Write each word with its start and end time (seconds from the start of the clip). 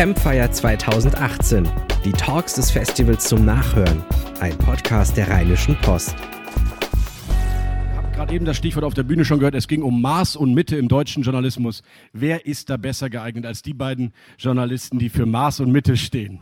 Campfire 0.00 0.50
2018. 0.50 1.68
Die 2.06 2.12
Talks 2.12 2.54
des 2.54 2.70
Festivals 2.70 3.28
zum 3.28 3.44
Nachhören. 3.44 4.02
Ein 4.40 4.56
Podcast 4.56 5.14
der 5.14 5.28
Rheinischen 5.28 5.76
Post. 5.82 6.16
Ich 7.90 7.96
habe 7.98 8.10
gerade 8.10 8.34
eben 8.34 8.46
das 8.46 8.56
Stichwort 8.56 8.86
auf 8.86 8.94
der 8.94 9.02
Bühne 9.02 9.26
schon 9.26 9.40
gehört. 9.40 9.54
Es 9.54 9.68
ging 9.68 9.82
um 9.82 10.00
Maß 10.00 10.36
und 10.36 10.54
Mitte 10.54 10.76
im 10.76 10.88
deutschen 10.88 11.22
Journalismus. 11.22 11.82
Wer 12.14 12.46
ist 12.46 12.70
da 12.70 12.78
besser 12.78 13.10
geeignet 13.10 13.44
als 13.44 13.60
die 13.60 13.74
beiden 13.74 14.14
Journalisten, 14.38 14.98
die 14.98 15.10
für 15.10 15.26
Maß 15.26 15.60
und 15.60 15.70
Mitte 15.70 15.98
stehen? 15.98 16.40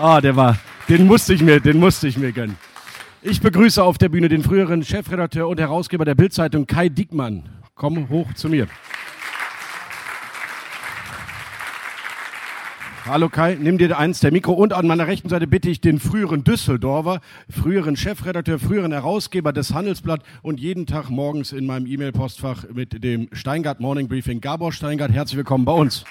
Ah, 0.00 0.22
der 0.22 0.36
war, 0.36 0.58
den 0.88 1.06
musste 1.06 1.34
ich 1.34 1.42
mir, 1.42 1.60
den 1.60 1.78
musste 1.78 2.08
ich 2.08 2.16
mir 2.16 2.32
gönnen. 2.32 2.56
Ich 3.20 3.42
begrüße 3.42 3.84
auf 3.84 3.98
der 3.98 4.08
Bühne 4.08 4.30
den 4.30 4.42
früheren 4.42 4.82
Chefredakteur 4.82 5.48
und 5.48 5.60
Herausgeber 5.60 6.06
der 6.06 6.14
Bildzeitung 6.14 6.66
Kai 6.66 6.88
Diekmann. 6.88 7.42
Komm 7.74 8.08
hoch 8.08 8.32
zu 8.32 8.48
mir. 8.48 8.68
Hallo 13.08 13.28
Kai, 13.28 13.56
nimm 13.60 13.78
dir 13.78 13.96
eins 13.96 14.18
der 14.18 14.32
Mikro 14.32 14.52
und 14.52 14.72
an 14.72 14.84
meiner 14.88 15.06
rechten 15.06 15.28
Seite 15.28 15.46
bitte 15.46 15.70
ich 15.70 15.80
den 15.80 16.00
früheren 16.00 16.42
Düsseldorfer, 16.42 17.20
früheren 17.48 17.94
Chefredakteur, 17.94 18.58
früheren 18.58 18.90
Herausgeber 18.90 19.52
des 19.52 19.72
Handelsblatt 19.72 20.24
und 20.42 20.58
jeden 20.58 20.86
Tag 20.86 21.08
morgens 21.08 21.52
in 21.52 21.66
meinem 21.66 21.86
E-Mail-Postfach 21.86 22.64
mit 22.74 23.04
dem 23.04 23.28
Steingart 23.30 23.78
Morning 23.78 24.08
Briefing. 24.08 24.40
Gabor 24.40 24.72
Steingart, 24.72 25.12
herzlich 25.12 25.36
willkommen 25.36 25.64
bei 25.64 25.72
uns. 25.72 26.04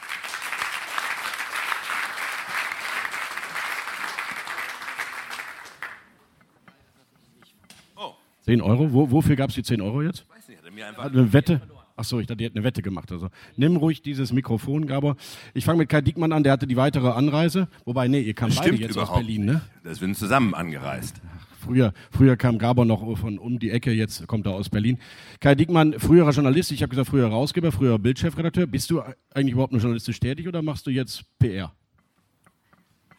10 8.46 8.62
Euro? 8.62 8.94
Wo, 8.94 9.12
wofür 9.12 9.36
gab 9.36 9.50
es 9.50 9.56
die 9.56 9.64
10 9.64 9.82
Euro 9.82 10.02
jetzt? 10.02 10.24
Weiß 10.30 10.48
nicht, 10.48 10.60
hat 10.60 10.66
er 10.66 10.72
mir 10.72 10.88
einfach. 10.88 11.04
Hat 11.04 11.12
eine 11.12 11.34
Wette? 11.34 11.62
Achso, 11.98 12.20
ich 12.20 12.28
dachte, 12.28 12.38
die 12.38 12.46
hätte 12.46 12.58
eine 12.58 12.66
Wette 12.66 12.82
gemacht. 12.82 13.12
Also 13.12 13.30
nimm 13.56 13.78
ruhig 13.78 14.02
dieses 14.02 14.34
Mikrofon, 14.34 14.86
Gabor. 14.86 15.16
Ich 15.54 15.64
fange 15.64 15.80
mit 15.80 15.90
Kai 15.90 16.02
Diekmann 16.02 16.34
an, 16.34 16.44
der 16.44 16.52
hatte 16.52 16.68
die 16.68 16.76
weitere 16.76 17.10
Anreise. 17.10 17.70
Wobei, 17.86 18.08
nee, 18.08 18.20
ihr 18.20 18.34
kam 18.34 18.50
das 18.50 18.60
beide 18.60 18.76
jetzt 18.76 18.98
aus 18.98 19.14
Berlin, 19.14 19.46
ne? 19.46 19.62
Das 19.84 20.00
sind 20.00 20.18
zusammen 20.18 20.54
angereist. 20.54 21.22
Früher, 21.60 21.94
früher 22.12 22.38
kam 22.38 22.60
Gabor 22.60 22.86
noch 22.86 23.18
von 23.18 23.40
um 23.40 23.58
die 23.58 23.72
Ecke, 23.72 23.92
jetzt 23.92 24.28
kommt 24.28 24.46
er 24.46 24.54
aus 24.54 24.70
Berlin. 24.70 25.00
Kai 25.40 25.56
Diekmann, 25.56 25.94
früherer 25.98 26.32
Journalist, 26.32 26.72
ich 26.72 26.84
habe 26.84 26.92
gesagt, 26.92 27.10
früher 27.10 27.30
Herausgeber, 27.30 27.72
früher 27.72 27.98
Bildchefredakteur. 27.98 28.68
Bist 28.68 28.92
du 28.92 29.02
eigentlich 29.34 29.54
überhaupt 29.54 29.74
noch 29.74 29.80
journalistisch 29.80 30.20
tätig 30.20 30.48
oder 30.48 30.62
machst 30.62 30.86
du 30.86 30.92
jetzt 30.92 31.24
PR? 31.40 31.74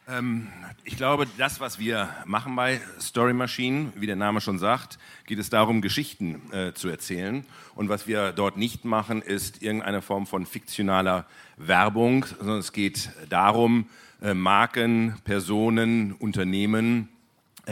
Ähm, 0.09 0.47
ich 0.85 0.95
glaube, 0.95 1.27
das, 1.37 1.59
was 1.59 1.79
wir 1.79 2.09
machen 2.25 2.55
bei 2.55 2.79
Story 2.99 3.33
Machine, 3.33 3.91
wie 3.95 4.07
der 4.07 4.15
Name 4.15 4.39
schon 4.39 4.57
sagt, 4.57 4.97
geht 5.25 5.37
es 5.37 5.49
darum, 5.49 5.81
Geschichten 5.81 6.41
äh, 6.53 6.73
zu 6.73 6.87
erzählen. 6.87 7.45
Und 7.75 7.89
was 7.89 8.07
wir 8.07 8.31
dort 8.31 8.55
nicht 8.55 8.85
machen, 8.85 9.21
ist 9.21 9.61
irgendeine 9.61 10.01
Form 10.01 10.25
von 10.25 10.45
fiktionaler 10.45 11.25
Werbung, 11.57 12.25
sondern 12.39 12.59
es 12.59 12.71
geht 12.71 13.11
darum, 13.27 13.89
äh, 14.21 14.33
Marken, 14.33 15.15
Personen, 15.25 16.13
Unternehmen 16.13 17.09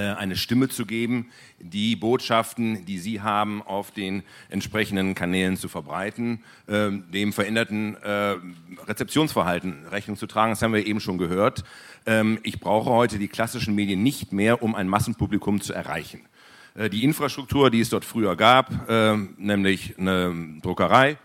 eine 0.01 0.35
Stimme 0.35 0.69
zu 0.69 0.85
geben, 0.85 1.29
die 1.59 1.95
Botschaften, 1.95 2.85
die 2.85 2.99
sie 2.99 3.21
haben, 3.21 3.61
auf 3.61 3.91
den 3.91 4.23
entsprechenden 4.49 5.15
Kanälen 5.15 5.57
zu 5.57 5.67
verbreiten, 5.67 6.43
äh, 6.67 6.91
dem 6.91 7.33
veränderten 7.33 7.95
äh, 7.95 8.35
Rezeptionsverhalten 8.87 9.85
Rechnung 9.91 10.17
zu 10.17 10.27
tragen. 10.27 10.51
Das 10.51 10.61
haben 10.61 10.73
wir 10.73 10.85
eben 10.85 10.99
schon 10.99 11.17
gehört. 11.17 11.63
Ähm, 12.05 12.39
ich 12.43 12.59
brauche 12.59 12.89
heute 12.89 13.19
die 13.19 13.27
klassischen 13.27 13.75
Medien 13.75 14.03
nicht 14.03 14.33
mehr, 14.33 14.61
um 14.61 14.75
ein 14.75 14.87
Massenpublikum 14.87 15.61
zu 15.61 15.73
erreichen. 15.73 16.21
Äh, 16.75 16.89
die 16.89 17.03
Infrastruktur, 17.03 17.71
die 17.71 17.79
es 17.79 17.89
dort 17.89 18.05
früher 18.05 18.35
gab, 18.35 18.89
äh, 18.89 19.15
nämlich 19.37 19.97
eine 19.97 20.59
Druckerei, 20.61 21.11
äh, 21.11 21.15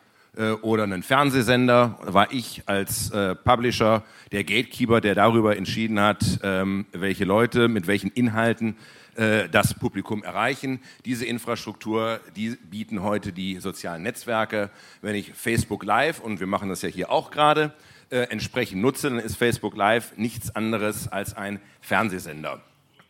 oder 0.62 0.84
einen 0.84 1.03
Fernsehsender, 1.03 1.98
war 2.03 2.33
ich 2.33 2.62
als 2.67 3.11
äh, 3.11 3.34
Publisher 3.34 4.05
der 4.31 4.45
Gatekeeper, 4.45 5.00
der 5.00 5.17
darüber 5.17 5.56
entschieden 5.56 5.98
hat, 5.98 6.39
ähm, 6.42 6.87
welche 6.92 7.25
Leute 7.25 7.69
mit 7.69 7.87
welchen 7.89 8.11
Inhalten 8.11 8.77
äh, 9.17 9.48
das 9.48 9.75
Publikum 9.75 10.22
erreichen. 10.22 10.81
Diese 11.05 11.27
Infrastruktur, 11.27 12.21
die 12.37 12.56
bieten 12.71 13.03
heute 13.03 13.32
die 13.32 13.59
sozialen 13.59 14.03
Netzwerke. 14.03 14.71
Wenn 15.03 15.15
ich 15.15 15.34
Facebook 15.34 15.84
Live, 15.84 16.21
und 16.21 16.41
wir 16.41 16.47
machen 16.47 16.69
das 16.69 16.82
ja 16.82 16.88
hier 16.88 17.10
auch 17.10 17.31
gerade, 17.31 17.75
äh, 18.10 18.21
entsprechend 18.31 18.81
nutze, 18.81 19.10
dann 19.10 19.19
ist 19.19 19.37
Facebook 19.37 19.76
Live 19.76 20.16
nichts 20.16 20.55
anderes 20.55 21.09
als 21.09 21.37
ein 21.37 21.60
Fernsehsender. 21.81 22.60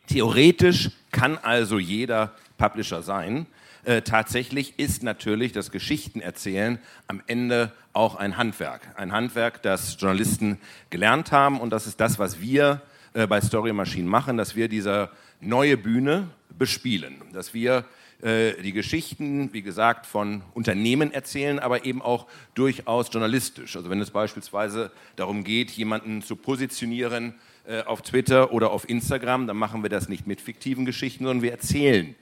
Theoretisch 0.07 0.89
kann 1.11 1.37
also 1.37 1.79
jeder 1.79 2.33
Publisher 2.57 3.03
sein. 3.03 3.45
Äh, 3.83 4.01
tatsächlich 4.03 4.77
ist 4.77 5.01
natürlich 5.01 5.53
das 5.53 5.71
Geschichtenerzählen 5.71 6.79
am 7.07 7.21
Ende 7.25 7.71
auch 7.93 8.15
ein 8.15 8.37
Handwerk. 8.37 8.81
Ein 8.95 9.11
Handwerk, 9.11 9.61
das 9.63 9.97
Journalisten 9.99 10.59
gelernt 10.89 11.31
haben 11.31 11.59
und 11.59 11.71
das 11.71 11.87
ist 11.87 11.99
das, 11.99 12.19
was 12.19 12.39
wir 12.39 12.81
äh, 13.13 13.25
bei 13.25 13.41
Story 13.41 13.73
Machine 13.73 14.07
machen, 14.07 14.37
dass 14.37 14.55
wir 14.55 14.67
diese 14.67 15.09
neue 15.39 15.77
Bühne 15.77 16.27
bespielen, 16.57 17.15
dass 17.33 17.53
wir 17.53 17.85
äh, 18.21 18.53
die 18.61 18.71
Geschichten, 18.71 19.51
wie 19.51 19.63
gesagt, 19.63 20.05
von 20.05 20.43
Unternehmen 20.53 21.11
erzählen, 21.11 21.57
aber 21.57 21.83
eben 21.85 22.03
auch 22.03 22.27
durchaus 22.53 23.11
journalistisch. 23.11 23.75
Also 23.75 23.89
wenn 23.89 23.99
es 23.99 24.11
beispielsweise 24.11 24.91
darum 25.15 25.43
geht, 25.43 25.71
jemanden 25.71 26.21
zu 26.21 26.35
positionieren 26.35 27.33
äh, 27.67 27.81
auf 27.81 28.03
Twitter 28.03 28.53
oder 28.53 28.69
auf 28.71 28.87
Instagram, 28.87 29.47
dann 29.47 29.57
machen 29.57 29.81
wir 29.81 29.89
das 29.89 30.07
nicht 30.07 30.27
mit 30.27 30.39
fiktiven 30.39 30.85
Geschichten, 30.85 31.23
sondern 31.23 31.41
wir 31.41 31.51
erzählen 31.51 32.15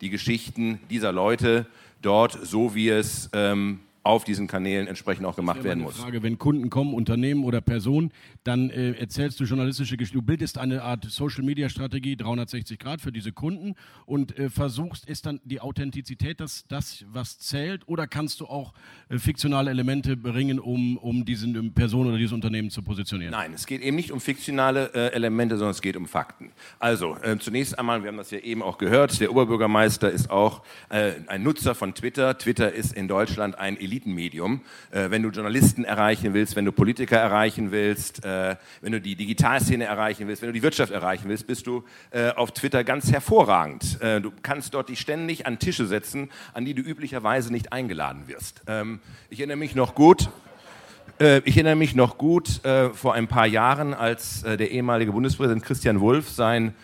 die 0.00 0.10
Geschichten 0.10 0.80
dieser 0.90 1.12
Leute 1.12 1.66
dort, 2.02 2.38
so 2.42 2.74
wie 2.74 2.88
es 2.88 3.30
ähm, 3.32 3.80
auf 4.06 4.24
diesen 4.24 4.46
Kanälen 4.46 4.86
entsprechend 4.86 5.26
auch 5.26 5.36
gemacht 5.36 5.64
werden 5.64 5.82
muss. 5.82 5.96
Frage, 5.96 6.22
wenn 6.22 6.38
Kunden 6.38 6.70
kommen, 6.70 6.94
Unternehmen 6.94 7.44
oder 7.44 7.60
Personen, 7.60 8.12
dann 8.44 8.70
äh, 8.70 8.92
erzählst 8.92 9.38
du 9.40 9.44
journalistische 9.44 9.96
Geschichten. 9.96 10.18
Du 10.18 10.24
bildest 10.24 10.58
eine 10.58 10.82
Art 10.82 11.04
Social-Media-Strategie 11.04 12.16
360 12.16 12.78
Grad 12.78 13.00
für 13.00 13.12
diese 13.12 13.32
Kunden 13.32 13.74
und 14.06 14.38
äh, 14.38 14.48
versuchst, 14.48 15.08
ist 15.08 15.26
dann 15.26 15.40
die 15.44 15.60
Authentizität 15.60 16.40
das, 16.40 16.64
das 16.68 17.04
was 17.08 17.38
zählt 17.38 17.86
oder 17.88 18.06
kannst 18.06 18.40
du 18.40 18.46
auch 18.46 18.72
äh, 19.08 19.18
fiktionale 19.18 19.70
Elemente 19.70 20.16
bringen, 20.16 20.60
um, 20.60 20.96
um 20.98 21.24
diese 21.24 21.46
Person 21.70 22.06
oder 22.06 22.16
dieses 22.16 22.32
Unternehmen 22.32 22.70
zu 22.70 22.82
positionieren? 22.82 23.32
Nein, 23.32 23.52
es 23.52 23.66
geht 23.66 23.82
eben 23.82 23.96
nicht 23.96 24.12
um 24.12 24.20
fiktionale 24.20 24.92
äh, 24.94 25.12
Elemente, 25.12 25.56
sondern 25.56 25.72
es 25.72 25.82
geht 25.82 25.96
um 25.96 26.06
Fakten. 26.06 26.52
Also 26.78 27.16
äh, 27.22 27.36
zunächst 27.38 27.78
einmal, 27.78 28.02
wir 28.02 28.08
haben 28.08 28.16
das 28.16 28.30
ja 28.30 28.38
eben 28.38 28.62
auch 28.62 28.78
gehört, 28.78 29.20
der 29.20 29.30
Oberbürgermeister 29.30 30.10
ist 30.10 30.30
auch 30.30 30.62
äh, 30.90 31.12
ein 31.26 31.42
Nutzer 31.42 31.74
von 31.74 31.94
Twitter. 31.94 32.38
Twitter 32.38 32.72
ist 32.72 32.94
in 32.94 33.08
Deutschland 33.08 33.58
ein 33.58 33.76
Elite 33.76 33.95
Elitenmedium. 33.96 34.60
Äh, 34.90 35.10
wenn 35.10 35.22
du 35.22 35.30
Journalisten 35.30 35.84
erreichen 35.84 36.34
willst, 36.34 36.56
wenn 36.56 36.64
du 36.64 36.72
Politiker 36.72 37.16
erreichen 37.16 37.72
willst, 37.72 38.24
äh, 38.24 38.56
wenn 38.80 38.92
du 38.92 39.00
die 39.00 39.16
Digitalszene 39.16 39.84
erreichen 39.84 40.28
willst, 40.28 40.42
wenn 40.42 40.48
du 40.50 40.52
die 40.52 40.62
Wirtschaft 40.62 40.92
erreichen 40.92 41.28
willst, 41.28 41.46
bist 41.46 41.66
du 41.66 41.84
äh, 42.10 42.30
auf 42.30 42.52
Twitter 42.52 42.84
ganz 42.84 43.10
hervorragend. 43.10 44.00
Äh, 44.02 44.20
du 44.20 44.32
kannst 44.42 44.74
dort 44.74 44.88
dich 44.88 45.00
ständig 45.00 45.46
an 45.46 45.58
Tische 45.58 45.86
setzen, 45.86 46.30
an 46.52 46.64
die 46.64 46.74
du 46.74 46.82
üblicherweise 46.82 47.52
nicht 47.52 47.72
eingeladen 47.72 48.28
wirst. 48.28 48.62
Ähm, 48.66 49.00
ich 49.30 49.38
erinnere 49.40 49.56
mich 49.56 49.74
noch 49.74 49.94
gut, 49.94 50.28
äh, 51.18 51.38
ich 51.44 51.56
erinnere 51.56 51.76
mich 51.76 51.94
noch 51.94 52.18
gut 52.18 52.64
äh, 52.64 52.90
vor 52.90 53.14
ein 53.14 53.28
paar 53.28 53.46
Jahren, 53.46 53.94
als 53.94 54.42
der 54.42 54.70
ehemalige 54.70 55.12
Bundespräsident 55.12 55.64
Christian 55.64 56.00
Wulff 56.00 56.28
sein 56.28 56.74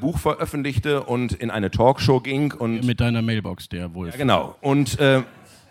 Buch 0.00 0.20
veröffentlichte 0.20 1.02
und 1.02 1.32
in 1.32 1.50
eine 1.50 1.68
Talkshow 1.72 2.20
ging. 2.20 2.52
Und 2.52 2.84
Mit 2.84 3.00
deiner 3.00 3.20
Mailbox, 3.20 3.68
der 3.68 3.92
Wulff. 3.94 4.14
Ja, 4.14 4.18
genau. 4.18 4.54
Und 4.60 5.00
äh, 5.00 5.22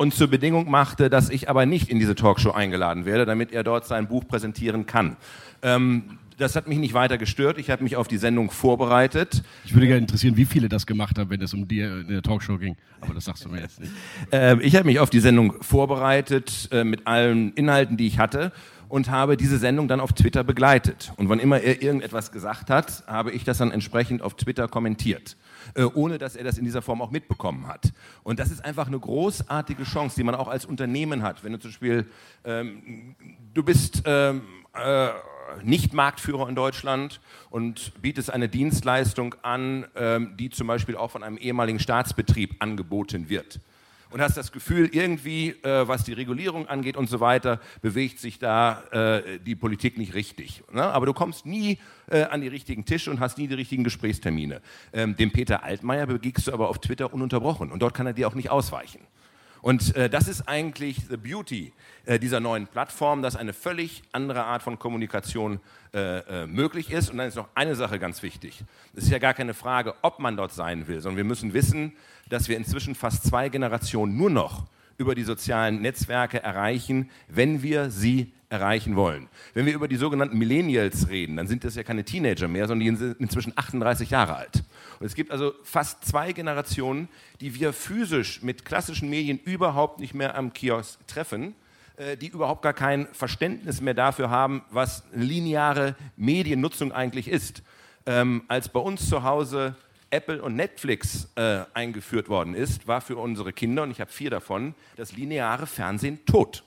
und 0.02 0.16
zur 0.16 0.30
Bedingung 0.30 0.68
machte, 0.68 1.12
dass 1.12 1.30
ich 1.30 1.48
aber 1.48 1.68
nicht 1.68 1.88
in 1.88 2.00
diese 2.00 2.16
Talkshow 2.16 2.50
eingeladen 2.50 3.06
werde, 3.06 3.28
damit 3.28 3.52
er 3.52 3.64
dort 3.64 3.86
sein 3.86 4.08
Buch 4.08 4.28
präsentieren 4.28 4.88
kann. 4.88 5.16
Ähm, 5.62 6.18
das 6.40 6.56
hat 6.56 6.68
mich 6.68 6.80
nicht 6.80 6.96
weiter 6.96 7.20
gestört. 7.20 7.60
Ich 7.60 7.70
habe 7.70 7.84
mich 7.84 7.98
auf 7.98 8.08
die 8.08 8.18
Sendung 8.18 8.50
vorbereitet. 8.50 9.44
Ich 9.64 9.76
würde 9.76 9.86
gerne 9.86 10.02
interessieren, 10.02 10.38
wie 10.38 10.46
viele 10.46 10.70
das 10.70 10.88
gemacht 10.88 11.20
haben, 11.20 11.30
wenn 11.30 11.40
es 11.40 11.54
um 11.54 11.68
die 11.68 11.82
in 11.82 12.08
der 12.08 12.24
Talkshow 12.24 12.58
ging. 12.58 12.78
Aber 13.00 13.14
das 13.14 13.26
sagst 13.26 13.46
du 13.46 13.50
mir 13.50 13.62
jetzt 13.62 13.80
nicht. 13.80 13.92
Äh, 14.32 14.60
ich 14.62 14.76
habe 14.76 14.86
mich 14.86 15.00
auf 15.00 15.12
die 15.12 15.20
Sendung 15.20 15.62
vorbereitet 15.62 16.70
äh, 16.72 16.84
mit 16.84 17.06
allen 17.06 17.54
Inhalten, 17.54 17.96
die 17.96 18.08
ich 18.08 18.18
hatte 18.18 18.52
und 18.90 19.12
habe 19.12 19.38
diese 19.38 19.60
Sendung 19.60 19.88
dann 19.88 20.00
auf 20.00 20.14
Twitter 20.14 20.44
begleitet. 20.44 21.14
Und 21.18 21.30
wann 21.30 21.38
immer 21.38 21.60
er 21.60 21.84
irgendetwas 21.84 22.32
gesagt 22.32 22.72
hat, 22.72 23.04
habe 23.06 23.32
ich 23.32 23.44
das 23.44 23.60
dann 23.60 23.70
entsprechend 23.70 24.24
auf 24.24 24.36
Twitter 24.36 24.68
kommentiert. 24.68 25.38
Äh, 25.74 25.84
ohne 25.84 26.18
dass 26.18 26.36
er 26.36 26.44
das 26.44 26.58
in 26.58 26.66
dieser 26.66 26.82
Form 26.82 27.02
auch 27.02 27.12
mitbekommen 27.12 27.68
hat. 27.68 27.92
Und 28.24 28.40
das 28.40 28.52
ist 28.52 28.64
einfach 28.64 28.88
eine 28.88 29.00
großartige 29.00 29.84
Chance, 29.84 30.16
die 30.16 30.24
man 30.24 30.36
auch 30.36 30.48
als 30.48 30.66
Unternehmen 30.66 31.24
hat. 31.24 31.44
Wenn 31.44 31.54
du 31.54 31.60
zum 31.60 31.72
Beispiel, 31.72 32.08
ähm, 32.46 33.16
du 33.54 33.64
bist 33.64 34.04
ähm, 34.06 34.42
äh, 34.74 35.10
nicht 35.64 35.94
Marktführer 35.94 36.48
in 36.48 36.56
Deutschland 36.56 37.20
und 37.50 37.94
bietest 38.02 38.32
eine 38.32 38.50
Dienstleistung 38.50 39.36
an, 39.42 39.86
ähm, 39.96 40.36
die 40.38 40.50
zum 40.50 40.68
Beispiel 40.68 40.96
auch 40.96 41.12
von 41.12 41.24
einem 41.24 41.38
ehemaligen 41.38 41.80
Staatsbetrieb 41.80 42.56
angeboten 42.60 43.30
wird 43.30 43.60
und 44.12 44.22
hast 44.22 44.38
das 44.38 44.52
Gefühl, 44.52 44.90
irgendwie, 44.92 45.50
äh, 45.64 45.88
was 45.88 46.04
die 46.04 46.14
Regulierung 46.14 46.68
angeht 46.68 46.98
und 46.98 47.10
so 47.10 47.20
weiter, 47.20 47.60
bewegt 47.82 48.20
sich 48.20 48.40
da 48.40 48.84
äh, 48.92 49.40
die 49.40 49.56
Politik 49.56 49.98
nicht 49.98 50.14
richtig. 50.14 50.64
Ne? 50.72 50.84
Aber 50.84 51.06
du 51.06 51.14
kommst 51.14 51.46
nie 51.46 51.80
äh, 52.08 52.24
an 52.24 52.42
die 52.42 52.48
richtigen 52.48 52.86
Tische 52.86 53.10
und 53.10 53.20
hast 53.20 53.38
nie 53.38 53.48
die 53.48 53.56
richtigen 53.56 53.84
Gesprächstermine. 53.84 54.62
Ähm, 54.94 55.16
dem 55.16 55.32
Peter 55.32 55.64
Altmaier 55.64 56.06
begegnest 56.06 56.48
du 56.48 56.54
aber 56.54 56.70
auf 56.70 56.80
Twitter 56.80 57.14
ununterbrochen 57.14 57.72
und 57.72 57.82
dort 57.82 57.94
kann 57.94 58.06
er 58.06 58.14
dir 58.14 58.28
auch 58.28 58.36
nicht 58.36 58.50
ausweichen. 58.50 59.00
Und 59.62 59.96
äh, 59.96 60.10
das 60.10 60.28
ist 60.28 60.48
eigentlich 60.48 60.98
the 61.10 61.18
beauty 61.18 61.72
äh, 62.06 62.18
dieser 62.20 62.40
neuen 62.40 62.68
Plattform, 62.68 63.22
dass 63.22 63.36
eine 63.36 63.54
völlig 63.54 64.02
andere 64.12 64.44
Art 64.44 64.64
von 64.64 64.80
Kommunikation 64.80 65.60
äh, 65.94 66.44
äh, 66.44 66.48
möglich 66.48 66.92
ist. 66.92 67.12
Und 67.12 67.18
dann 67.18 67.28
ist 67.28 67.36
noch 67.36 67.50
eine 67.54 67.76
Sache 67.76 68.00
ganz 68.00 68.24
wichtig. 68.24 68.64
Es 68.96 69.04
ist 69.04 69.12
ja 69.12 69.20
gar 69.20 69.34
keine 69.34 69.54
Frage, 69.54 69.94
ob 70.02 70.20
man 70.20 70.36
dort 70.36 70.54
sein 70.54 70.88
will, 70.88 71.00
sondern 71.02 71.18
wir 71.18 71.24
müssen 71.24 71.54
wissen, 71.54 71.94
dass 72.30 72.50
wir 72.50 72.58
inzwischen 72.58 72.96
fast 72.96 73.24
zwei 73.24 73.50
Generationen 73.50 74.18
nur 74.18 74.30
noch 74.30 74.66
über 74.98 75.16
die 75.16 75.24
sozialen 75.24 75.82
Netzwerke 75.82 76.42
erreichen, 76.42 77.10
wenn 77.28 77.64
wir 77.64 77.90
sie 77.90 78.32
erreichen 78.52 78.96
wollen. 78.96 79.30
Wenn 79.54 79.66
wir 79.66 79.74
über 79.74 79.88
die 79.88 79.96
sogenannten 79.96 80.38
Millennials 80.38 81.10
reden, 81.10 81.38
dann 81.38 81.48
sind 81.48 81.64
das 81.64 81.76
ja 81.76 81.84
keine 81.84 82.04
Teenager 82.04 82.48
mehr, 82.48 82.68
sondern 82.68 82.86
die 82.86 82.96
sind 82.98 83.20
inzwischen 83.20 83.54
38 83.56 84.10
Jahre 84.10 84.36
alt. 84.36 84.64
Und 85.00 85.06
es 85.06 85.16
gibt 85.16 85.32
also 85.32 85.54
fast 85.64 86.04
zwei 86.06 86.34
Generationen, 86.34 87.08
die 87.40 87.56
wir 87.56 87.72
physisch 87.72 88.44
mit 88.44 88.66
klassischen 88.66 89.10
Medien 89.10 89.40
überhaupt 89.40 90.00
nicht 90.00 90.14
mehr 90.14 90.36
am 90.36 90.52
Kiosk 90.52 91.08
treffen, 91.08 91.56
äh, 91.96 92.18
die 92.18 92.28
überhaupt 92.28 92.62
gar 92.62 92.74
kein 92.74 93.08
Verständnis 93.14 93.80
mehr 93.80 93.94
dafür 93.94 94.30
haben, 94.30 94.64
was 94.70 95.04
lineare 95.14 95.96
Mediennutzung 96.18 96.92
eigentlich 96.92 97.30
ist. 97.30 97.64
Ähm, 98.06 98.44
als 98.50 98.68
bei 98.70 98.80
uns 98.80 99.08
zu 99.08 99.24
Hause 99.24 99.76
Apple 100.12 100.42
und 100.42 100.56
Netflix 100.56 101.30
äh, 101.36 101.62
eingeführt 101.74 102.30
worden 102.30 102.54
ist, 102.54 102.88
war 102.88 103.02
für 103.02 103.16
unsere 103.16 103.54
Kinder, 103.54 103.84
und 103.84 103.92
ich 103.92 104.02
habe 104.02 104.12
vier 104.12 104.30
davon, 104.30 104.76
das 104.98 105.14
lineare 105.14 105.66
Fernsehen 105.66 106.26
tot. 106.26 106.64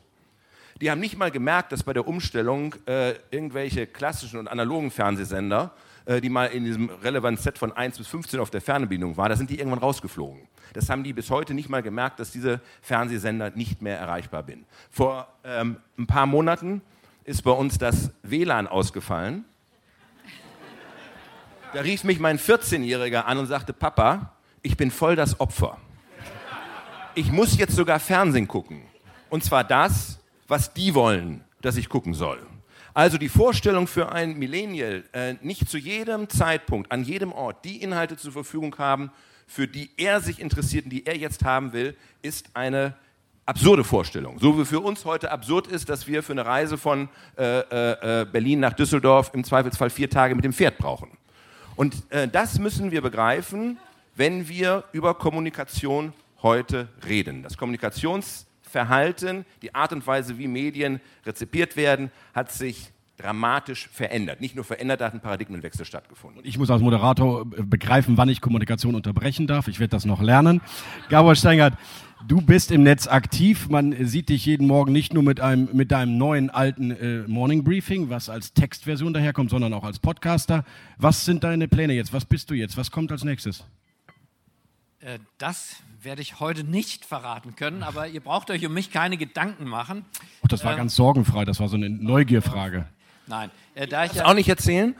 Die 0.81 0.91
haben 0.91 1.01
nicht 1.01 1.17
mal 1.17 1.31
gemerkt, 1.31 1.71
dass 1.71 1.85
bei 1.85 1.93
der 1.93 2.09
Umstellung 2.09 2.75
äh, 2.87 3.15
irgendwelche 3.31 3.87
klassischen 3.87 4.41
und 4.41 4.49
analogen 4.49 4.91
Fernsehsender, 4.91 5.73
äh, 6.07 6.21
die 6.21 6.31
mal 6.31 6.47
in 6.47 6.65
diesem 6.65 6.89
Relevanz-Set 6.89 7.59
von 7.59 7.71
1 7.71 7.99
bis 7.99 8.09
15 8.09 8.41
auf 8.41 8.51
der 8.51 8.61
Fernbedienung 8.61 9.17
waren, 9.17 9.29
da 9.29 9.37
sind 9.37 9.51
die 9.51 9.59
irgendwann 9.59 9.79
rausgeflogen. 9.79 10.49
Das 10.73 10.91
haben 10.91 11.05
die 11.05 11.13
bis 11.13 11.31
heute 11.31 11.55
nicht 11.55 11.69
mal 11.69 11.83
gemerkt, 11.83 12.19
dass 12.19 12.33
diese 12.33 12.61
Fernsehsender 12.83 13.51
nicht 13.51 13.83
mehr 13.83 13.99
erreichbar 13.99 14.43
bin. 14.43 14.65
Vor 14.91 15.29
ähm, 15.45 15.77
ein 15.97 16.07
paar 16.07 16.27
Monaten 16.27 16.83
ist 17.25 17.43
bei 17.43 17.53
uns 17.53 17.79
das 17.79 18.11
WLAN 18.23 18.67
ausgefallen 18.67 19.45
da 21.75 21.81
rief 21.81 22.05
mich 22.05 22.21
mein 22.21 22.39
14-Jähriger 22.39 23.23
an 23.23 23.39
und 23.39 23.47
sagte, 23.47 23.73
Papa, 23.73 24.33
ich 24.63 24.77
bin 24.77 24.91
voll 24.91 25.17
das 25.17 25.41
Opfer. 25.41 25.77
Ich 27.17 27.31
muss 27.31 27.59
jetzt 27.59 27.75
sogar 27.75 27.99
Fernsehen 27.99 28.49
gucken. 28.49 28.83
Und 29.29 29.43
zwar 29.43 29.65
das, 29.65 30.21
was 30.47 30.73
die 30.73 30.95
wollen, 30.95 31.45
dass 31.63 31.77
ich 31.77 31.89
gucken 31.89 32.15
soll. 32.15 32.39
Also 32.95 33.19
die 33.19 33.29
Vorstellung 33.29 33.89
für 33.89 34.13
ein 34.13 34.39
Millennial, 34.39 35.03
äh, 35.13 35.35
nicht 35.43 35.69
zu 35.69 35.77
jedem 35.77 36.29
Zeitpunkt, 36.29 36.93
an 36.93 37.03
jedem 37.03 37.33
Ort 37.33 37.65
die 37.65 37.83
Inhalte 37.83 38.17
zur 38.17 38.31
Verfügung 38.31 38.77
haben, 38.79 39.11
für 39.49 39.67
die 39.67 39.91
er 39.97 40.21
sich 40.21 40.41
interessiert 40.41 40.85
und 40.85 40.91
die 40.91 41.05
er 41.05 41.17
jetzt 41.17 41.45
haben 41.45 41.73
will, 41.73 41.97
ist 42.23 42.51
eine 42.55 42.95
absurde 43.47 43.83
Vorstellung. 43.83 44.39
So 44.39 44.59
wie 44.59 44.65
für 44.65 44.79
uns 44.81 45.05
heute 45.05 45.33
absurd 45.33 45.67
ist, 45.67 45.89
dass 45.89 46.07
wir 46.07 46.23
für 46.23 46.33
eine 46.33 46.47
Reise 46.47 46.79
von 46.79 47.09
äh, 47.37 47.59
äh, 47.61 48.21
äh 48.23 48.27
Berlin 48.27 48.61
nach 48.61 48.75
Düsseldorf 48.75 49.33
im 49.35 49.43
Zweifelsfall 49.43 49.91
vier 49.91 50.09
Tage 50.09 50.37
mit 50.37 50.45
dem 50.45 50.53
Pferd 50.53 50.79
brauchen. 50.79 51.11
Und 51.77 52.11
äh, 52.11 52.29
das 52.29 52.59
müssen 52.59 52.91
wir 52.91 53.03
begreifen, 53.03 53.79
wenn 54.15 54.49
wir 54.49 54.85
über 54.93 55.15
Kommunikation 55.15 56.13
heute 56.43 56.89
reden. 57.09 57.43
Das 57.43 57.57
Kommunikationsverhalten, 57.57 59.45
die 59.63 59.75
Art 59.75 59.93
und 59.93 60.07
Weise, 60.07 60.39
wie 60.39 60.47
Medien 60.47 61.01
rezipiert 61.27 61.77
werden, 61.77 62.11
hat 62.35 62.53
sich 62.53 62.93
dramatisch 63.17 63.89
verändert. 63.93 64.41
Nicht 64.41 64.55
nur 64.55 64.65
verändert, 64.65 65.01
da 65.01 65.07
hat 65.07 65.15
ein 65.15 65.21
Paradigmenwechsel 65.21 65.85
stattgefunden. 65.85 66.43
Ich 66.45 66.59
muss 66.59 66.71
als 66.71 66.83
Moderator 66.83 67.43
äh, 67.43 67.63
begreifen, 67.63 68.17
wann 68.17 68.29
ich 68.29 68.41
Kommunikation 68.41 68.95
unterbrechen 68.95 69.47
darf. 69.47 69.69
Ich 69.69 69.81
werde 69.81 69.91
das 69.91 70.05
noch 70.05 70.21
lernen. 70.21 70.61
Gabor 71.09 71.35
Steingart, 71.35 71.75
Du 72.27 72.41
bist 72.41 72.71
im 72.71 72.83
Netz 72.83 73.07
aktiv. 73.07 73.69
Man 73.69 74.07
sieht 74.07 74.31
dich 74.31 74.47
jeden 74.47 74.67
Morgen 74.67 74.93
nicht 74.93 75.13
nur 75.13 75.23
mit 75.23 75.41
einem 75.41 75.69
mit 75.75 75.93
deinem 75.93 76.17
neuen 76.17 76.49
alten 76.49 76.91
äh, 76.91 77.29
Morning 77.29 77.65
Briefing, 77.65 78.09
was 78.09 78.31
als 78.31 78.55
Textversion 78.55 79.13
daherkommt, 79.13 79.51
sondern 79.51 79.75
auch 79.75 79.85
als 79.85 79.99
Podcaster. 79.99 80.65
Was 80.97 81.27
sind 81.27 81.45
deine 81.45 81.69
Pläne 81.69 81.93
jetzt? 81.93 82.15
Was 82.15 82.25
bist 82.25 82.49
du 82.49 82.55
jetzt? 82.55 82.79
Was 82.79 82.91
kommt 82.91 83.13
als 83.13 83.25
nächstes? 83.25 83.65
Äh, 85.01 85.19
das 85.37 85.77
werde 86.01 86.23
ich 86.23 86.41
heute 86.41 86.65
nicht 86.65 87.05
verraten 87.05 87.57
können, 87.57 87.83
aber 87.83 88.09
ihr 88.09 88.21
braucht 88.21 88.51
euch 88.51 88.65
um 88.65 88.73
mich 88.73 88.91
keine 88.91 89.19
Gedanken 89.19 89.65
machen. 89.67 90.07
Oh, 90.43 90.47
das 90.49 90.65
war 90.65 90.73
äh, 90.73 90.77
ganz 90.77 90.95
sorgenfrei. 90.95 91.45
Das 91.45 91.61
war 91.61 91.69
so 91.69 91.77
eine 91.77 91.91
Neugierfrage. 91.91 92.87
Nein, 93.27 93.51
äh, 93.75 93.87
da 93.87 94.07
ich 94.07 94.15
ja, 94.15 94.25
auch 94.25 94.35
nicht 94.35 94.49
erzählen. 94.49 94.95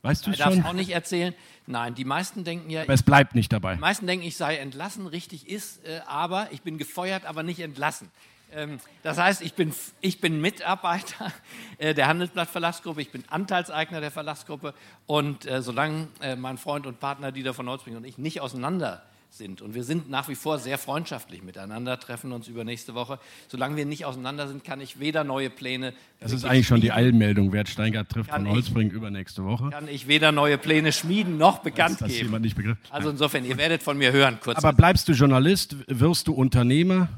Weißt 0.00 0.26
du 0.26 0.30
ich 0.30 0.38
schon? 0.38 0.64
auch 0.64 0.72
nicht 0.72 0.90
erzählen. 0.90 1.34
Nein, 1.68 1.94
die 1.94 2.06
meisten 2.06 2.44
denken 2.44 2.70
ja. 2.70 2.82
Aber 2.82 2.94
es 2.94 3.02
bleibt 3.02 3.34
nicht 3.34 3.52
dabei. 3.52 3.74
Die 3.74 3.80
meisten 3.80 4.06
denken, 4.06 4.24
ich 4.26 4.38
sei 4.38 4.56
entlassen, 4.56 5.06
richtig 5.06 5.46
ist, 5.46 5.84
äh, 5.84 6.00
aber 6.06 6.48
ich 6.50 6.62
bin 6.62 6.78
gefeuert, 6.78 7.26
aber 7.26 7.42
nicht 7.42 7.60
entlassen. 7.60 8.10
Ähm, 8.50 8.80
das 9.02 9.18
heißt, 9.18 9.42
ich 9.42 9.52
bin, 9.52 9.74
ich 10.00 10.18
bin 10.22 10.40
Mitarbeiter 10.40 11.30
äh, 11.78 11.92
der 11.92 12.08
Handelsblatt 12.08 12.48
Verlagsgruppe, 12.48 13.02
ich 13.02 13.10
bin 13.10 13.22
Anteilseigner 13.28 14.00
der 14.00 14.10
Verlagsgruppe 14.10 14.72
und 15.06 15.44
äh, 15.44 15.60
solange 15.60 16.08
äh, 16.22 16.36
mein 16.36 16.56
Freund 16.56 16.86
und 16.86 17.00
Partner 17.00 17.32
Dieter 17.32 17.52
von 17.52 17.68
Holzbrink 17.68 17.98
und 17.98 18.06
ich 18.06 18.16
nicht 18.16 18.40
auseinander 18.40 19.02
sind. 19.30 19.62
Und 19.62 19.74
wir 19.74 19.84
sind 19.84 20.10
nach 20.10 20.28
wie 20.28 20.34
vor 20.34 20.58
sehr 20.58 20.78
freundschaftlich 20.78 21.42
miteinander, 21.42 21.98
treffen 22.00 22.32
uns 22.32 22.48
über 22.48 22.64
nächste 22.64 22.94
Woche. 22.94 23.18
Solange 23.48 23.76
wir 23.76 23.86
nicht 23.86 24.04
auseinander 24.04 24.48
sind, 24.48 24.64
kann 24.64 24.80
ich 24.80 25.00
weder 25.00 25.24
neue 25.24 25.50
Pläne. 25.50 25.92
Das 26.20 26.32
ist 26.32 26.44
eigentlich 26.44 26.66
schon 26.66 26.80
die 26.80 26.92
Eilmeldung. 26.92 27.52
Wert 27.52 27.68
Steingart 27.68 28.08
trifft 28.08 28.30
von 28.30 28.48
Holzbrink 28.48 28.92
übernächste 28.92 29.44
Woche. 29.44 29.70
Kann 29.70 29.88
ich 29.88 30.08
weder 30.08 30.32
neue 30.32 30.58
Pläne 30.58 30.92
schmieden 30.92 31.38
noch 31.38 31.58
bekannt 31.58 32.00
das, 32.00 32.08
das 32.08 32.18
geben. 32.18 32.40
Nicht 32.40 32.56
begriffen. 32.56 32.80
Also 32.90 33.10
insofern, 33.10 33.44
ihr 33.44 33.56
werdet 33.56 33.82
von 33.82 33.98
mir 33.98 34.12
hören. 34.12 34.38
Kurz 34.42 34.58
Aber 34.58 34.72
bleibst 34.72 35.08
du 35.08 35.12
Journalist? 35.12 35.76
Wirst 35.86 36.28
du 36.28 36.32
Unternehmer? 36.32 37.08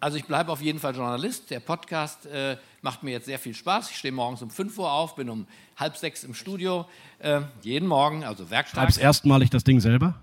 Also 0.00 0.16
ich 0.16 0.24
bleibe 0.24 0.50
auf 0.50 0.60
jeden 0.60 0.80
Fall 0.80 0.96
Journalist. 0.96 1.50
Der 1.50 1.60
Podcast 1.60 2.26
äh, 2.26 2.56
macht 2.80 3.02
mir 3.02 3.12
jetzt 3.12 3.26
sehr 3.26 3.38
viel 3.38 3.54
Spaß. 3.54 3.90
Ich 3.90 3.96
stehe 3.96 4.10
morgens 4.10 4.42
um 4.42 4.50
5 4.50 4.76
Uhr 4.78 4.90
auf, 4.90 5.14
bin 5.14 5.28
um 5.28 5.46
halb 5.76 5.96
sechs 5.96 6.24
im 6.24 6.34
Studio, 6.34 6.86
äh, 7.20 7.40
jeden 7.62 7.86
Morgen, 7.86 8.24
also 8.24 8.50
Werktag. 8.50 8.82
Schreibst 8.82 8.98
erstmalig 8.98 9.50
das 9.50 9.64
Ding 9.64 9.80
selber? 9.80 10.16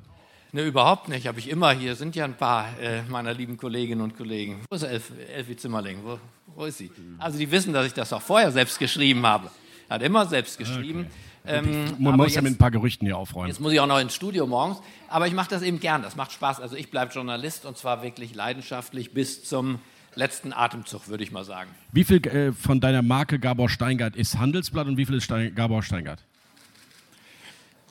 Ne, 0.52 0.64
überhaupt 0.64 1.10
nicht. 1.10 1.28
Habe 1.28 1.40
ich 1.40 1.50
immer. 1.50 1.72
Hier 1.72 1.96
sind 1.96 2.16
ja 2.16 2.26
ein 2.26 2.36
paar 2.36 2.68
äh, 2.80 3.04
meiner 3.04 3.34
lieben 3.34 3.58
Kolleginnen 3.58 4.02
und 4.02 4.18
Kollegen. 4.18 4.62
Wo 4.70 4.76
ist 4.76 4.84
Elf, 4.84 5.12
Elfie 5.36 5.56
Zimmerling? 5.56 6.00
Wo, 6.04 6.20
wo, 6.56 6.66
ist 6.66 6.80
sie? 6.80 6.90
Also 7.20 7.38
die 7.38 7.50
wissen, 7.52 7.74
dass 7.74 7.86
ich 7.86 7.94
das 7.94 8.12
auch 8.14 8.22
vorher 8.22 8.52
selbst 8.52 8.80
geschrieben 8.80 9.26
habe. 9.26 9.52
Hat 9.90 10.02
immer 10.02 10.26
selbst 10.26 10.58
geschrieben. 10.58 11.08
Okay. 11.44 11.58
Ähm, 11.58 11.96
Man 12.00 12.16
muss 12.16 12.36
ja 12.36 12.42
mit 12.42 12.54
ein 12.54 12.58
paar 12.58 12.72
Gerüchten 12.72 13.06
hier 13.08 13.18
aufräumen. 13.18 13.48
Jetzt 13.48 13.60
muss 13.60 13.72
ich 13.72 13.80
auch 13.80 13.88
noch 13.88 14.00
ins 14.00 14.14
Studio 14.14 14.46
morgens. 14.48 14.80
Aber 15.08 15.28
ich 15.28 15.34
mache 15.34 15.50
das 15.50 15.62
eben 15.62 15.80
gern. 15.80 16.02
Das 16.02 16.16
macht 16.16 16.32
Spaß. 16.32 16.60
Also 16.60 16.76
ich 16.76 16.90
bleibe 16.92 17.14
Journalist 17.14 17.66
und 17.66 17.78
zwar 17.78 18.02
wirklich 18.04 18.36
leidenschaftlich 18.36 19.14
bis 19.14 19.44
zum 19.44 19.80
letzten 20.16 20.54
Atemzug, 20.54 21.08
würde 21.08 21.24
ich 21.24 21.32
mal 21.32 21.46
sagen. 21.46 21.70
Wie 21.92 22.04
viel 22.04 22.26
äh, 22.28 22.52
von 22.54 22.80
deiner 22.80 23.02
Marke 23.02 23.40
Gabor 23.40 23.70
Steingart 23.70 24.16
ist 24.16 24.38
Handelsblatt 24.38 24.88
und 24.88 24.98
wie 24.98 25.06
viel 25.06 25.16
ist 25.16 25.24
Stein 25.26 25.54
Gabor 25.54 25.84
Steingart? 25.84 26.24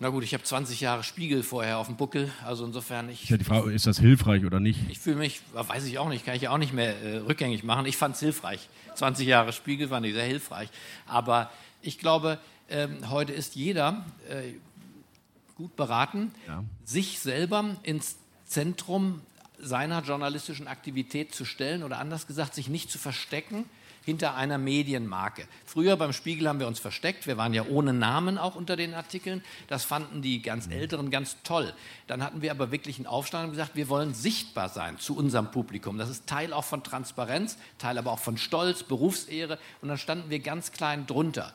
Na 0.00 0.10
gut, 0.10 0.22
ich 0.22 0.32
habe 0.32 0.44
20 0.44 0.80
Jahre 0.80 1.02
Spiegel 1.02 1.42
vorher 1.42 1.78
auf 1.78 1.88
dem 1.88 1.96
Buckel, 1.96 2.30
also 2.44 2.64
insofern 2.64 3.08
ich. 3.08 3.28
Ja, 3.28 3.36
die 3.36 3.44
Frage, 3.44 3.72
ist 3.72 3.86
das 3.86 3.98
hilfreich 3.98 4.44
oder 4.44 4.60
nicht? 4.60 4.78
Ich 4.88 5.00
fühle 5.00 5.16
mich, 5.16 5.40
weiß 5.52 5.84
ich 5.86 5.98
auch 5.98 6.08
nicht, 6.08 6.24
kann 6.24 6.36
ich 6.36 6.42
ja 6.42 6.50
auch 6.50 6.58
nicht 6.58 6.72
mehr 6.72 7.02
äh, 7.02 7.16
rückgängig 7.18 7.64
machen. 7.64 7.84
Ich 7.84 7.96
fand 7.96 8.14
es 8.14 8.20
hilfreich. 8.20 8.68
20 8.94 9.26
Jahre 9.26 9.52
Spiegel 9.52 9.88
fand 9.88 10.06
ich 10.06 10.14
sehr 10.14 10.24
hilfreich. 10.24 10.68
Aber 11.06 11.50
ich 11.82 11.98
glaube, 11.98 12.38
ähm, 12.70 13.10
heute 13.10 13.32
ist 13.32 13.56
jeder 13.56 14.04
äh, 14.28 14.52
gut 15.56 15.74
beraten, 15.74 16.30
ja. 16.46 16.62
sich 16.84 17.18
selber 17.18 17.76
ins 17.82 18.18
Zentrum 18.46 19.20
seiner 19.58 20.02
journalistischen 20.02 20.68
Aktivität 20.68 21.34
zu 21.34 21.44
stellen 21.44 21.82
oder 21.82 21.98
anders 21.98 22.28
gesagt, 22.28 22.54
sich 22.54 22.68
nicht 22.68 22.90
zu 22.90 22.98
verstecken 22.98 23.64
hinter 24.08 24.36
einer 24.36 24.56
Medienmarke. 24.56 25.46
Früher 25.66 25.98
beim 25.98 26.14
Spiegel 26.14 26.48
haben 26.48 26.60
wir 26.60 26.66
uns 26.66 26.78
versteckt, 26.78 27.26
wir 27.26 27.36
waren 27.36 27.52
ja 27.52 27.66
ohne 27.66 27.92
Namen 27.92 28.38
auch 28.38 28.54
unter 28.54 28.74
den 28.74 28.94
Artikeln. 28.94 29.44
Das 29.66 29.84
fanden 29.84 30.22
die 30.22 30.40
ganz 30.40 30.66
mhm. 30.66 30.72
Älteren 30.72 31.10
ganz 31.10 31.36
toll. 31.42 31.74
Dann 32.06 32.22
hatten 32.22 32.40
wir 32.40 32.50
aber 32.50 32.70
wirklich 32.70 32.96
einen 32.96 33.06
Aufstand 33.06 33.44
und 33.44 33.50
gesagt, 33.50 33.76
wir 33.76 33.90
wollen 33.90 34.14
sichtbar 34.14 34.70
sein 34.70 34.98
zu 34.98 35.14
unserem 35.14 35.50
Publikum. 35.50 35.98
Das 35.98 36.08
ist 36.08 36.26
Teil 36.26 36.54
auch 36.54 36.64
von 36.64 36.82
Transparenz, 36.82 37.58
Teil 37.76 37.98
aber 37.98 38.10
auch 38.10 38.18
von 38.18 38.38
Stolz, 38.38 38.82
Berufsehre. 38.82 39.58
Und 39.82 39.88
dann 39.88 39.98
standen 39.98 40.30
wir 40.30 40.38
ganz 40.38 40.72
klein 40.72 41.06
drunter. 41.06 41.52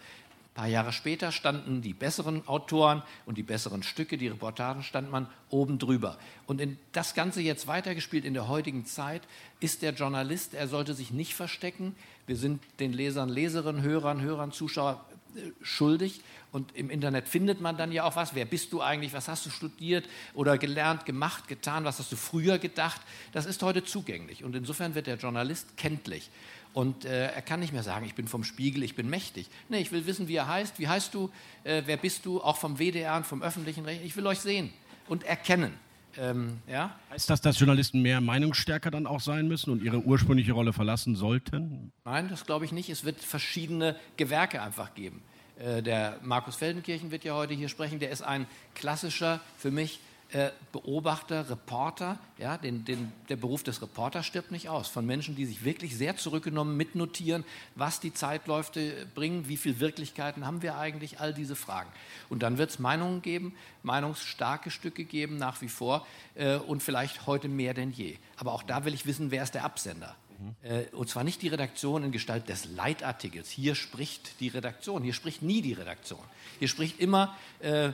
Ein 0.53 0.61
paar 0.61 0.67
Jahre 0.67 0.93
später 0.93 1.31
standen 1.31 1.81
die 1.81 1.95
besseren 1.95 2.47
Autoren 2.47 3.01
und 3.25 3.39
die 3.39 3.43
besseren 3.43 3.81
Stücke, 3.81 4.19
die 4.19 4.27
Reportagen, 4.27 4.83
stand 4.83 5.09
man 5.09 5.25
oben 5.49 5.79
drüber. 5.79 6.19
Und 6.45 6.61
in 6.61 6.77
das 6.91 7.15
Ganze 7.15 7.41
jetzt 7.41 7.65
weitergespielt 7.65 8.23
in 8.23 8.35
der 8.35 8.47
heutigen 8.47 8.85
Zeit 8.85 9.23
ist 9.59 9.81
der 9.81 9.93
Journalist, 9.93 10.53
er 10.53 10.67
sollte 10.67 10.93
sich 10.93 11.09
nicht 11.09 11.33
verstecken. 11.33 11.95
Wir 12.25 12.37
sind 12.37 12.61
den 12.79 12.93
Lesern, 12.93 13.29
Leserinnen, 13.29 13.81
Hörern, 13.81 14.21
Hörern, 14.21 14.51
Zuschauern 14.51 14.97
äh, 15.35 15.51
schuldig. 15.61 16.21
Und 16.51 16.75
im 16.75 16.91
Internet 16.91 17.27
findet 17.27 17.61
man 17.61 17.77
dann 17.77 17.91
ja 17.91 18.03
auch 18.03 18.15
was. 18.15 18.35
Wer 18.35 18.45
bist 18.45 18.71
du 18.73 18.81
eigentlich? 18.81 19.13
Was 19.13 19.27
hast 19.27 19.45
du 19.45 19.49
studiert 19.49 20.07
oder 20.35 20.57
gelernt, 20.57 21.05
gemacht, 21.05 21.47
getan? 21.47 21.83
Was 21.83 21.97
hast 21.97 22.11
du 22.11 22.15
früher 22.15 22.59
gedacht? 22.59 23.01
Das 23.31 23.45
ist 23.45 23.63
heute 23.63 23.83
zugänglich. 23.83 24.43
Und 24.43 24.55
insofern 24.55 24.93
wird 24.93 25.07
der 25.07 25.17
Journalist 25.17 25.75
kenntlich. 25.77 26.29
Und 26.73 27.05
äh, 27.05 27.31
er 27.31 27.41
kann 27.41 27.59
nicht 27.59 27.73
mehr 27.73 27.83
sagen, 27.83 28.05
ich 28.05 28.15
bin 28.15 28.27
vom 28.27 28.43
Spiegel, 28.43 28.83
ich 28.83 28.95
bin 28.95 29.09
mächtig. 29.09 29.47
Nee, 29.69 29.79
ich 29.79 29.91
will 29.91 30.05
wissen, 30.05 30.27
wie 30.27 30.35
er 30.35 30.47
heißt, 30.47 30.79
wie 30.79 30.87
heißt 30.87 31.13
du, 31.13 31.29
äh, 31.63 31.83
wer 31.85 31.97
bist 31.97 32.25
du, 32.25 32.41
auch 32.41 32.57
vom 32.57 32.77
WDR 32.77 33.15
und 33.17 33.25
vom 33.25 33.43
öffentlichen 33.43 33.85
Recht. 33.85 34.03
Ich 34.03 34.15
will 34.15 34.25
euch 34.27 34.39
sehen 34.39 34.71
und 35.07 35.23
erkennen. 35.23 35.73
Ähm, 36.17 36.59
ja? 36.67 36.97
Heißt 37.09 37.29
das, 37.29 37.41
dass 37.41 37.59
Journalisten 37.59 38.01
mehr 38.01 38.21
meinungsstärker 38.21 38.91
dann 38.91 39.07
auch 39.07 39.19
sein 39.19 39.47
müssen 39.47 39.71
und 39.71 39.83
ihre 39.83 39.99
ursprüngliche 39.99 40.53
Rolle 40.53 40.73
verlassen 40.73 41.15
sollten? 41.15 41.91
Nein, 42.05 42.29
das 42.29 42.45
glaube 42.45 42.65
ich 42.65 42.71
nicht. 42.71 42.89
Es 42.89 43.03
wird 43.03 43.19
verschiedene 43.19 43.95
Gewerke 44.17 44.61
einfach 44.61 44.93
geben. 44.93 45.21
Äh, 45.57 45.81
der 45.81 46.19
Markus 46.21 46.55
Feldenkirchen 46.55 47.11
wird 47.11 47.23
ja 47.23 47.33
heute 47.35 47.53
hier 47.53 47.69
sprechen. 47.69 47.99
Der 47.99 48.11
ist 48.11 48.21
ein 48.21 48.47
klassischer, 48.75 49.39
für 49.57 49.71
mich 49.71 49.99
äh, 50.31 50.49
Beobachter, 50.71 51.49
Reporter. 51.49 52.17
Ja, 52.37 52.57
den, 52.57 52.85
den, 52.85 53.11
der 53.29 53.35
Beruf 53.35 53.63
des 53.63 53.81
Reporters 53.81 54.25
stirbt 54.25 54.51
nicht 54.51 54.69
aus. 54.69 54.87
Von 54.87 55.05
Menschen, 55.05 55.35
die 55.35 55.45
sich 55.45 55.63
wirklich 55.63 55.95
sehr 55.95 56.17
zurückgenommen 56.17 56.75
mitnotieren, 56.75 57.43
was 57.75 57.99
die 57.99 58.13
Zeitläufe 58.13 59.07
bringen, 59.13 59.47
wie 59.47 59.57
viele 59.57 59.79
Wirklichkeiten 59.79 60.45
haben 60.45 60.61
wir 60.61 60.77
eigentlich, 60.77 61.19
all 61.19 61.33
diese 61.33 61.55
Fragen. 61.55 61.89
Und 62.29 62.41
dann 62.41 62.57
wird 62.57 62.71
es 62.71 62.79
Meinungen 62.79 63.21
geben, 63.21 63.53
meinungsstarke 63.83 64.71
Stücke 64.71 65.03
geben 65.03 65.37
nach 65.37 65.61
wie 65.61 65.69
vor 65.69 66.05
äh, 66.35 66.55
und 66.55 66.81
vielleicht 66.81 67.27
heute 67.27 67.47
mehr 67.47 67.73
denn 67.73 67.91
je. 67.91 68.17
Aber 68.37 68.53
auch 68.53 68.63
da 68.63 68.85
will 68.85 68.93
ich 68.93 69.05
wissen, 69.05 69.29
wer 69.31 69.43
ist 69.43 69.53
der 69.53 69.63
Absender? 69.63 70.15
Mhm. 70.39 70.97
Und 70.97 71.09
zwar 71.09 71.23
nicht 71.23 71.41
die 71.41 71.47
Redaktion 71.47 72.03
in 72.03 72.11
Gestalt 72.11 72.49
des 72.49 72.65
Leitartikels. 72.65 73.49
Hier 73.49 73.75
spricht 73.75 74.39
die 74.39 74.47
Redaktion, 74.47 75.03
hier 75.03 75.13
spricht 75.13 75.41
nie 75.41 75.61
die 75.61 75.73
Redaktion. 75.73 76.19
Hier 76.59 76.67
spricht 76.67 76.99
immer 76.99 77.35
äh, 77.59 77.91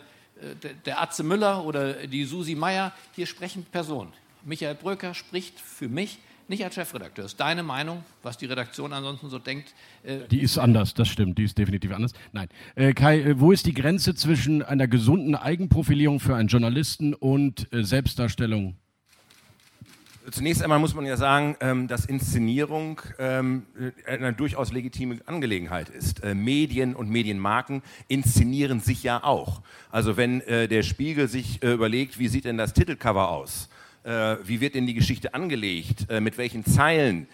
der 0.86 1.02
Atze 1.02 1.24
Müller 1.24 1.66
oder 1.66 2.08
die 2.08 2.26
Susi 2.26 2.56
Meier, 2.56 2.94
hier 3.16 3.26
sprechen 3.26 3.66
Personen. 3.66 4.12
Michael 4.46 4.76
Bröker 4.76 5.14
spricht 5.14 5.60
für 5.60 5.90
mich 5.90 6.20
nicht 6.50 6.64
als 6.64 6.76
Chefredakteur. 6.76 7.24
Das 7.24 7.34
ist 7.34 7.40
deine 7.40 7.64
Meinung, 7.64 8.04
was 8.24 8.38
die 8.38 8.48
Redaktion 8.48 8.92
ansonsten 8.92 9.30
so 9.30 9.38
denkt. 9.38 9.74
Äh, 10.04 10.28
die 10.32 10.42
ist 10.42 10.58
anders, 10.58 10.94
das 10.96 11.08
stimmt, 11.08 11.38
die 11.38 11.44
ist 11.44 11.58
definitiv 11.58 11.94
anders. 11.94 12.14
Nein. 12.32 12.50
Äh, 12.76 12.94
Kai, 12.94 13.22
äh, 13.22 13.40
wo 13.40 13.52
ist 13.52 13.66
die 13.68 13.74
Grenze 13.74 14.16
zwischen 14.16 14.64
einer 14.64 14.88
gesunden 14.88 15.36
Eigenprofilierung 15.36 16.20
für 16.20 16.36
einen 16.36 16.50
Journalisten 16.50 17.14
und 17.14 17.68
Selbstdarstellung 17.72 18.76
Zunächst 20.32 20.62
einmal 20.62 20.80
muss 20.80 20.94
man 20.94 21.06
ja 21.06 21.18
sagen, 21.18 21.56
ähm, 21.62 21.88
dass 21.88 22.06
Inszenierung 22.06 23.02
ähm, 23.20 23.66
eine 24.06 24.34
durchaus 24.34 24.72
legitime 24.72 25.20
Angelegenheit 25.26 25.90
ist. 25.90 26.24
Äh, 26.24 26.36
Medien 26.36 26.96
und 26.96 27.10
Medienmarken 27.10 27.82
inszenieren 28.08 28.80
sich 28.80 29.02
ja 29.04 29.24
auch. 29.24 29.62
Also 29.92 30.18
wenn 30.18 30.42
äh, 30.42 30.68
der 30.68 30.84
Spiegel 30.84 31.28
sich 31.28 31.64
äh, 31.64 31.72
überlegt, 31.72 32.20
wie 32.20 32.28
sieht 32.28 32.46
denn 32.46 32.58
das 32.58 32.74
Titelcover 32.74 33.30
aus? 33.30 33.70
Wie 34.44 34.62
wird 34.62 34.76
denn 34.76 34.88
die 34.88 34.94
Geschichte 34.94 35.34
angelegt? 35.34 36.10
Mit 36.22 36.38
welchen 36.38 36.64
Zeilen 36.64 37.28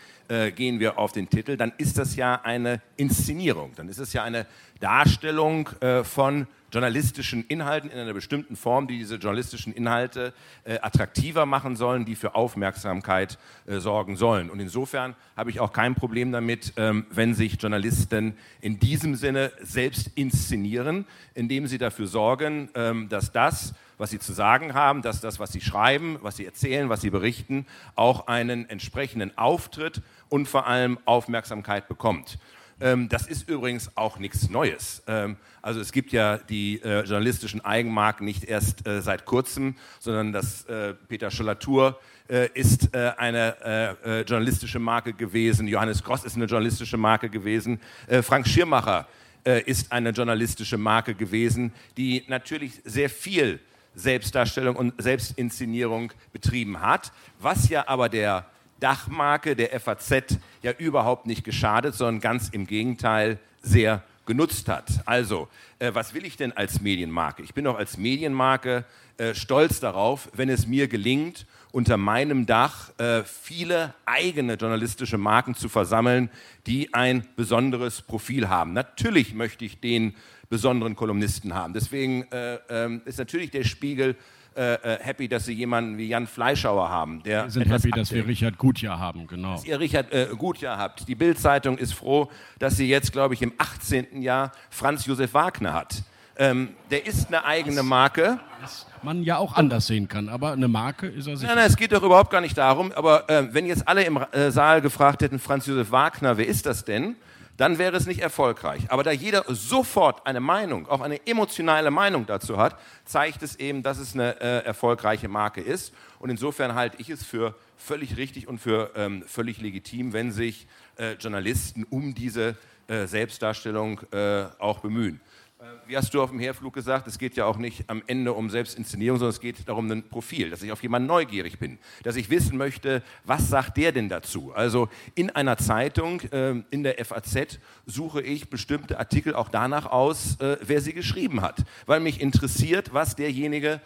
gehen 0.55 0.79
wir 0.79 0.98
auf 0.98 1.12
den 1.12 1.29
Titel? 1.29 1.58
Dann 1.58 1.74
ist 1.77 1.98
das 1.98 2.15
ja 2.15 2.41
eine 2.44 2.82
Inszenierung. 2.98 3.74
Dann 3.75 3.89
ist 3.89 4.00
es 4.00 4.13
ja 4.13 4.24
eine 4.24 4.46
Darstellung 4.79 5.70
von 6.03 6.48
journalistischen 6.75 7.46
Inhalten 7.48 7.89
in 7.89 7.98
einer 7.98 8.13
bestimmten 8.13 8.58
Form, 8.58 8.88
die 8.88 8.98
diese 8.98 9.15
journalistischen 9.15 9.72
Inhalte 9.72 10.34
äh, 10.65 10.77
attraktiver 10.82 11.46
machen 11.46 11.77
sollen, 11.77 12.03
die 12.03 12.15
für 12.15 12.36
Aufmerksamkeit 12.36 13.38
äh, 13.65 13.79
sorgen 13.79 14.17
sollen. 14.17 14.50
Und 14.50 14.60
insofern 14.60 15.15
habe 15.38 15.51
ich 15.51 15.62
auch 15.62 15.72
kein 15.72 15.96
Problem 15.96 16.34
damit, 16.34 16.74
ähm, 16.75 17.05
wenn 17.12 17.34
sich 17.34 17.62
Journalisten 17.62 18.36
in 18.60 18.77
diesem 18.77 19.15
Sinne 19.15 19.53
selbst 19.62 20.12
inszenieren, 20.15 21.05
indem 21.34 21.67
sie 21.67 21.77
dafür 21.77 22.08
sorgen, 22.08 22.67
ähm, 22.75 23.08
dass 23.08 23.32
das, 23.32 23.74
was 23.98 24.10
sie 24.10 24.20
zu 24.20 24.34
sagen 24.34 24.74
haben, 24.74 25.01
dass 25.01 25.22
das, 25.22 25.39
was 25.39 25.53
sie 25.53 25.62
schreiben, 25.62 26.17
was 26.22 26.36
sie 26.36 26.46
erzählen, 26.46 26.89
was 26.89 27.00
sie 27.00 27.10
berichten, 27.10 27.65
auch 27.96 28.27
einen 28.27 28.70
entsprechenden 28.70 29.38
Auftritt 29.38 30.01
und 30.29 30.48
vor 30.48 30.67
allem 30.67 30.98
Aufmerksamkeit 31.05 31.88
bekommt. 31.88 32.38
Ähm, 32.82 33.08
das 33.08 33.27
ist 33.27 33.50
übrigens 33.50 33.96
auch 33.96 34.20
nichts 34.20 34.50
Neues. 34.50 35.01
Ähm, 35.08 35.38
also 35.62 35.79
es 35.79 35.91
gibt 35.91 36.12
ja 36.12 36.38
die 36.38 36.82
äh, 36.82 37.01
journalistischen 37.03 37.63
Eigenmarken 37.63 38.25
nicht 38.25 38.44
erst 38.44 38.86
äh, 38.86 39.01
seit 39.01 39.25
kurzem, 39.25 39.75
sondern 40.00 40.34
das 40.34 40.65
äh, 40.65 40.94
Peter 41.08 41.32
Schollatur 41.32 42.00
äh, 42.27 42.50
ist 42.53 42.94
äh, 42.96 43.13
eine 43.17 43.96
äh, 44.03 44.22
journalistische 44.22 44.79
Marke 44.79 45.13
gewesen, 45.13 45.67
Johannes 45.67 46.03
Gross 46.03 46.24
ist 46.24 46.36
eine 46.36 46.46
journalistische 46.46 46.98
Marke 46.98 47.29
gewesen, 47.29 47.79
Frank 48.24 48.48
Schirmacher 48.48 49.08
ist 49.44 49.91
eine 49.91 50.10
journalistische 50.10 50.77
Marke 50.77 51.13
gewesen, 51.13 51.72
die 51.98 52.24
natürlich 52.27 52.82
sehr 52.84 53.12
viel 53.12 53.60
Selbstdarstellung 53.94 54.75
und 54.75 54.94
Selbstinszenierung 54.98 56.12
betrieben 56.34 56.82
hat, 56.82 57.12
was 57.39 57.70
ja 57.70 57.88
aber 57.88 58.10
der 58.10 58.48
Dachmarke 58.85 59.55
der 59.55 59.79
FAZ 59.79 60.37
ja 60.61 60.71
überhaupt 60.71 61.25
nicht 61.25 61.43
geschadet, 61.43 61.95
sondern 61.95 62.21
ganz 62.21 62.49
im 62.49 62.67
Gegenteil 62.67 63.39
sehr 63.63 64.03
genutzt 64.27 64.69
hat. 64.69 65.01
Also, 65.05 65.47
äh, 65.79 65.89
was 65.95 66.13
will 66.13 66.23
ich 66.23 66.37
denn 66.37 66.51
als 66.51 66.81
Medienmarke? 66.81 67.41
Ich 67.41 67.55
bin 67.55 67.65
doch 67.65 67.79
als 67.79 67.97
Medienmarke 67.97 68.85
äh, 69.17 69.33
stolz 69.33 69.79
darauf, 69.79 70.29
wenn 70.33 70.49
es 70.49 70.67
mir 70.67 70.87
gelingt, 70.87 71.47
unter 71.71 71.97
meinem 71.97 72.45
Dach 72.45 72.91
äh, 72.99 73.23
viele 73.23 73.95
eigene 74.05 74.53
journalistische 74.53 75.17
Marken 75.17 75.55
zu 75.55 75.67
versammeln, 75.67 76.29
die 76.67 76.93
ein 76.93 77.25
besonderes 77.35 78.03
Profil 78.03 78.49
haben. 78.49 78.73
Natürlich 78.73 79.33
möchte 79.33 79.65
ich 79.65 79.79
den 79.79 80.15
besonderen 80.47 80.95
Kolumnisten 80.95 81.55
haben. 81.55 81.73
Deswegen 81.73 82.31
äh, 82.31 82.59
ähm, 82.69 83.01
ist 83.05 83.17
natürlich 83.17 83.49
der 83.49 83.63
Spiegel 83.63 84.15
äh, 84.55 84.75
äh, 84.75 85.00
happy, 85.01 85.27
dass 85.27 85.45
Sie 85.45 85.53
jemanden 85.53 85.97
wie 85.97 86.07
Jan 86.07 86.27
Fleischhauer 86.27 86.89
haben. 86.89 87.21
Der 87.24 87.43
wir 87.43 87.51
sind 87.51 87.69
happy, 87.69 87.91
dass 87.91 88.12
wir 88.12 88.25
Richard 88.25 88.57
Gutjahr 88.57 89.00
haben, 89.00 89.27
genau. 89.27 89.53
Dass 89.53 89.65
ihr 89.65 89.79
Richard 89.79 90.13
äh, 90.13 90.27
Gutjahr 90.38 90.77
habt. 90.77 91.07
Die 91.07 91.15
Bild-Zeitung 91.15 91.77
ist 91.77 91.93
froh, 91.93 92.29
dass 92.57 92.77
sie 92.77 92.88
jetzt, 92.88 93.12
glaube 93.12 93.33
ich, 93.33 93.41
im 93.41 93.53
18. 93.57 94.21
Jahr 94.21 94.51
Franz 94.69 95.05
Josef 95.05 95.33
Wagner 95.33 95.74
hat. 95.74 96.03
Ähm, 96.38 96.69
der 96.91 97.05
ist 97.05 97.27
eine 97.27 97.45
eigene 97.45 97.81
Marke. 97.83 98.39
Was 98.62 98.85
man 99.03 99.24
ja 99.24 99.38
auch 99.38 99.55
anders 99.55 99.88
sehen 99.88 100.07
kann, 100.07 100.27
aber 100.27 100.51
eine 100.51 100.67
Marke 100.67 101.07
ist 101.07 101.27
er 101.27 101.38
sicher. 101.38 101.47
Nein, 101.47 101.57
nein, 101.57 101.67
es 101.67 101.77
geht 101.77 101.91
doch 101.93 102.03
überhaupt 102.03 102.29
gar 102.29 102.41
nicht 102.41 102.57
darum. 102.57 102.91
Aber 102.93 103.29
äh, 103.29 103.53
wenn 103.53 103.65
jetzt 103.65 103.88
alle 103.88 104.03
im 104.03 104.19
äh, 104.31 104.51
Saal 104.51 104.81
gefragt 104.81 105.21
hätten, 105.21 105.39
Franz 105.39 105.65
Josef 105.65 105.91
Wagner, 105.91 106.38
wer 106.38 106.47
ist 106.47 106.65
das 106.65 106.83
denn? 106.83 107.15
Dann 107.57 107.77
wäre 107.77 107.95
es 107.95 108.05
nicht 108.05 108.21
erfolgreich. 108.21 108.83
Aber 108.89 109.03
da 109.03 109.12
jeder 109.12 109.45
sofort 109.47 110.25
eine 110.27 110.39
Meinung, 110.39 110.88
auch 110.88 111.01
eine 111.01 111.25
emotionale 111.25 111.91
Meinung 111.91 112.25
dazu 112.25 112.57
hat, 112.57 112.77
zeigt 113.05 113.43
es 113.43 113.55
eben, 113.57 113.83
dass 113.83 113.97
es 113.97 114.13
eine 114.13 114.39
äh, 114.41 114.65
erfolgreiche 114.65 115.27
Marke 115.27 115.62
ist. 115.62 115.93
Und 116.19 116.29
insofern 116.29 116.75
halte 116.75 116.97
ich 117.00 117.09
es 117.09 117.24
für 117.24 117.55
völlig 117.77 118.17
richtig 118.17 118.47
und 118.47 118.59
für 118.59 118.91
ähm, 118.95 119.24
völlig 119.27 119.59
legitim, 119.59 120.13
wenn 120.13 120.31
sich 120.31 120.67
äh, 120.97 121.13
Journalisten 121.13 121.85
um 121.89 122.13
diese 122.13 122.55
äh, 122.88 123.07
Selbstdarstellung 123.07 124.01
äh, 124.12 124.45
auch 124.59 124.79
bemühen. 124.79 125.21
Äh, 125.65 125.89
wie 125.89 125.98
hast 125.98 126.13
du 126.13 126.22
auf 126.22 126.29
dem 126.29 126.39
Herflug 126.39 126.74
gesagt, 126.74 127.07
es 127.07 127.17
geht 127.17 127.36
ja 127.36 127.45
auch 127.45 127.57
nicht 127.57 127.89
am 127.89 128.03
Ende 128.07 128.34
um 128.34 128.50
Selbstinszenierung, 128.50 129.17
sondern 129.17 129.34
es 129.34 129.39
geht 129.39 129.67
darum, 129.67 129.89
ein 129.89 130.07
Profil, 130.07 130.50
dass 130.50 130.62
ich 130.62 130.72
auf 130.72 130.81
jemanden 130.84 131.07
neugierig 131.07 131.60
bin, 131.60 131.79
dass 132.03 132.15
ich 132.15 132.29
wissen 132.29 132.57
möchte, 132.57 133.01
was 133.24 133.50
sagt 133.50 133.77
der 133.77 133.91
denn 133.91 134.10
dazu? 134.10 134.53
Also 134.53 134.89
in 135.15 135.29
einer 135.31 135.57
Zeitung, 135.57 136.22
äh, 136.31 136.63
in 136.69 136.84
der 136.84 137.03
FAZ, 137.03 137.60
suche 137.86 138.22
ich 138.22 138.50
bestimmte 138.50 139.00
Artikel 139.00 139.34
auch 139.34 139.50
danach 139.50 139.88
aus, 139.88 140.39
äh, 140.39 140.57
wer 140.62 140.81
sie 140.81 140.93
geschrieben 140.93 141.41
hat, 141.41 141.63
weil 141.86 142.00
mich 142.00 142.22
interessiert, 142.22 142.93
was 142.93 143.15
derjenige 143.15 143.81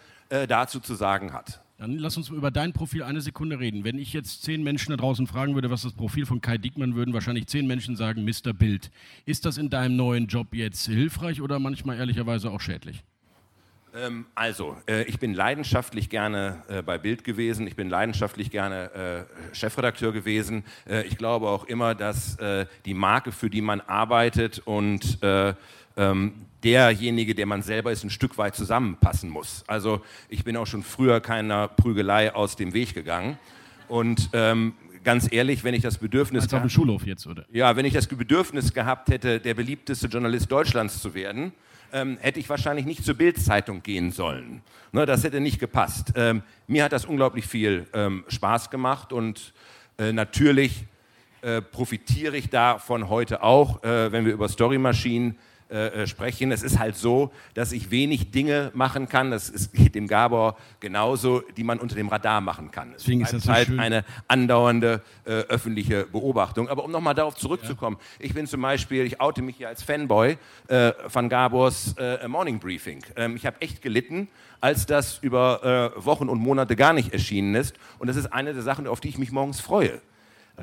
dazu 0.46 0.78
zu 0.78 0.94
sagen 0.94 1.32
hat. 1.32 1.60
Dann 1.80 1.96
lass 1.96 2.18
uns 2.18 2.28
über 2.28 2.50
dein 2.50 2.74
Profil 2.74 3.02
eine 3.02 3.22
Sekunde 3.22 3.58
reden. 3.58 3.84
Wenn 3.84 3.98
ich 3.98 4.12
jetzt 4.12 4.42
zehn 4.42 4.62
Menschen 4.62 4.90
da 4.90 4.98
draußen 4.98 5.26
fragen 5.26 5.54
würde, 5.54 5.70
was 5.70 5.80
das 5.80 5.94
Profil 5.94 6.26
von 6.26 6.42
Kai 6.42 6.58
Diekmann 6.58 6.94
würden 6.94 7.14
wahrscheinlich 7.14 7.46
zehn 7.46 7.66
Menschen 7.66 7.96
sagen, 7.96 8.22
Mr. 8.22 8.52
Bild. 8.52 8.90
Ist 9.24 9.46
das 9.46 9.56
in 9.56 9.70
deinem 9.70 9.96
neuen 9.96 10.26
Job 10.26 10.48
jetzt 10.52 10.86
hilfreich 10.86 11.40
oder 11.40 11.58
manchmal 11.58 11.96
ehrlicherweise 11.96 12.50
auch 12.50 12.60
schädlich? 12.60 13.02
Ähm, 13.94 14.26
also, 14.34 14.76
äh, 14.86 15.04
ich 15.04 15.18
bin 15.18 15.32
leidenschaftlich 15.32 16.10
gerne 16.10 16.62
äh, 16.68 16.82
bei 16.82 16.98
Bild 16.98 17.24
gewesen. 17.24 17.66
Ich 17.66 17.76
bin 17.76 17.88
leidenschaftlich 17.88 18.50
gerne 18.50 19.26
äh, 19.50 19.54
Chefredakteur 19.54 20.12
gewesen. 20.12 20.64
Äh, 20.86 21.06
ich 21.06 21.16
glaube 21.16 21.48
auch 21.48 21.64
immer, 21.64 21.94
dass 21.94 22.38
äh, 22.40 22.66
die 22.84 22.94
Marke, 22.94 23.32
für 23.32 23.48
die 23.48 23.62
man 23.62 23.80
arbeitet 23.80 24.58
und 24.66 25.22
äh, 25.22 25.54
ähm, 26.00 26.32
derjenige, 26.64 27.34
der 27.34 27.46
man 27.46 27.62
selber 27.62 27.92
ist, 27.92 28.04
ein 28.04 28.10
Stück 28.10 28.38
weit 28.38 28.56
zusammenpassen 28.56 29.30
muss. 29.30 29.64
Also 29.66 30.00
ich 30.28 30.44
bin 30.44 30.56
auch 30.56 30.66
schon 30.66 30.82
früher 30.82 31.20
keiner 31.20 31.68
Prügelei 31.68 32.34
aus 32.34 32.56
dem 32.56 32.72
Weg 32.72 32.94
gegangen. 32.94 33.38
Und 33.88 34.30
ähm, 34.32 34.74
ganz 35.04 35.30
ehrlich, 35.30 35.62
wenn 35.62 35.74
ich 35.74 35.82
das 35.82 35.98
Bedürfnis 35.98 36.44
Als 36.44 36.54
auf 36.54 36.60
dem 36.60 36.70
Schulhof 36.70 37.06
jetzt, 37.06 37.26
oder? 37.26 37.44
Ja, 37.52 37.76
wenn 37.76 37.84
ich 37.84 37.92
das 37.92 38.06
Bedürfnis 38.06 38.72
gehabt 38.72 39.10
hätte, 39.10 39.40
der 39.40 39.54
beliebteste 39.54 40.06
Journalist 40.06 40.50
Deutschlands 40.50 41.00
zu 41.00 41.14
werden, 41.14 41.52
ähm, 41.92 42.18
hätte 42.20 42.40
ich 42.40 42.48
wahrscheinlich 42.48 42.86
nicht 42.86 43.04
zur 43.04 43.14
Bildzeitung 43.14 43.82
gehen 43.82 44.10
sollen. 44.12 44.62
Ne, 44.92 45.06
das 45.06 45.24
hätte 45.24 45.40
nicht 45.40 45.58
gepasst. 45.58 46.12
Ähm, 46.14 46.42
mir 46.66 46.84
hat 46.84 46.92
das 46.92 47.04
unglaublich 47.04 47.46
viel 47.46 47.86
ähm, 47.92 48.24
Spaß 48.28 48.70
gemacht 48.70 49.12
und 49.12 49.52
äh, 49.98 50.12
natürlich 50.12 50.84
äh, 51.42 51.62
profitiere 51.62 52.36
ich 52.36 52.48
davon 52.48 53.08
heute 53.08 53.42
auch, 53.42 53.82
äh, 53.82 54.12
wenn 54.12 54.24
wir 54.24 54.32
über 54.32 54.48
Story 54.48 54.78
Maschinen 54.78 55.36
äh, 55.70 56.02
äh, 56.02 56.06
sprechen. 56.08 56.50
Es 56.50 56.62
ist 56.62 56.80
halt 56.80 56.96
so, 56.96 57.30
dass 57.54 57.70
ich 57.70 57.92
wenig 57.92 58.32
Dinge 58.32 58.72
machen 58.74 59.08
kann. 59.08 59.30
Das 59.30 59.48
ist, 59.48 59.72
geht 59.72 59.94
dem 59.94 60.08
Gabor 60.08 60.56
genauso, 60.80 61.42
die 61.56 61.62
man 61.62 61.78
unter 61.78 61.94
dem 61.94 62.08
Radar 62.08 62.40
machen 62.40 62.72
kann. 62.72 62.90
Es 62.90 63.04
Deswegen 63.04 63.20
ist 63.20 63.32
das 63.32 63.44
so 63.44 63.52
halt 63.52 63.68
schön. 63.68 63.78
eine 63.78 64.04
andauernde 64.26 65.00
äh, 65.24 65.30
öffentliche 65.30 66.06
Beobachtung. 66.06 66.68
Aber 66.68 66.84
um 66.84 66.90
nochmal 66.90 67.14
darauf 67.14 67.36
zurückzukommen, 67.36 67.98
ja. 68.18 68.26
ich 68.26 68.34
bin 68.34 68.48
zum 68.48 68.60
Beispiel, 68.62 69.04
ich 69.04 69.20
oute 69.20 69.42
mich 69.42 69.58
hier 69.58 69.68
als 69.68 69.82
Fanboy 69.82 70.38
äh, 70.66 70.92
von 71.08 71.28
Gabors 71.28 71.94
äh, 71.98 72.26
Morning 72.26 72.58
Briefing. 72.58 73.04
Ähm, 73.14 73.36
ich 73.36 73.46
habe 73.46 73.60
echt 73.60 73.80
gelitten, 73.80 74.28
als 74.60 74.86
das 74.86 75.18
über 75.18 75.94
äh, 75.96 76.04
Wochen 76.04 76.28
und 76.28 76.40
Monate 76.40 76.74
gar 76.74 76.92
nicht 76.92 77.12
erschienen 77.12 77.54
ist. 77.54 77.76
Und 77.98 78.08
das 78.08 78.16
ist 78.16 78.26
eine 78.32 78.54
der 78.54 78.62
Sachen, 78.62 78.86
auf 78.86 79.00
die 79.00 79.08
ich 79.08 79.18
mich 79.18 79.30
morgens 79.30 79.60
freue 79.60 80.00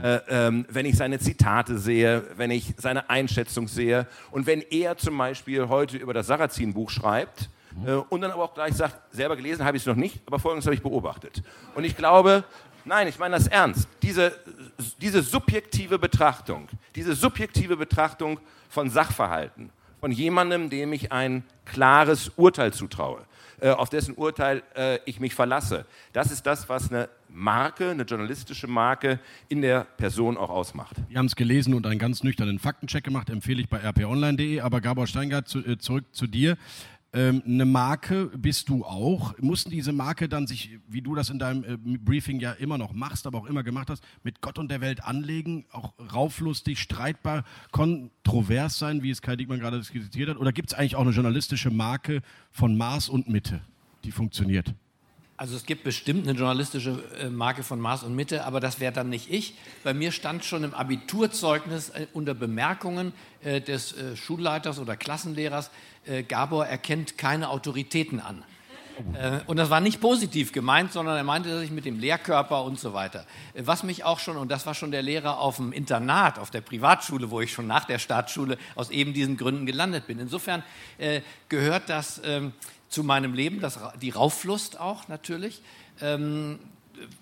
äh, 0.02 0.20
ähm, 0.30 0.66
wenn 0.70 0.86
ich 0.86 0.96
seine 0.96 1.20
Zitate 1.20 1.78
sehe, 1.78 2.24
wenn 2.36 2.52
ich 2.52 2.74
seine 2.78 3.10
Einschätzung 3.10 3.68
sehe 3.68 4.08
und 4.32 4.46
wenn 4.46 4.62
er 4.62 4.98
zum 4.98 5.18
Beispiel 5.18 5.70
heute 5.70 5.98
über 5.98 6.14
das 6.14 6.28
Sarrazin-Buch 6.28 6.90
schreibt 6.90 7.50
äh, 7.86 7.94
und 7.94 8.22
dann 8.22 8.32
aber 8.32 8.44
auch 8.44 8.54
gleich 8.54 8.76
sagt, 8.76 9.14
selber 9.14 9.36
gelesen 9.36 9.66
habe 9.66 9.78
ich 9.78 9.84
es 9.84 9.88
noch 9.88 9.96
nicht, 9.96 10.22
aber 10.26 10.40
folgendes 10.40 10.66
habe 10.66 10.76
ich 10.76 10.82
beobachtet. 10.82 11.42
Und 11.76 11.84
ich 11.84 11.98
glaube, 11.98 12.44
nein, 12.86 13.08
ich 13.08 13.20
meine 13.20 13.36
das 13.36 13.48
ernst, 13.48 13.88
diese, 14.02 14.34
diese 15.02 15.22
subjektive 15.22 16.00
Betrachtung, 16.00 16.68
diese 16.96 17.16
subjektive 17.16 17.78
Betrachtung 17.78 18.40
von 18.70 18.90
Sachverhalten, 18.90 19.72
von 20.00 20.12
jemandem, 20.12 20.70
dem 20.70 20.94
ich 20.94 21.12
ein 21.12 21.44
klares 21.66 22.32
Urteil 22.36 22.72
zutraue, 22.72 23.26
auf 23.70 23.90
dessen 23.90 24.14
Urteil 24.16 24.64
äh, 24.76 25.00
ich 25.06 25.20
mich 25.20 25.34
verlasse. 25.34 25.86
Das 26.14 26.32
ist 26.32 26.46
das, 26.46 26.70
was 26.70 26.92
eine 26.92 27.10
Marke, 27.30 27.90
eine 27.90 28.04
journalistische 28.04 28.68
Marke 28.68 29.20
in 29.50 29.62
der 29.62 29.86
Person 29.98 30.38
auch 30.38 30.50
ausmacht. 30.50 30.96
Wir 31.10 31.18
haben 31.18 31.26
es 31.26 31.36
gelesen 31.36 31.74
und 31.74 31.86
einen 31.86 32.00
ganz 32.00 32.24
nüchternen 32.24 32.60
Faktencheck 32.60 33.04
gemacht, 33.04 33.30
empfehle 33.30 33.62
ich 33.62 33.70
bei 33.70 33.78
rponline.de. 33.78 34.62
Aber 34.62 34.82
Gabor 34.82 35.08
Steingart, 35.08 35.54
äh, 35.56 35.78
zurück 35.78 36.06
zu 36.12 36.28
dir. 36.28 36.58
Ähm, 37.14 37.42
eine 37.46 37.66
Marke 37.66 38.26
bist 38.38 38.68
du 38.70 38.84
auch. 38.84 39.38
Mussten 39.40 39.72
diese 39.72 39.94
Marke 39.94 40.28
dann 40.28 40.46
sich, 40.46 40.78
wie 40.88 41.02
du 41.02 41.16
das 41.16 41.30
in 41.30 41.40
deinem 41.40 41.64
äh, 41.64 41.98
Briefing 41.98 42.40
ja 42.40 42.52
immer 42.52 42.78
noch 42.78 42.94
machst, 42.94 43.26
aber 43.26 43.38
auch 43.40 43.46
immer 43.46 43.64
gemacht 43.64 43.90
hast, 43.90 44.04
mit 44.24 44.42
Gott 44.42 44.60
und 44.60 44.70
der 44.70 44.82
Welt 44.82 45.04
anlegen, 45.04 45.66
auch 45.72 45.94
rauflustig, 46.14 46.80
streitbar, 46.80 47.46
kontrovers 47.72 48.78
sein, 48.78 49.04
wie 49.04 49.10
es 49.10 49.22
Kai 49.22 49.38
Diekmann 49.38 49.60
gerade 49.60 49.82
skizziert 49.84 50.30
hat? 50.30 50.38
Oder 50.38 50.52
gibt 50.52 50.72
es 50.72 50.78
eigentlich 50.78 50.96
auch 50.96 51.02
eine 51.02 51.12
journalistische 51.12 51.72
Marke 51.72 52.22
von 52.52 52.76
Maß 52.76 53.08
und 53.08 53.30
Mitte, 53.30 53.62
die 54.04 54.12
funktioniert? 54.12 54.74
Also 55.40 55.56
es 55.56 55.68
gibt 55.68 55.84
bestimmt 55.84 56.28
eine 56.28 56.36
journalistische 56.36 57.00
äh, 57.22 57.30
Marke 57.30 57.62
von 57.62 57.80
Maß 57.80 58.02
und 58.02 58.16
Mitte, 58.16 58.44
aber 58.44 58.60
das 58.60 58.80
wäre 58.80 58.92
dann 58.92 59.10
nicht 59.10 59.32
ich. 59.32 59.54
Bei 59.84 59.94
mir 59.94 60.12
stand 60.12 60.44
schon 60.44 60.64
im 60.64 60.74
Abiturzeugnis 60.74 61.90
äh, 61.90 62.08
unter 62.12 62.34
Bemerkungen 62.34 63.14
äh, 63.44 63.62
des 63.62 63.94
Schulleiters 64.16 64.80
oder 64.80 64.98
Klassenlehrers, 64.98 65.70
Gabor 66.30 66.66
erkennt 66.66 67.18
keine 67.18 67.50
Autoritäten 67.50 68.22
an. 68.22 68.44
Und 69.46 69.58
das 69.58 69.70
war 69.70 69.82
nicht 69.82 70.00
positiv 70.00 70.54
gemeint, 70.54 70.94
sondern 70.94 71.18
er 71.18 71.24
meinte, 71.24 71.50
dass 71.50 71.62
ich 71.62 71.70
mit 71.70 71.86
dem 71.86 72.00
Lehrkörper 72.00 72.64
und 72.64 72.80
so 72.80 72.94
weiter. 72.94 73.26
Was 73.54 73.84
mich 73.84 74.06
auch 74.06 74.18
schon, 74.18 74.38
und 74.38 74.50
das 74.50 74.66
war 74.66 74.74
schon 74.74 74.90
der 74.90 75.04
Lehrer 75.04 75.38
auf 75.40 75.58
dem 75.58 75.74
Internat, 75.74 76.40
auf 76.40 76.50
der 76.50 76.62
Privatschule, 76.62 77.30
wo 77.30 77.42
ich 77.42 77.52
schon 77.52 77.68
nach 77.68 77.86
der 77.86 78.00
Staatsschule 78.00 78.58
aus 78.74 78.90
eben 78.90 79.14
diesen 79.14 79.38
Gründen 79.38 79.66
gelandet 79.66 80.08
bin. 80.08 80.18
Insofern 80.18 80.64
gehört 81.50 81.90
das 81.90 82.22
ähm, 82.24 82.54
zu 82.90 83.04
meinem 83.04 83.34
Leben, 83.34 83.60
das, 83.60 83.80
die 84.02 84.10
Rauflust 84.10 84.80
auch 84.80 85.08
natürlich. 85.08 85.62
Ähm, 86.02 86.60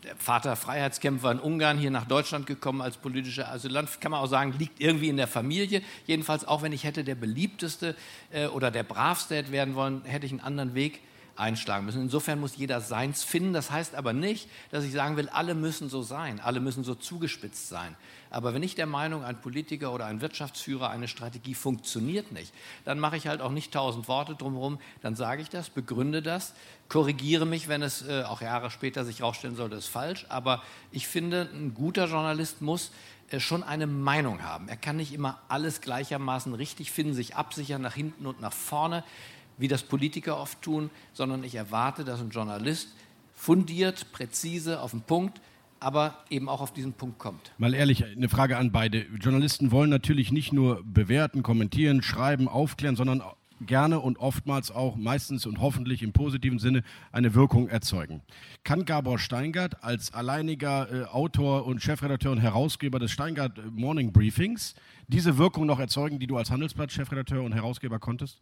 der 0.04 0.16
Vater 0.16 0.56
Freiheitskämpfer 0.56 1.32
in 1.32 1.40
Ungarn, 1.40 1.78
hier 1.78 1.92
nach 1.92 2.06
Deutschland 2.06 2.48
gekommen 2.48 2.82
als 2.82 2.98
politischer 2.98 3.52
Asylant, 3.52 4.00
kann 4.00 4.12
man 4.12 4.22
auch 4.22 4.28
sagen, 4.28 4.56
liegt 4.58 4.80
irgendwie 4.80 5.10
in 5.10 5.18
der 5.18 5.28
Familie. 5.28 5.82
Jedenfalls 6.08 6.46
auch 6.46 6.62
wenn 6.62 6.72
ich 6.72 6.84
hätte 6.84 7.04
der 7.04 7.16
beliebteste 7.16 7.96
äh, 8.32 8.48
oder 8.48 8.72
der 8.72 8.84
bravste 8.84 9.36
hätte 9.36 9.52
werden 9.52 9.76
wollen, 9.76 10.04
hätte 10.06 10.26
ich 10.26 10.32
einen 10.32 10.42
anderen 10.42 10.76
Weg 10.76 11.02
einschlagen 11.36 11.86
müssen. 11.86 12.02
Insofern 12.02 12.40
muss 12.40 12.56
jeder 12.56 12.82
seins 12.82 13.24
finden. 13.24 13.54
Das 13.54 13.72
heißt 13.72 13.96
aber 13.96 14.14
nicht, 14.14 14.50
dass 14.72 14.84
ich 14.84 14.94
sagen 14.94 15.18
will, 15.18 15.30
alle 15.30 15.56
müssen 15.56 15.90
so 15.90 16.02
sein, 16.02 16.40
alle 16.40 16.60
müssen 16.60 16.84
so 16.84 16.96
zugespitzt 16.96 17.70
sein. 17.70 17.96
Aber 18.30 18.54
wenn 18.54 18.64
ich 18.64 18.76
der 18.76 18.86
Meinung, 18.86 19.24
ein 19.24 19.40
Politiker 19.40 19.94
oder 19.94 20.06
ein 20.06 20.22
Wirtschaftsführer, 20.22 20.90
eine 20.90 21.08
Strategie 21.08 21.54
funktioniert 21.54 22.32
nicht, 22.32 22.54
dann 22.84 23.00
mache 23.00 23.18
ich 23.18 23.28
halt 23.28 23.42
auch 23.42 23.52
nicht 23.52 23.74
tausend 23.74 24.08
Worte 24.08 24.36
drumherum, 24.36 24.80
dann 25.02 25.16
sage 25.16 25.42
ich 25.42 25.50
das, 25.50 25.70
begründe 25.70 26.22
das, 26.22 26.54
korrigiere 26.90 27.46
mich, 27.46 27.68
wenn 27.68 27.82
es 27.82 28.08
äh, 28.08 28.24
auch 28.24 28.42
Jahre 28.42 28.72
später 28.72 29.06
sich 29.06 29.20
herausstellen 29.20 29.56
sollte, 29.56 29.76
ist 29.76 29.88
falsch. 29.88 30.26
Aber 30.30 30.64
ich 30.92 31.08
finde, 31.08 31.50
ein 31.54 31.74
guter 31.74 32.06
Journalist 32.08 32.62
muss 32.62 32.92
äh, 33.30 33.40
schon 33.40 33.64
eine 33.64 33.88
Meinung 33.88 34.44
haben. 34.44 34.68
Er 34.68 34.78
kann 34.78 34.98
nicht 34.98 35.14
immer 35.14 35.40
alles 35.48 35.82
gleichermaßen 35.82 36.54
richtig 36.54 36.92
finden, 36.92 37.14
sich 37.14 37.36
absichern 37.36 37.82
nach 37.82 37.96
hinten 37.96 38.26
und 38.26 38.40
nach 38.40 38.54
vorne 38.54 39.04
wie 39.58 39.68
das 39.68 39.84
Politiker 39.84 40.40
oft 40.40 40.62
tun, 40.62 40.90
sondern 41.14 41.44
ich 41.44 41.56
erwarte, 41.56 42.04
dass 42.04 42.20
ein 42.20 42.30
Journalist 42.30 42.90
fundiert, 43.34 44.12
präzise, 44.12 44.82
auf 44.82 44.92
den 44.92 45.02
Punkt, 45.02 45.42
aber 45.80 46.24
eben 46.30 46.50
auch 46.50 46.62
auf 46.62 46.74
diesen 46.74 46.94
Punkt 46.94 47.20
kommt. 47.20 47.52
Mal 47.58 47.74
ehrlich, 47.74 48.04
eine 48.06 48.30
Frage 48.30 48.58
an 48.58 48.72
beide. 48.72 49.06
Journalisten 49.22 49.72
wollen 49.72 49.90
natürlich 49.90 50.32
nicht 50.32 50.54
nur 50.54 50.84
bewerten, 50.84 51.44
kommentieren, 51.44 52.02
schreiben, 52.02 52.48
aufklären, 52.48 52.96
sondern 52.96 53.22
gerne 53.62 54.00
und 54.00 54.18
oftmals 54.18 54.72
auch 54.72 54.96
meistens 54.96 55.46
und 55.46 55.60
hoffentlich 55.60 56.04
im 56.04 56.12
positiven 56.12 56.60
Sinne 56.60 56.84
eine 57.12 57.36
Wirkung 57.36 57.70
erzeugen. 57.70 58.22
Kann 58.64 58.86
Gabor 58.86 59.20
Steingart 59.20 59.84
als 59.84 60.14
alleiniger 60.14 60.92
äh, 60.92 61.06
Autor 61.06 61.66
und 61.66 61.82
Chefredakteur 61.82 62.32
und 62.32 62.40
Herausgeber 62.40 63.00
des 63.00 63.12
Steingart 63.12 63.60
Morning 63.72 64.12
Briefings 64.12 64.76
diese 65.08 65.38
Wirkung 65.38 65.66
noch 65.66 65.80
erzeugen, 65.80 66.20
die 66.20 66.28
du 66.28 66.38
als 66.38 66.52
Handelsblatt-Chefredakteur 66.52 67.44
und 67.44 67.54
Herausgeber 67.54 68.00
konntest? 68.00 68.42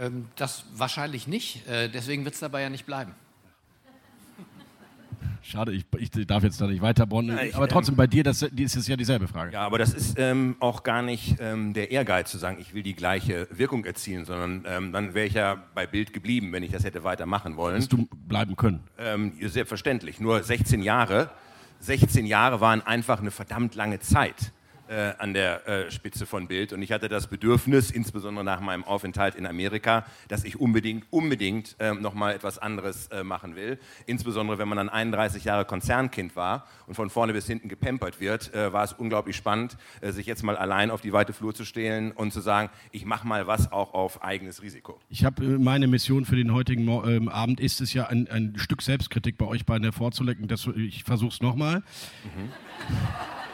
Ähm, 0.00 0.28
das 0.36 0.64
wahrscheinlich 0.74 1.26
nicht. 1.26 1.68
Äh, 1.68 1.88
deswegen 1.88 2.24
wird 2.24 2.34
es 2.34 2.40
dabei 2.40 2.62
ja 2.62 2.70
nicht 2.70 2.86
bleiben. 2.86 3.14
Schade, 5.42 5.72
ich, 5.72 5.84
ich, 5.98 6.10
darf 6.26 6.42
jetzt 6.42 6.60
da 6.60 6.66
nicht 6.66 6.82
weiterbauen. 6.82 7.28
Ja, 7.28 7.54
aber 7.54 7.66
trotzdem, 7.66 7.94
ähm, 7.94 7.96
bei 7.96 8.06
dir 8.06 8.22
das, 8.22 8.42
ist 8.42 8.76
es 8.76 8.86
ja 8.86 8.96
dieselbe 8.96 9.26
Frage. 9.26 9.52
Ja, 9.52 9.62
aber 9.62 9.78
das 9.78 9.92
ist 9.92 10.18
ähm, 10.18 10.56
auch 10.60 10.82
gar 10.82 11.02
nicht 11.02 11.36
ähm, 11.40 11.72
der 11.72 11.90
Ehrgeiz 11.90 12.30
zu 12.30 12.38
sagen, 12.38 12.58
ich 12.60 12.74
will 12.74 12.82
die 12.82 12.94
gleiche 12.94 13.48
Wirkung 13.50 13.84
erzielen, 13.84 14.24
sondern 14.24 14.64
ähm, 14.66 14.92
dann 14.92 15.14
wäre 15.14 15.26
ich 15.26 15.34
ja 15.34 15.62
bei 15.74 15.86
Bild 15.86 16.12
geblieben, 16.12 16.52
wenn 16.52 16.62
ich 16.62 16.72
das 16.72 16.84
hätte 16.84 17.04
weitermachen 17.04 17.56
wollen. 17.56 17.74
Hättest 17.74 17.92
du 17.92 18.06
bleiben 18.28 18.54
können? 18.56 18.80
Ähm, 18.98 19.32
selbstverständlich. 19.40 20.20
Nur 20.20 20.42
16 20.42 20.82
Jahre. 20.82 21.30
16 21.80 22.26
Jahre 22.26 22.60
waren 22.60 22.82
einfach 22.82 23.20
eine 23.20 23.30
verdammt 23.30 23.74
lange 23.74 23.98
Zeit 23.98 24.52
äh, 24.90 25.14
an 25.18 25.32
der 25.32 25.66
äh, 25.68 25.90
Spitze 25.90 26.26
von 26.26 26.48
Bild. 26.48 26.72
Und 26.72 26.82
ich 26.82 26.92
hatte 26.92 27.08
das 27.08 27.28
Bedürfnis, 27.28 27.90
insbesondere 27.90 28.44
nach 28.44 28.60
meinem 28.60 28.84
Aufenthalt 28.84 29.36
in 29.36 29.46
Amerika, 29.46 30.04
dass 30.28 30.44
ich 30.44 30.58
unbedingt, 30.58 31.06
unbedingt 31.10 31.76
äh, 31.78 31.94
nochmal 31.94 32.34
etwas 32.34 32.58
anderes 32.58 33.06
äh, 33.08 33.22
machen 33.22 33.54
will. 33.54 33.78
Insbesondere, 34.06 34.58
wenn 34.58 34.68
man 34.68 34.76
dann 34.76 34.88
31 34.88 35.44
Jahre 35.44 35.64
Konzernkind 35.64 36.34
war 36.34 36.66
und 36.86 36.94
von 36.94 37.08
vorne 37.08 37.32
bis 37.32 37.46
hinten 37.46 37.68
gepampert 37.68 38.20
wird, 38.20 38.52
äh, 38.52 38.72
war 38.72 38.84
es 38.84 38.92
unglaublich 38.92 39.36
spannend, 39.36 39.76
äh, 40.00 40.10
sich 40.10 40.26
jetzt 40.26 40.42
mal 40.42 40.56
allein 40.56 40.90
auf 40.90 41.00
die 41.00 41.12
weite 41.12 41.32
Flur 41.32 41.54
zu 41.54 41.64
stellen 41.64 42.10
und 42.10 42.32
zu 42.32 42.40
sagen, 42.40 42.70
ich 42.90 43.04
mache 43.04 43.26
mal 43.26 43.46
was 43.46 43.70
auch 43.70 43.94
auf 43.94 44.24
eigenes 44.24 44.62
Risiko. 44.62 44.98
Ich 45.08 45.24
habe 45.24 45.44
äh, 45.44 45.58
meine 45.58 45.86
Mission 45.86 46.24
für 46.24 46.36
den 46.36 46.52
heutigen 46.52 46.84
Mo 46.84 47.04
ähm, 47.04 47.28
Abend 47.28 47.60
ist 47.60 47.80
es 47.80 47.94
ja 47.94 48.06
ein, 48.06 48.28
ein, 48.28 48.54
Stück 48.56 48.82
Selbstkritik 48.82 49.38
bei 49.38 49.46
euch 49.46 49.64
beiden 49.64 49.84
hervorzulecken. 49.84 50.48
Das, 50.48 50.66
ich 50.66 51.04
versuche 51.04 51.30
es 51.30 51.40
nochmal. 51.40 51.82
Mhm. 52.24 52.50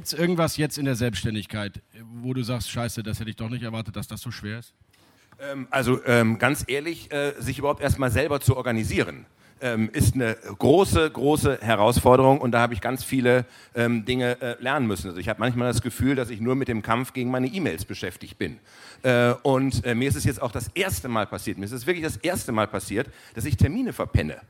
Gibt 0.00 0.14
es 0.14 0.18
irgendwas 0.18 0.56
jetzt 0.56 0.78
in 0.78 0.86
der 0.86 0.94
Selbstständigkeit, 0.94 1.82
wo 2.22 2.32
du 2.32 2.42
sagst, 2.42 2.70
scheiße, 2.70 3.02
das 3.02 3.20
hätte 3.20 3.28
ich 3.28 3.36
doch 3.36 3.50
nicht 3.50 3.62
erwartet, 3.62 3.96
dass 3.96 4.08
das 4.08 4.22
so 4.22 4.30
schwer 4.30 4.60
ist? 4.60 4.72
Ähm, 5.38 5.68
also 5.68 6.02
ähm, 6.06 6.38
ganz 6.38 6.64
ehrlich, 6.66 7.12
äh, 7.12 7.34
sich 7.38 7.58
überhaupt 7.58 7.82
erstmal 7.82 8.10
selber 8.10 8.40
zu 8.40 8.56
organisieren. 8.56 9.26
Ähm, 9.60 9.90
ist 9.92 10.14
eine 10.14 10.38
große, 10.58 11.10
große 11.10 11.58
Herausforderung 11.60 12.40
und 12.40 12.52
da 12.52 12.60
habe 12.60 12.72
ich 12.72 12.80
ganz 12.80 13.04
viele 13.04 13.44
ähm, 13.74 14.06
Dinge 14.06 14.40
äh, 14.40 14.56
lernen 14.62 14.86
müssen. 14.86 15.08
Also 15.08 15.20
ich 15.20 15.28
habe 15.28 15.38
manchmal 15.38 15.68
das 15.68 15.82
Gefühl, 15.82 16.14
dass 16.14 16.30
ich 16.30 16.40
nur 16.40 16.54
mit 16.54 16.68
dem 16.68 16.80
Kampf 16.80 17.12
gegen 17.12 17.30
meine 17.30 17.48
E-Mails 17.48 17.84
beschäftigt 17.84 18.38
bin. 18.38 18.58
Äh, 19.02 19.34
und 19.42 19.84
äh, 19.84 19.94
mir 19.94 20.08
ist 20.08 20.16
es 20.16 20.24
jetzt 20.24 20.40
auch 20.40 20.52
das 20.52 20.68
erste 20.68 21.08
Mal 21.08 21.26
passiert, 21.26 21.58
mir 21.58 21.66
ist 21.66 21.72
es 21.72 21.86
wirklich 21.86 22.06
das 22.06 22.16
erste 22.16 22.52
Mal 22.52 22.68
passiert, 22.68 23.08
dass 23.34 23.44
ich 23.44 23.58
Termine 23.58 23.92
verpenne. 23.92 24.40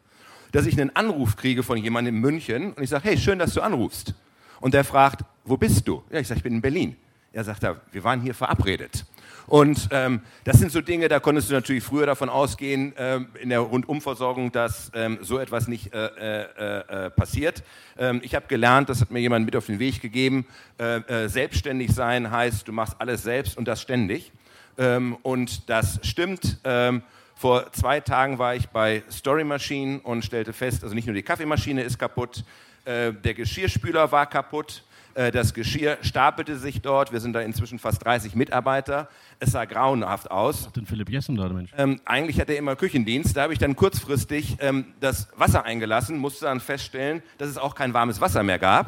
Dass 0.53 0.67
ich 0.67 0.81
einen 0.81 0.95
Anruf 0.95 1.35
kriege 1.35 1.65
von 1.65 1.77
jemandem 1.77 2.15
in 2.15 2.21
München 2.21 2.73
und 2.73 2.85
ich 2.85 2.91
sage, 2.91 3.09
hey, 3.09 3.19
schön, 3.19 3.41
dass 3.41 3.53
du 3.53 3.63
anrufst. 3.63 4.15
Und 4.61 4.75
der 4.75 4.85
fragt, 4.85 5.25
wo 5.45 5.57
bist 5.57 5.89
du? 5.89 6.03
Ja, 6.11 6.21
ich 6.21 6.29
sage, 6.29 6.39
ich 6.39 6.45
bin 6.45 6.55
in 6.55 6.61
Berlin. 6.61 6.97
Er 7.33 7.45
sagt, 7.45 7.63
wir 7.63 8.05
waren 8.05 8.21
hier 8.21 8.35
verabredet. 8.35 9.05
Und 9.47 9.89
ähm, 9.91 10.21
das 10.45 10.59
sind 10.59 10.71
so 10.71 10.81
Dinge, 10.81 11.09
da 11.09 11.19
konntest 11.19 11.51
du 11.51 11.55
natürlich 11.55 11.83
früher 11.83 12.07
davon 12.07 12.29
ausgehen, 12.29 12.93
ähm, 12.97 13.29
in 13.41 13.49
der 13.49 13.61
Rundumversorgung, 13.61 14.53
dass 14.53 14.93
ähm, 14.95 15.19
so 15.23 15.39
etwas 15.39 15.67
nicht 15.67 15.93
äh, 15.93 16.07
äh, 16.07 17.07
äh, 17.07 17.11
passiert. 17.11 17.65
Ähm, 17.99 18.21
ich 18.23 18.37
habe 18.37 18.47
gelernt, 18.47 18.89
das 18.89 19.01
hat 19.01 19.11
mir 19.11 19.19
jemand 19.19 19.45
mit 19.45 19.57
auf 19.57 19.67
den 19.67 19.81
Weg 19.81 20.01
gegeben, 20.01 20.47
äh, 20.79 20.99
äh, 20.99 21.29
selbstständig 21.29 21.93
sein 21.93 22.31
heißt, 22.31 22.69
du 22.69 22.73
machst 22.73 22.95
alles 23.01 23.25
selbst 23.25 23.57
und 23.57 23.67
das 23.67 23.83
ständig. 23.83 24.31
Ähm, 24.79 25.17
und 25.23 25.69
das 25.69 25.99
stimmt. 26.03 26.59
Ähm, 26.63 27.03
vor 27.35 27.73
zwei 27.73 28.01
Tagen 28.01 28.39
war 28.39 28.55
ich 28.55 28.69
bei 28.69 29.03
Story 29.11 29.45
Machine 29.45 30.01
und 30.01 30.25
stellte 30.25 30.53
fest, 30.53 30.85
also 30.85 30.95
nicht 30.95 31.07
nur 31.07 31.15
die 31.15 31.23
Kaffeemaschine 31.23 31.83
ist 31.83 31.99
kaputt, 31.99 32.45
äh, 32.85 33.13
der 33.13 33.35
Geschirrspüler 33.35 34.11
war 34.13 34.27
kaputt, 34.27 34.85
Äh, 35.15 35.31
das 35.31 35.55
Geschirr 35.55 35.99
stapelte 36.03 36.57
sich 36.57 36.83
dort. 36.83 37.13
Wir 37.13 37.21
sind 37.21 37.33
da 37.33 37.41
inzwischen 37.41 37.79
fast 37.79 38.05
30 38.05 38.35
Mitarbeiter. 38.35 39.09
Es 39.41 39.53
sah 39.53 39.65
grauenhaft 39.65 40.31
aus. 40.31 40.67
Was 40.67 40.73
den 40.73 40.87
Philipp 40.87 41.11
Jessen 41.11 41.37
da, 41.37 41.49
Mensch? 41.49 41.73
Ähm, 41.77 42.01
eigentlich 42.05 42.41
hatte 42.41 42.53
er 42.53 42.59
immer 42.59 42.77
Küchendienst. 42.77 43.37
Da 43.37 43.43
habe 43.43 43.53
ich 43.53 43.59
dann 43.59 43.75
kurzfristig 43.75 44.57
ähm, 44.61 44.87
das 45.01 45.29
Wasser 45.37 45.65
eingelassen, 45.65 46.19
musste 46.19 46.45
dann 46.45 46.61
feststellen, 46.61 47.23
dass 47.39 47.49
es 47.49 47.59
auch 47.59 47.75
kein 47.75 47.93
warmes 47.93 48.21
Wasser 48.21 48.43
mehr 48.43 48.59
gab. 48.59 48.87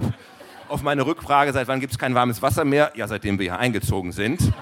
Auf 0.68 0.82
meine 0.82 1.04
Rückfrage, 1.04 1.52
seit 1.52 1.68
wann 1.68 1.80
gibt 1.80 1.92
es 1.92 1.98
kein 1.98 2.14
warmes 2.14 2.40
Wasser 2.40 2.64
mehr? 2.64 2.92
Ja, 2.94 3.08
seitdem 3.08 3.38
wir 3.38 3.44
hier 3.44 3.58
eingezogen 3.58 4.12
sind. 4.12 4.52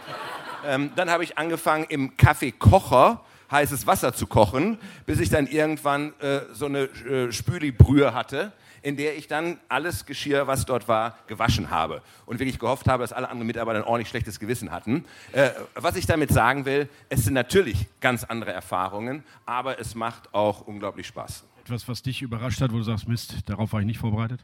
Ähm, 0.67 0.91
dann 0.97 1.11
habe 1.11 1.25
ich 1.25 1.39
angefangen, 1.39 1.85
im 1.89 2.17
Kaffeekocher 2.17 3.23
heißes 3.51 3.87
Wasser 3.87 4.15
zu 4.15 4.27
kochen, 4.27 4.79
bis 5.07 5.21
ich 5.21 5.29
dann 5.29 5.47
irgendwann 5.47 6.13
äh, 6.21 6.41
so 6.53 6.67
eine 6.67 6.85
äh, 6.85 7.33
Spülibrühe 7.33 8.15
hatte 8.15 8.53
in 8.83 8.97
der 8.97 9.17
ich 9.17 9.29
dann 9.29 9.59
alles 9.69 10.07
Geschirr, 10.07 10.47
was 10.47 10.65
dort 10.67 10.89
war, 10.89 11.19
gewaschen 11.27 11.71
habe. 11.71 12.03
Und 12.27 12.39
wirklich 12.39 12.59
gehofft 12.59 12.89
habe, 12.89 13.03
dass 13.03 13.13
alle 13.13 13.29
anderen 13.29 13.47
Mitarbeiter 13.47 13.79
ein 13.81 13.85
ordentlich 13.85 14.09
schlechtes 14.09 14.41
Gewissen 14.41 14.71
hatten. 14.71 15.05
Äh, 15.33 15.51
was 15.75 15.97
ich 15.97 16.07
damit 16.07 16.31
sagen 16.31 16.65
will, 16.65 16.89
es 17.09 17.25
sind 17.25 17.35
natürlich 17.35 17.87
ganz 18.01 18.25
andere 18.25 18.53
Erfahrungen, 18.53 19.25
aber 19.47 19.79
es 19.79 19.95
macht 19.95 20.33
auch 20.35 20.63
unglaublich 20.63 21.07
Spaß. 21.07 21.45
Etwas, 21.65 21.87
was 21.89 22.03
dich 22.03 22.23
überrascht 22.23 22.61
hat, 22.61 22.73
wo 22.73 22.79
du 22.79 22.83
sagst, 22.83 23.07
Mist, 23.07 23.37
darauf 23.47 23.73
war 23.73 23.81
ich 23.81 23.87
nicht 23.87 23.99
vorbereitet? 23.99 24.41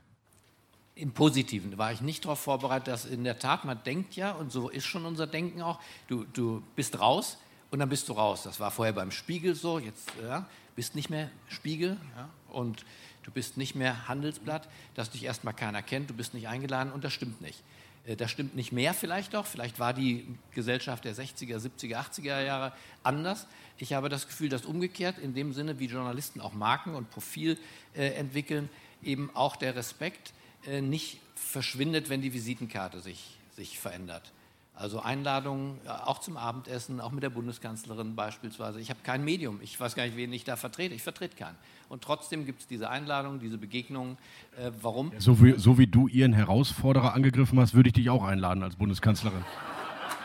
Im 0.95 1.13
Positiven 1.13 1.77
war 1.77 1.93
ich 1.93 2.01
nicht 2.01 2.25
darauf 2.25 2.41
vorbereitet, 2.41 2.89
dass 2.89 3.05
in 3.05 3.25
der 3.25 3.39
Tat, 3.39 3.65
man 3.65 3.83
denkt 3.85 4.17
ja, 4.17 4.33
und 4.33 4.51
so 4.51 4.69
ist 4.69 4.87
schon 4.87 5.05
unser 5.05 5.27
Denken 5.27 5.61
auch, 5.61 5.79
du, 6.09 6.25
du 6.33 6.63
bist 6.75 6.99
raus 7.01 7.37
und 7.71 7.81
dann 7.81 7.89
bist 7.89 8.09
du 8.09 8.15
raus. 8.15 8.43
Das 8.45 8.61
war 8.61 8.71
vorher 8.71 8.95
beim 8.95 9.11
Spiegel 9.11 9.55
so, 9.55 9.79
jetzt 9.79 10.11
ja, 10.23 10.47
bist 10.75 10.95
nicht 10.95 11.11
mehr 11.11 11.31
Spiegel. 11.49 11.97
Ja, 12.17 12.29
und 12.49 12.85
du 13.27 13.33
bist 13.33 13.57
nicht 13.57 13.75
mehr 13.75 14.09
Handelsblatt, 14.09 14.69
dass 14.95 15.11
dich 15.11 15.25
erstmal 15.25 15.53
keiner 15.53 15.83
kennt, 15.83 16.09
du 16.09 16.15
bist 16.15 16.33
nicht 16.33 16.49
eingeladen 16.49 16.93
und 16.93 17.05
das 17.05 17.13
stimmt 17.13 17.41
nicht. 17.41 17.63
Äh, 18.07 18.17
das 18.17 18.31
stimmt 18.31 18.55
nicht 18.55 18.73
mehr 18.73 18.95
vielleicht 18.95 19.35
auch, 19.35 19.47
vielleicht 19.47 19.79
war 19.79 19.93
die 19.93 20.27
Gesellschaft 20.53 21.05
der 21.05 21.15
60er, 21.15 21.59
70er, 21.59 21.97
80er 21.97 22.41
Jahre 22.43 22.73
anders. 23.03 23.47
Ich 23.79 23.93
habe 23.93 24.09
das 24.09 24.27
Gefühl, 24.27 24.49
dass 24.49 24.65
umgekehrt, 24.65 25.19
in 25.19 25.35
dem 25.35 25.53
Sinne, 25.53 25.79
wie 25.79 25.87
Journalisten 25.87 26.41
auch 26.41 26.55
Marken 26.55 26.95
und 26.95 27.11
Profil 27.11 27.59
äh, 27.95 28.11
entwickeln, 28.11 28.71
eben 29.03 29.31
auch 29.35 29.57
der 29.57 29.75
Respekt 29.75 30.33
äh, 30.67 30.81
nicht 30.81 31.19
verschwindet, 31.35 32.09
wenn 32.09 32.23
die 32.23 32.33
Visitenkarte 32.33 33.01
sich, 33.01 33.37
sich 33.57 33.79
verändert. 33.79 34.33
Also 34.75 35.01
Einladungen 35.01 35.81
auch 35.89 36.19
zum 36.19 36.37
Abendessen, 36.37 37.01
auch 37.01 37.11
mit 37.11 37.23
der 37.23 37.31
Bundeskanzlerin 37.31 38.15
beispielsweise. 38.15 38.79
Ich 38.79 38.91
habe 38.91 39.01
kein 39.03 39.25
Medium, 39.25 39.59
ich 39.63 39.81
weiß 39.81 39.95
gar 39.95 40.05
nicht, 40.05 40.17
wen 40.17 40.31
ich 40.35 40.45
da 40.45 40.57
vertrete. 40.57 40.95
Ich 40.95 41.03
vertrete 41.03 41.35
keinen. 41.35 41.57
Und 41.89 42.03
trotzdem 42.03 42.47
gibt 42.47 42.63
es 42.63 42.67
diese 42.67 42.91
Einladungen, 42.91 43.39
diese 43.39 43.59
Begegnungen. 43.59 44.19
Äh, 44.59 44.71
warum? 44.83 45.13
So 45.19 45.43
wie, 45.43 45.55
so 45.57 45.79
wie 45.79 45.87
du 45.87 46.09
ihren 46.09 46.33
Herausforderer 46.33 47.15
angegriffen 47.15 47.61
hast, 47.61 47.75
würde 47.75 47.89
ich 47.89 47.93
dich 47.95 48.11
auch 48.11 48.25
einladen 48.25 48.63
als 48.63 48.77
Bundeskanzlerin. 48.77 49.45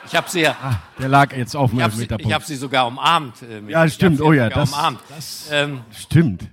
Ich 0.06 0.15
habe 0.15 0.30
sie 0.30 0.41
ja. 0.41 0.56
Ah, 0.62 0.80
der 1.00 1.10
lag 1.10 1.36
jetzt 1.36 1.56
auf 1.56 1.71
mir. 1.71 1.88
Ich 2.17 2.34
habe 2.34 2.43
sie, 2.43 2.56
sogar 2.56 2.88
umarmt. 2.88 3.43
Äh, 3.43 3.62
ja, 3.69 3.88
stimmt. 3.88 4.19
Oh 4.21 4.34
ja, 4.34 4.50
das, 4.50 4.74
das 5.10 5.50
ähm, 5.52 5.82
stimmt. 5.91 6.50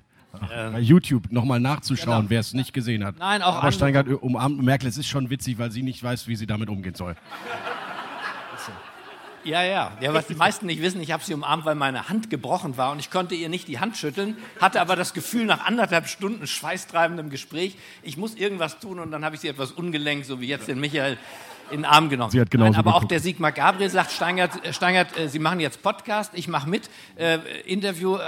Ähm, 0.52 0.72
Bei 0.72 0.80
YouTube 0.80 1.32
nochmal 1.32 1.58
nachzuschauen, 1.58 2.18
genau. 2.18 2.30
wer 2.30 2.40
es 2.40 2.52
nicht 2.52 2.72
gesehen 2.72 3.04
hat. 3.04 3.18
Nein, 3.18 3.42
auch 3.42 3.56
Aber 3.56 3.72
Steingart 3.72 4.08
umarmt 4.08 4.62
Merkel. 4.62 4.88
Es 4.88 4.98
ist 4.98 5.08
schon 5.08 5.30
witzig, 5.30 5.58
weil 5.58 5.70
sie 5.70 5.82
nicht 5.82 6.02
weiß, 6.02 6.28
wie 6.28 6.36
sie 6.36 6.46
damit 6.46 6.68
umgehen 6.68 6.94
soll. 6.94 7.16
Ja, 9.48 9.62
ja. 9.62 9.92
ja 10.02 10.12
was 10.12 10.26
die 10.26 10.34
meisten 10.34 10.66
nicht 10.66 10.82
wissen, 10.82 11.00
ich 11.00 11.10
habe 11.10 11.24
sie 11.24 11.32
umarmt, 11.32 11.64
weil 11.64 11.74
meine 11.74 12.10
Hand 12.10 12.28
gebrochen 12.28 12.76
war 12.76 12.92
und 12.92 12.98
ich 12.98 13.10
konnte 13.10 13.34
ihr 13.34 13.48
nicht 13.48 13.66
die 13.66 13.80
Hand 13.80 13.96
schütteln, 13.96 14.36
hatte 14.60 14.78
aber 14.78 14.94
das 14.94 15.14
Gefühl 15.14 15.46
nach 15.46 15.64
anderthalb 15.64 16.06
Stunden 16.06 16.46
schweißtreibendem 16.46 17.30
Gespräch, 17.30 17.76
ich 18.02 18.18
muss 18.18 18.34
irgendwas 18.34 18.78
tun 18.78 18.98
und 18.98 19.10
dann 19.10 19.24
habe 19.24 19.36
ich 19.36 19.40
sie 19.40 19.48
etwas 19.48 19.72
ungelenkt, 19.72 20.26
so 20.26 20.42
wie 20.42 20.48
jetzt 20.48 20.68
den 20.68 20.78
Michael, 20.80 21.16
in 21.70 21.78
den 21.78 21.84
Arm 21.86 22.08
genommen. 22.08 22.30
Sie 22.30 22.40
hat 22.40 22.50
genauso 22.50 22.72
Nein, 22.72 22.78
aber 22.78 22.90
geguckt. 22.90 23.04
auch 23.04 23.08
der 23.08 23.20
Sigmar 23.20 23.52
Gabriel 23.52 23.90
sagt, 23.90 24.10
Steingert, 24.10 24.64
äh, 24.64 24.72
Steingert 24.72 25.18
äh, 25.18 25.28
Sie 25.28 25.38
machen 25.38 25.60
jetzt 25.60 25.82
Podcast, 25.82 26.32
ich 26.34 26.48
mache 26.48 26.68
mit, 26.68 26.88
äh, 27.16 27.38
Interview. 27.66 28.16
Äh, 28.16 28.20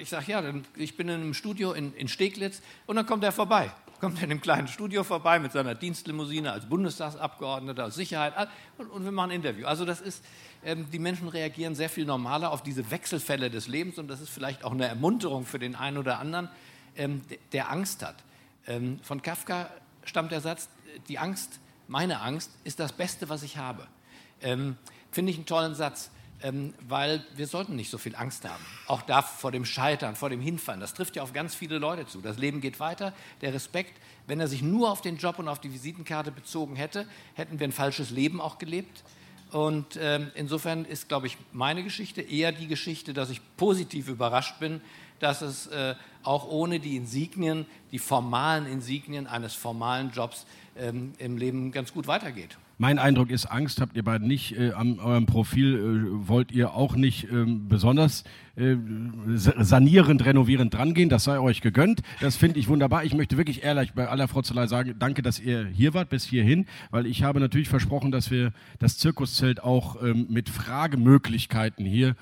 ich 0.00 0.08
sage, 0.08 0.32
ja, 0.32 0.42
dann, 0.42 0.64
ich 0.76 0.96
bin 0.96 1.08
in 1.08 1.14
einem 1.14 1.34
Studio 1.34 1.72
in, 1.72 1.94
in 1.94 2.08
Steglitz 2.08 2.60
und 2.86 2.96
dann 2.96 3.06
kommt 3.06 3.24
er 3.24 3.32
vorbei 3.32 3.70
kommt 4.00 4.18
er 4.18 4.24
in 4.24 4.30
einem 4.30 4.40
kleinen 4.40 4.68
Studio 4.68 5.02
vorbei 5.02 5.38
mit 5.38 5.52
seiner 5.52 5.74
Dienstlimousine 5.74 6.52
als 6.52 6.66
Bundestagsabgeordneter, 6.66 7.84
als 7.84 7.96
Sicherheit 7.96 8.32
und, 8.78 8.86
und 8.90 9.04
wir 9.04 9.12
machen 9.12 9.30
ein 9.30 9.36
Interview. 9.36 9.66
Also 9.66 9.84
das 9.84 10.00
ist, 10.00 10.24
die 10.64 10.98
Menschen 10.98 11.28
reagieren 11.28 11.74
sehr 11.74 11.88
viel 11.88 12.04
normaler 12.04 12.50
auf 12.50 12.62
diese 12.62 12.90
Wechselfälle 12.90 13.50
des 13.50 13.68
Lebens 13.68 13.98
und 13.98 14.08
das 14.08 14.20
ist 14.20 14.30
vielleicht 14.30 14.64
auch 14.64 14.72
eine 14.72 14.86
Ermunterung 14.86 15.46
für 15.46 15.58
den 15.58 15.74
einen 15.74 15.98
oder 15.98 16.18
anderen, 16.18 16.48
ähm, 16.96 17.22
der 17.52 17.70
Angst 17.70 18.04
hat. 18.04 18.16
Ähm, 18.66 18.98
von 19.02 19.22
Kafka 19.22 19.70
stammt 20.04 20.32
der 20.32 20.40
Satz, 20.40 20.68
die 21.06 21.18
Angst, 21.18 21.60
meine 21.86 22.20
Angst, 22.20 22.50
ist 22.64 22.80
das 22.80 22.92
Beste, 22.92 23.28
was 23.28 23.42
ich 23.42 23.56
habe. 23.56 23.86
Finde 24.40 25.30
ich 25.30 25.36
einen 25.36 25.46
tollen 25.46 25.74
Satz. 25.74 26.10
weil 26.86 27.24
wir 27.34 27.48
sollten 27.48 27.74
nicht 27.74 27.90
so 27.90 27.98
viel 27.98 28.14
Angst 28.14 28.48
haben. 28.48 28.64
Auch 28.86 29.02
da 29.02 29.22
vor 29.22 29.50
dem 29.50 29.64
Scheitern, 29.64 30.14
vor 30.14 30.30
dem 30.30 30.40
Hinfallen. 30.40 30.80
Das 30.80 30.94
trifft 30.94 31.16
ja 31.16 31.22
auf 31.24 31.32
ganz 31.32 31.56
viele 31.56 31.78
Leute 31.78 32.06
zu. 32.06 32.20
Das 32.20 32.38
Leben 32.38 32.60
geht 32.60 32.78
weiter. 32.78 33.12
Der 33.40 33.52
Respekt, 33.52 34.00
wenn 34.28 34.38
er 34.38 34.46
sich 34.46 34.62
nur 34.62 34.92
auf 34.92 35.00
den 35.00 35.16
Job 35.16 35.40
und 35.40 35.48
auf 35.48 35.60
die 35.60 35.72
Visitenkarte 35.72 36.30
bezogen 36.30 36.76
hätte, 36.76 37.08
hätten 37.34 37.58
wir 37.58 37.66
ein 37.66 37.72
falsches 37.72 38.10
Leben 38.10 38.40
auch 38.40 38.58
gelebt. 38.58 39.02
Und 39.52 39.98
ähm, 40.00 40.30
insofern 40.34 40.84
ist, 40.84 41.08
glaube 41.08 41.26
ich, 41.26 41.38
meine 41.52 41.82
Geschichte 41.82 42.20
eher 42.20 42.52
die 42.52 42.66
Geschichte, 42.66 43.14
dass 43.14 43.30
ich 43.30 43.40
positiv 43.56 44.08
überrascht 44.08 44.60
bin, 44.60 44.80
dass 45.20 45.42
es 45.42 45.66
äh, 45.68 45.94
auch 46.22 46.48
ohne 46.48 46.80
die 46.80 46.96
Insignien, 46.96 47.66
die 47.90 47.98
formalen 47.98 48.66
Insignien 48.66 49.26
eines 49.26 49.54
formalen 49.54 50.10
Jobs 50.10 50.46
ähm, 50.76 51.12
im 51.18 51.36
Leben 51.38 51.72
ganz 51.72 51.92
gut 51.92 52.06
weitergeht. 52.06 52.58
Mein 52.80 53.00
Eindruck 53.00 53.30
ist, 53.30 53.46
Angst 53.46 53.80
habt 53.80 53.96
ihr 53.96 54.04
beiden 54.04 54.28
nicht. 54.28 54.56
Äh, 54.56 54.70
an 54.72 55.00
eurem 55.00 55.26
Profil 55.26 55.74
äh, 55.74 56.28
wollt 56.28 56.52
ihr 56.52 56.74
auch 56.74 56.94
nicht 56.94 57.24
äh, 57.24 57.44
besonders 57.46 58.22
äh, 58.58 58.76
sanierend, 59.36 60.24
renovierend 60.24 60.74
drangehen. 60.74 61.08
Das 61.08 61.24
sei 61.24 61.38
euch 61.38 61.60
gegönnt. 61.60 62.02
Das 62.20 62.36
finde 62.36 62.58
ich 62.58 62.68
wunderbar. 62.68 63.04
Ich 63.04 63.14
möchte 63.14 63.36
wirklich 63.36 63.62
ehrlich 63.62 63.92
bei 63.92 64.08
aller 64.08 64.28
Frotzelei 64.28 64.66
sagen, 64.66 64.94
danke, 64.98 65.22
dass 65.22 65.38
ihr 65.38 65.66
hier 65.66 65.94
wart 65.94 66.08
bis 66.08 66.24
hierhin, 66.24 66.66
weil 66.90 67.06
ich 67.06 67.22
habe 67.22 67.40
natürlich 67.40 67.68
versprochen, 67.68 68.10
dass 68.10 68.30
wir 68.30 68.52
das 68.78 68.98
Zirkuszelt 68.98 69.62
auch 69.62 70.02
ähm, 70.02 70.26
mit 70.28 70.48
Fragemöglichkeiten 70.48 71.86
hier 71.86 72.16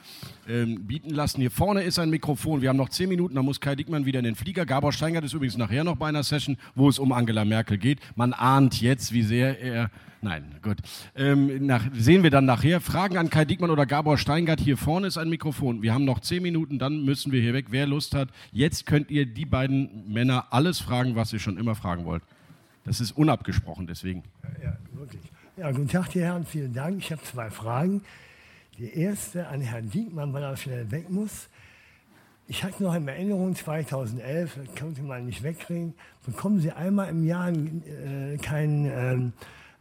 ähm, 0.48 0.86
bieten 0.86 1.10
lassen. 1.10 1.40
Hier 1.40 1.50
vorne 1.50 1.82
ist 1.82 1.98
ein 1.98 2.10
Mikrofon. 2.10 2.60
Wir 2.60 2.68
haben 2.68 2.76
noch 2.76 2.90
zehn 2.90 3.08
Minuten, 3.08 3.34
dann 3.34 3.44
muss 3.44 3.60
Kai 3.60 3.74
Dickmann 3.74 4.04
wieder 4.04 4.18
in 4.18 4.24
den 4.24 4.34
Flieger. 4.34 4.66
Gabor 4.66 4.92
Steingart 4.92 5.24
ist 5.24 5.32
übrigens 5.32 5.56
nachher 5.56 5.84
noch 5.84 5.96
bei 5.96 6.08
einer 6.08 6.22
Session, 6.22 6.56
wo 6.74 6.88
es 6.88 6.98
um 6.98 7.12
Angela 7.12 7.44
Merkel 7.44 7.78
geht. 7.78 8.00
Man 8.14 8.32
ahnt 8.32 8.80
jetzt, 8.80 9.12
wie 9.12 9.22
sehr 9.22 9.60
er 9.60 9.90
Nein, 10.22 10.56
gut. 10.62 10.78
Ähm, 11.14 11.66
nach, 11.66 11.84
sehen 11.92 12.22
wir 12.22 12.30
dann 12.30 12.46
nachher. 12.46 12.80
Fragen 12.80 13.16
an 13.16 13.30
Kai 13.30 13.44
Diekmann 13.44 13.70
oder 13.70 13.86
Gabor 13.86 14.18
Steingart. 14.18 14.60
Hier 14.60 14.76
vorne 14.76 15.06
ist 15.06 15.18
ein 15.18 15.28
Mikrofon. 15.28 15.82
Wir 15.82 15.94
haben 15.94 16.04
noch 16.04 16.20
zehn 16.26 16.42
Minuten, 16.42 16.78
dann 16.78 17.04
müssen 17.04 17.32
wir 17.32 17.40
hier 17.40 17.54
weg. 17.54 17.66
Wer 17.70 17.86
Lust 17.86 18.14
hat, 18.14 18.28
jetzt 18.52 18.86
könnt 18.86 19.10
ihr 19.10 19.26
die 19.26 19.46
beiden 19.46 20.12
Männer 20.12 20.46
alles 20.50 20.80
fragen, 20.80 21.16
was 21.16 21.32
ihr 21.32 21.38
schon 21.38 21.56
immer 21.56 21.74
fragen 21.74 22.04
wollt. 22.04 22.22
Das 22.84 23.00
ist 23.00 23.12
unabgesprochen, 23.12 23.86
deswegen. 23.86 24.22
Ja, 24.62 24.76
wirklich. 24.92 25.22
Ja, 25.56 25.70
guten 25.70 25.88
Tag, 25.88 26.10
die 26.10 26.20
Herren, 26.20 26.44
vielen 26.44 26.72
Dank. 26.72 26.98
Ich 26.98 27.10
habe 27.10 27.22
zwei 27.22 27.50
Fragen. 27.50 28.02
Die 28.78 28.92
erste 28.92 29.48
an 29.48 29.60
Herrn 29.60 29.90
Diekmann, 29.90 30.32
weil 30.32 30.42
er 30.42 30.56
schnell 30.56 30.90
weg 30.90 31.08
muss. 31.08 31.48
Ich 32.48 32.62
hatte 32.62 32.82
noch 32.82 32.94
in 32.94 33.08
Erinnerung 33.08 33.56
2011, 33.56 34.58
das 34.66 34.80
konnte 34.80 35.02
man 35.02 35.26
nicht 35.26 35.42
wegkriegen, 35.42 35.94
bekommen 36.24 36.60
Sie 36.60 36.70
einmal 36.70 37.08
im 37.08 37.24
Jahr 37.24 37.50
äh, 37.50 38.36
keinen. 38.38 38.86
Ähm, 38.86 39.32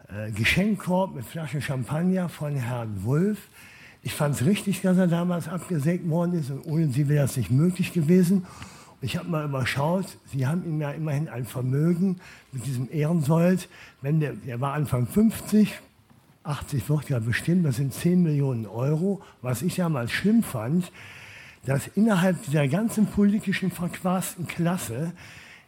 äh, 0.08 0.32
Geschenkkorb 0.32 1.16
mit 1.16 1.26
Flaschen 1.26 1.62
Champagner 1.62 2.30
von 2.30 2.56
Herrn 2.56 3.04
Wulff. 3.04 3.50
Ich 4.06 4.14
fand 4.14 4.36
es 4.36 4.46
richtig, 4.46 4.82
dass 4.82 5.00
er 5.00 5.08
damals 5.08 5.48
abgesägt 5.48 6.08
worden 6.08 6.40
ist 6.40 6.52
und 6.52 6.64
ohne 6.68 6.90
sie 6.90 7.10
wäre 7.10 7.24
das 7.26 7.38
nicht 7.38 7.50
möglich 7.50 7.92
gewesen. 7.92 8.46
Ich 9.02 9.18
habe 9.18 9.28
mal 9.28 9.44
überschaut, 9.46 10.20
Sie 10.32 10.46
haben 10.46 10.64
ihm 10.64 10.80
ja 10.80 10.92
immerhin 10.92 11.28
ein 11.28 11.46
Vermögen 11.46 12.22
mit 12.52 12.68
diesem 12.68 12.88
Ehrensold. 12.92 13.68
Wenn 14.04 14.20
der, 14.20 14.34
der 14.34 14.62
war 14.62 14.74
Anfang 14.74 15.08
50, 15.08 15.74
80 16.44 16.88
wird 16.88 17.10
ja 17.10 17.18
bestimmt, 17.18 17.66
das 17.66 17.78
sind 17.78 17.96
10 17.96 18.22
Millionen 18.22 18.68
Euro. 18.68 19.24
Was 19.42 19.64
ich 19.64 19.78
damals 19.78 20.12
schlimm 20.12 20.44
fand, 20.44 20.92
dass 21.66 21.88
innerhalb 21.88 22.44
dieser 22.44 22.68
ganzen 22.68 23.08
politischen 23.08 23.72
verquasten 23.72 24.46
Klasse 24.46 25.14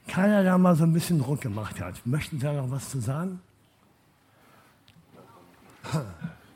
keiner 0.07 0.43
da 0.43 0.59
mal 0.59 0.75
so 0.75 0.83
ein 0.83 0.93
bisschen 0.93 1.17
Druck 1.17 1.41
gemacht 1.41 1.81
hat. 1.81 2.05
Möchten 2.05 2.37
Sie 2.37 2.45
da 2.45 2.53
noch 2.53 2.69
was 2.69 2.91
zu 2.91 2.99
sagen? 2.99 3.39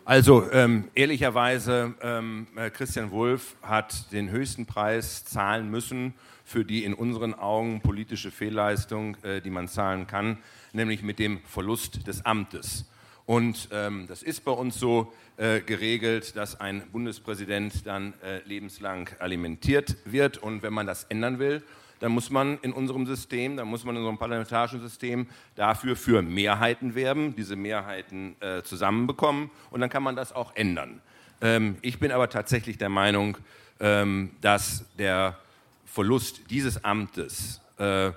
Also 0.03 0.51
ähm, 0.51 0.89
ehrlicherweise, 0.95 1.93
ähm, 2.01 2.47
äh, 2.55 2.71
Christian 2.71 3.11
Wulff 3.11 3.55
hat 3.61 4.11
den 4.11 4.31
höchsten 4.31 4.65
Preis 4.65 5.25
zahlen 5.25 5.69
müssen 5.69 6.15
für 6.43 6.65
die 6.65 6.83
in 6.83 6.95
unseren 6.95 7.35
Augen 7.35 7.81
politische 7.81 8.31
Fehlleistung, 8.31 9.15
äh, 9.23 9.41
die 9.41 9.51
man 9.51 9.67
zahlen 9.67 10.07
kann, 10.07 10.39
nämlich 10.73 11.03
mit 11.03 11.19
dem 11.19 11.39
Verlust 11.43 12.07
des 12.07 12.25
Amtes. 12.25 12.89
Und 13.27 13.69
ähm, 13.71 14.07
das 14.07 14.23
ist 14.23 14.43
bei 14.43 14.51
uns 14.51 14.79
so 14.79 15.13
äh, 15.37 15.61
geregelt, 15.61 16.35
dass 16.35 16.59
ein 16.59 16.81
Bundespräsident 16.91 17.85
dann 17.85 18.15
äh, 18.23 18.39
lebenslang 18.45 19.07
alimentiert 19.19 19.97
wird. 20.05 20.39
Und 20.39 20.63
wenn 20.63 20.73
man 20.73 20.87
das 20.87 21.03
ändern 21.05 21.37
will, 21.37 21.63
dann 22.01 22.11
muss 22.11 22.29
man 22.29 22.57
in 22.63 22.73
unserem 22.73 23.05
System, 23.05 23.55
dann 23.55 23.67
muss 23.67 23.85
man 23.85 23.95
in 23.95 24.01
unserem 24.01 24.17
parlamentarischen 24.17 24.81
System 24.81 25.27
dafür 25.55 25.95
für 25.95 26.21
Mehrheiten 26.21 26.95
werben, 26.95 27.35
diese 27.35 27.55
Mehrheiten 27.55 28.35
äh, 28.41 28.63
zusammenbekommen 28.63 29.49
und 29.69 29.79
dann 29.79 29.89
kann 29.89 30.03
man 30.03 30.15
das 30.15 30.33
auch 30.33 30.55
ändern. 30.55 31.01
Ähm, 31.41 31.77
ich 31.81 31.99
bin 31.99 32.11
aber 32.11 32.29
tatsächlich 32.29 32.77
der 32.77 32.89
Meinung, 32.89 33.37
ähm, 33.79 34.31
dass 34.41 34.85
der 34.97 35.37
Verlust 35.85 36.41
dieses 36.49 36.83
Amtes 36.83 37.61
äh, 37.77 38.11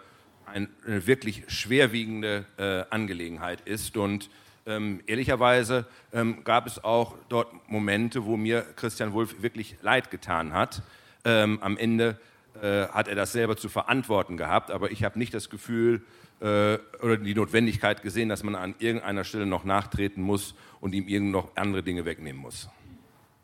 eine 0.47 0.68
wirklich 0.87 1.44
schwerwiegende 1.49 2.47
äh, 2.57 2.85
Angelegenheit 2.90 3.61
ist 3.62 3.97
und 3.97 4.31
ähm, 4.66 5.01
ehrlicherweise 5.07 5.85
ähm, 6.12 6.42
gab 6.42 6.66
es 6.66 6.83
auch 6.83 7.16
dort 7.29 7.68
Momente, 7.68 8.25
wo 8.25 8.38
mir 8.38 8.62
Christian 8.77 9.12
Wulff 9.12 9.42
wirklich 9.42 9.77
leid 9.83 10.11
getan 10.11 10.55
hat. 10.55 10.81
Ähm, 11.27 11.59
am 11.61 11.77
Ende 11.77 12.18
äh, 12.62 12.86
hat 12.88 13.08
er 13.08 13.14
das 13.14 13.32
selber 13.32 13.56
zu 13.56 13.68
verantworten 13.68 14.36
gehabt, 14.36 14.70
aber 14.70 14.90
ich 14.90 15.04
habe 15.04 15.18
nicht 15.18 15.34
das 15.34 15.50
Gefühl 15.50 16.02
äh, 16.40 16.78
oder 17.02 17.16
die 17.16 17.34
Notwendigkeit 17.34 18.02
gesehen, 18.02 18.28
dass 18.28 18.42
man 18.42 18.54
an 18.54 18.74
irgendeiner 18.78 19.24
Stelle 19.24 19.46
noch 19.46 19.64
nachtreten 19.64 20.22
muss 20.22 20.54
und 20.80 20.94
ihm 20.94 21.08
irgend 21.08 21.32
noch 21.32 21.56
andere 21.56 21.82
Dinge 21.82 22.04
wegnehmen 22.04 22.40
muss. 22.40 22.68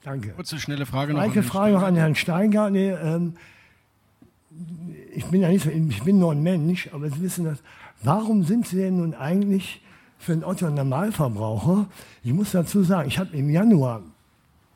Danke. 0.02 0.30
Kurze, 0.30 0.58
schnelle 0.58 0.86
Frage 0.86 1.12
noch. 1.12 1.20
Eine 1.20 1.42
Frage 1.42 1.74
noch 1.74 1.82
an 1.82 1.96
Herrn 1.96 2.14
Steingart. 2.14 2.72
Nee, 2.72 2.90
ähm, 2.90 3.36
ich 5.14 5.26
bin 5.26 5.42
ja 5.42 5.48
nicht 5.48 5.64
so, 5.64 5.70
ich 5.70 6.02
bin 6.02 6.18
nur 6.18 6.32
ein 6.32 6.42
Mensch, 6.42 6.88
aber 6.92 7.10
Sie 7.10 7.20
wissen 7.20 7.44
das. 7.44 7.62
Warum 8.02 8.44
sind 8.44 8.66
Sie 8.66 8.76
denn 8.76 8.96
nun 8.96 9.14
eigentlich 9.14 9.82
für 10.18 10.32
einen 10.32 10.44
Otto 10.44 10.70
Normalverbraucher? 10.70 11.86
Ich 12.22 12.32
muss 12.32 12.52
dazu 12.52 12.82
sagen, 12.82 13.08
ich 13.08 13.18
habe 13.18 13.36
im 13.36 13.50
Januar 13.50 14.02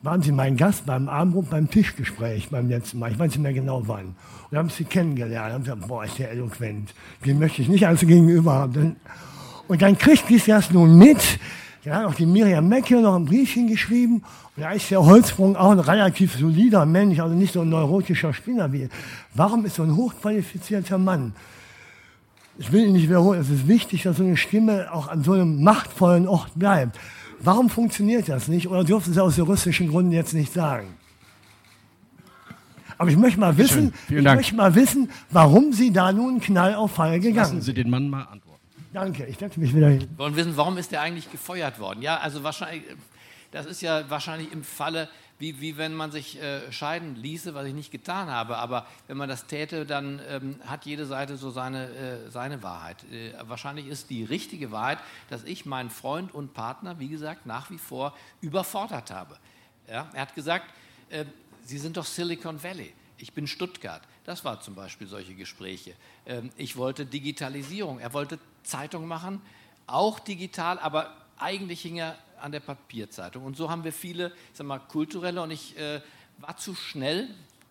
waren 0.04 0.20
Sie 0.20 0.32
mein 0.32 0.56
Gast 0.56 0.84
beim 0.84 1.08
Abendbrot, 1.08 1.48
beim 1.48 1.70
Tischgespräch 1.70 2.50
beim 2.50 2.68
letzten 2.68 2.98
Mal. 2.98 3.10
Ich 3.10 3.18
weiß 3.18 3.30
nicht 3.30 3.40
mehr 3.40 3.54
genau 3.54 3.82
wann. 3.86 4.14
Und 4.50 4.58
haben 4.58 4.68
Sie 4.68 4.84
kennengelernt. 4.84 5.54
Haben 5.54 5.64
gesagt, 5.64 5.88
boah, 5.88 6.04
ist 6.04 6.18
der 6.18 6.30
eloquent. 6.30 6.94
Den 7.24 7.38
möchte 7.38 7.62
ich 7.62 7.68
nicht 7.68 7.86
als 7.86 8.00
Gegenüber 8.00 8.52
haben. 8.52 8.96
Und 9.66 9.80
dann 9.80 9.96
kriegt 9.96 10.28
dies 10.28 10.44
das 10.44 10.70
nun 10.70 10.98
mit. 10.98 11.38
Da 11.84 11.96
hat 11.96 12.04
auch 12.04 12.14
die 12.14 12.26
Miriam 12.26 12.68
Mecke 12.68 13.00
noch 13.00 13.14
ein 13.14 13.24
Briefchen 13.24 13.66
geschrieben. 13.66 14.22
Und 14.56 14.62
da 14.62 14.72
ist 14.72 14.90
der 14.90 15.02
Holzsprung 15.02 15.56
auch 15.56 15.70
ein 15.70 15.80
relativ 15.80 16.36
solider 16.36 16.84
Mensch, 16.84 17.18
also 17.18 17.34
nicht 17.34 17.54
so 17.54 17.62
ein 17.62 17.70
neurotischer 17.70 18.34
Spinner 18.34 18.70
wie. 18.72 18.90
Warum 19.32 19.64
ist 19.64 19.76
so 19.76 19.84
ein 19.84 19.96
hochqualifizierter 19.96 20.98
Mann? 20.98 21.32
Ich 22.58 22.70
will 22.70 22.84
ihn 22.84 22.92
nicht 22.92 23.08
wiederholen. 23.08 23.40
Es 23.40 23.48
ist 23.48 23.66
wichtig, 23.66 24.02
dass 24.02 24.18
so 24.18 24.22
eine 24.22 24.36
Stimme 24.36 24.92
auch 24.92 25.08
an 25.08 25.24
so 25.24 25.32
einem 25.32 25.62
machtvollen 25.64 26.28
Ort 26.28 26.52
bleibt. 26.56 26.98
Warum 27.44 27.68
funktioniert 27.68 28.28
das 28.28 28.48
nicht? 28.48 28.68
Oder 28.68 28.84
dürfen 28.84 29.12
Sie 29.12 29.22
aus 29.22 29.36
juristischen 29.36 29.88
Gründen 29.88 30.12
jetzt 30.12 30.32
nicht 30.32 30.52
sagen? 30.52 30.94
Aber 32.96 33.10
ich 33.10 33.16
möchte 33.16 33.40
mal 33.40 33.56
wissen, 33.58 33.92
ich 34.08 34.22
Dank. 34.22 34.36
möchte 34.36 34.54
mal 34.54 34.74
wissen, 34.74 35.10
warum 35.30 35.72
Sie 35.72 35.92
da 35.92 36.12
nun 36.12 36.40
Knall 36.40 36.74
auf 36.74 36.92
Fall 36.92 37.18
gegangen 37.20 37.36
Lassen 37.36 37.60
Sie 37.60 37.74
den 37.74 37.90
Mann 37.90 38.08
mal 38.08 38.22
antworten. 38.22 38.60
Danke, 38.92 39.26
ich 39.26 39.36
setze 39.36 39.58
mich 39.58 39.74
wieder 39.74 39.88
hin. 39.88 40.00
Wir 40.00 40.18
wollen 40.18 40.36
wissen, 40.36 40.56
warum 40.56 40.78
ist 40.78 40.92
er 40.92 41.00
eigentlich 41.00 41.30
gefeuert 41.30 41.78
worden? 41.80 42.00
Ja, 42.00 42.18
also 42.18 42.44
wahrscheinlich, 42.44 42.84
das 43.50 43.66
ist 43.66 43.82
ja 43.82 44.08
wahrscheinlich 44.08 44.52
im 44.52 44.62
Falle 44.62 45.08
wie, 45.38 45.60
wie 45.60 45.76
wenn 45.76 45.94
man 45.94 46.12
sich 46.12 46.40
äh, 46.40 46.70
scheiden 46.72 47.16
ließe, 47.16 47.54
was 47.54 47.66
ich 47.66 47.74
nicht 47.74 47.90
getan 47.90 48.28
habe. 48.28 48.56
Aber 48.58 48.86
wenn 49.08 49.16
man 49.16 49.28
das 49.28 49.46
täte, 49.46 49.84
dann 49.84 50.20
ähm, 50.28 50.56
hat 50.66 50.86
jede 50.86 51.06
Seite 51.06 51.36
so 51.36 51.50
seine, 51.50 51.88
äh, 51.88 52.30
seine 52.30 52.62
Wahrheit. 52.62 53.04
Äh, 53.12 53.32
wahrscheinlich 53.42 53.86
ist 53.86 54.10
die 54.10 54.24
richtige 54.24 54.70
Wahrheit, 54.70 54.98
dass 55.30 55.44
ich 55.44 55.66
meinen 55.66 55.90
Freund 55.90 56.32
und 56.34 56.54
Partner, 56.54 56.98
wie 57.00 57.08
gesagt, 57.08 57.46
nach 57.46 57.70
wie 57.70 57.78
vor 57.78 58.16
überfordert 58.40 59.10
habe. 59.10 59.36
Ja? 59.88 60.08
Er 60.12 60.22
hat 60.22 60.34
gesagt, 60.34 60.66
äh, 61.10 61.24
Sie 61.66 61.78
sind 61.78 61.96
doch 61.96 62.04
Silicon 62.04 62.62
Valley. 62.62 62.92
Ich 63.16 63.32
bin 63.32 63.46
Stuttgart. 63.46 64.02
Das 64.24 64.44
war 64.44 64.60
zum 64.60 64.74
Beispiel 64.74 65.06
solche 65.06 65.34
Gespräche. 65.34 65.94
Ähm, 66.26 66.50
ich 66.56 66.76
wollte 66.76 67.06
Digitalisierung. 67.06 67.98
Er 68.00 68.12
wollte 68.12 68.38
Zeitung 68.62 69.06
machen, 69.06 69.40
auch 69.86 70.18
digital, 70.18 70.78
aber 70.78 71.14
eigentlich 71.44 71.82
hing 71.82 71.98
er 71.98 72.18
an 72.40 72.52
der 72.52 72.60
Papierzeitung. 72.60 73.44
Und 73.44 73.56
so 73.56 73.70
haben 73.70 73.84
wir 73.84 73.92
viele, 73.92 74.28
ich 74.28 74.58
sag 74.58 74.66
mal, 74.66 74.78
kulturelle 74.78 75.42
und 75.42 75.50
ich 75.50 75.78
äh, 75.78 76.00
war 76.38 76.56
zu 76.56 76.74
schnell, 76.74 77.28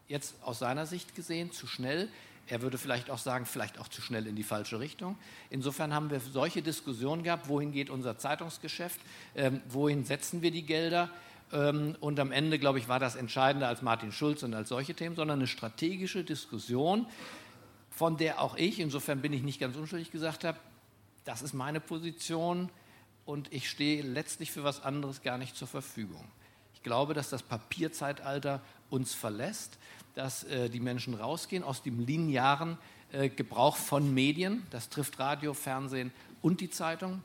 jetzt 0.07 0.35
aus 0.43 0.59
seiner 0.59 0.85
Sicht 0.85 1.15
gesehen, 1.15 1.51
zu 1.51 1.65
schnell. 1.65 2.07
Er 2.47 2.61
würde 2.61 2.77
vielleicht 2.77 3.09
auch 3.09 3.17
sagen, 3.17 3.45
vielleicht 3.45 3.79
auch 3.79 3.87
zu 3.87 4.01
schnell 4.01 4.27
in 4.27 4.35
die 4.35 4.43
falsche 4.43 4.79
Richtung. 4.79 5.17
Insofern 5.49 5.93
haben 5.93 6.11
wir 6.11 6.19
solche 6.19 6.61
Diskussionen 6.61 7.23
gehabt, 7.23 7.47
wohin 7.47 7.71
geht 7.71 7.89
unser 7.89 8.17
Zeitungsgeschäft, 8.17 8.99
ähm, 9.35 9.61
wohin 9.69 10.05
setzen 10.05 10.41
wir 10.41 10.51
die 10.51 10.63
Gelder. 10.63 11.09
Ähm, 11.51 11.95
und 11.99 12.19
am 12.19 12.31
Ende, 12.31 12.59
glaube 12.59 12.79
ich, 12.79 12.87
war 12.87 12.99
das 12.99 13.15
entscheidender 13.15 13.69
als 13.69 13.81
Martin 13.81 14.11
Schulz 14.11 14.43
und 14.43 14.53
als 14.53 14.69
solche 14.69 14.93
Themen, 14.93 15.15
sondern 15.15 15.39
eine 15.39 15.47
strategische 15.47 16.23
Diskussion, 16.23 17.07
von 17.89 18.17
der 18.17 18.41
auch 18.41 18.55
ich, 18.55 18.79
insofern 18.79 19.21
bin 19.21 19.33
ich 19.33 19.41
nicht 19.41 19.59
ganz 19.59 19.75
unschuldig 19.77 20.11
gesagt 20.11 20.43
habe, 20.43 20.59
das 21.25 21.41
ist 21.41 21.53
meine 21.53 21.79
Position, 21.79 22.69
und 23.25 23.51
ich 23.53 23.69
stehe 23.69 24.01
letztlich 24.01 24.51
für 24.51 24.63
was 24.63 24.83
anderes 24.83 25.21
gar 25.21 25.37
nicht 25.37 25.55
zur 25.55 25.67
Verfügung. 25.67 26.25
Ich 26.73 26.83
glaube, 26.83 27.13
dass 27.13 27.29
das 27.29 27.43
Papierzeitalter 27.43 28.61
uns 28.89 29.13
verlässt, 29.13 29.77
dass 30.15 30.43
äh, 30.43 30.69
die 30.69 30.79
Menschen 30.79 31.13
rausgehen 31.13 31.63
aus 31.63 31.81
dem 31.81 31.99
linearen 31.99 32.77
äh, 33.11 33.29
Gebrauch 33.29 33.77
von 33.77 34.13
Medien, 34.13 34.65
das 34.69 34.89
trifft 34.89 35.19
Radio, 35.19 35.53
Fernsehen 35.53 36.11
und 36.41 36.61
die 36.61 36.69
Zeitung, 36.69 37.23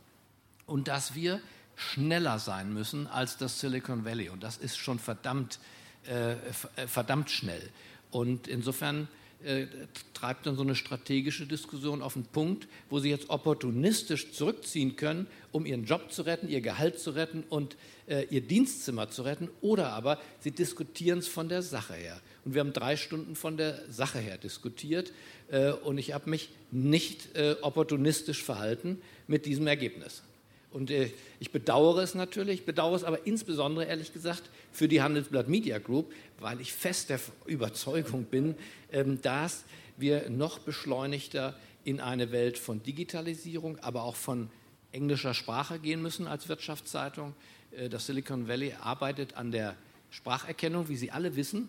und 0.66 0.88
dass 0.88 1.14
wir 1.14 1.40
schneller 1.76 2.38
sein 2.38 2.72
müssen 2.72 3.06
als 3.06 3.36
das 3.36 3.60
Silicon 3.60 4.04
Valley. 4.04 4.28
Und 4.28 4.42
das 4.42 4.56
ist 4.56 4.76
schon 4.76 4.98
verdammt, 4.98 5.58
äh, 6.06 6.32
äh 6.32 6.86
verdammt 6.86 7.30
schnell. 7.30 7.70
Und 8.10 8.48
insofern 8.48 9.08
äh, 9.44 9.66
treibt 10.14 10.46
dann 10.46 10.56
so 10.56 10.62
eine 10.62 10.74
strategische 10.74 11.46
Diskussion 11.46 12.02
auf 12.02 12.14
den 12.14 12.24
Punkt, 12.24 12.66
wo 12.90 12.98
sie 12.98 13.10
jetzt 13.10 13.30
opportunistisch 13.30 14.32
zurückziehen 14.32 14.96
können, 14.96 15.28
um 15.52 15.64
ihren 15.64 15.84
Job 15.84 16.10
zu 16.10 16.22
retten, 16.22 16.48
ihr 16.48 16.60
Gehalt 16.60 16.98
zu 16.98 17.10
retten 17.10 17.44
und 17.48 17.76
äh, 18.08 18.24
ihr 18.30 18.40
Dienstzimmer 18.40 19.10
zu 19.10 19.22
retten, 19.22 19.48
oder 19.60 19.92
aber 19.92 20.18
sie 20.40 20.50
diskutieren 20.50 21.20
es 21.20 21.28
von 21.28 21.48
der 21.48 21.62
Sache 21.62 21.94
her. 21.94 22.20
Und 22.44 22.54
wir 22.54 22.60
haben 22.60 22.72
drei 22.72 22.96
Stunden 22.96 23.36
von 23.36 23.56
der 23.56 23.80
Sache 23.90 24.18
her 24.18 24.38
diskutiert 24.38 25.12
äh, 25.50 25.70
und 25.70 25.98
ich 25.98 26.12
habe 26.12 26.28
mich 26.30 26.50
nicht 26.70 27.36
äh, 27.36 27.56
opportunistisch 27.62 28.42
verhalten 28.42 29.00
mit 29.26 29.46
diesem 29.46 29.66
Ergebnis. 29.66 30.22
Und 30.70 30.90
äh, 30.90 31.10
ich 31.40 31.50
bedauere 31.50 32.02
es 32.02 32.14
natürlich, 32.14 32.64
bedauere 32.64 32.96
es 32.96 33.04
aber 33.04 33.26
insbesondere, 33.26 33.86
ehrlich 33.86 34.12
gesagt, 34.12 34.50
für 34.70 34.88
die 34.88 35.00
Handelsblatt 35.00 35.48
Media 35.48 35.78
Group, 35.78 36.12
weil 36.40 36.60
ich 36.60 36.72
fest 36.72 37.10
der 37.10 37.20
Überzeugung 37.46 38.24
bin, 38.24 38.54
ähm, 38.92 39.20
dass 39.22 39.64
wir 39.96 40.28
noch 40.28 40.58
beschleunigter 40.58 41.56
in 41.84 42.00
eine 42.00 42.32
Welt 42.32 42.58
von 42.58 42.82
Digitalisierung, 42.82 43.78
aber 43.78 44.02
auch 44.02 44.16
von 44.16 44.50
englischer 44.92 45.34
Sprache 45.34 45.78
gehen 45.78 46.02
müssen 46.02 46.26
als 46.26 46.48
Wirtschaftszeitung. 46.48 47.34
Äh, 47.70 47.88
das 47.88 48.06
Silicon 48.06 48.46
Valley 48.46 48.74
arbeitet 48.80 49.34
an 49.36 49.50
der 49.50 49.74
Spracherkennung, 50.10 50.88
wie 50.88 50.96
Sie 50.96 51.10
alle 51.10 51.36
wissen 51.36 51.68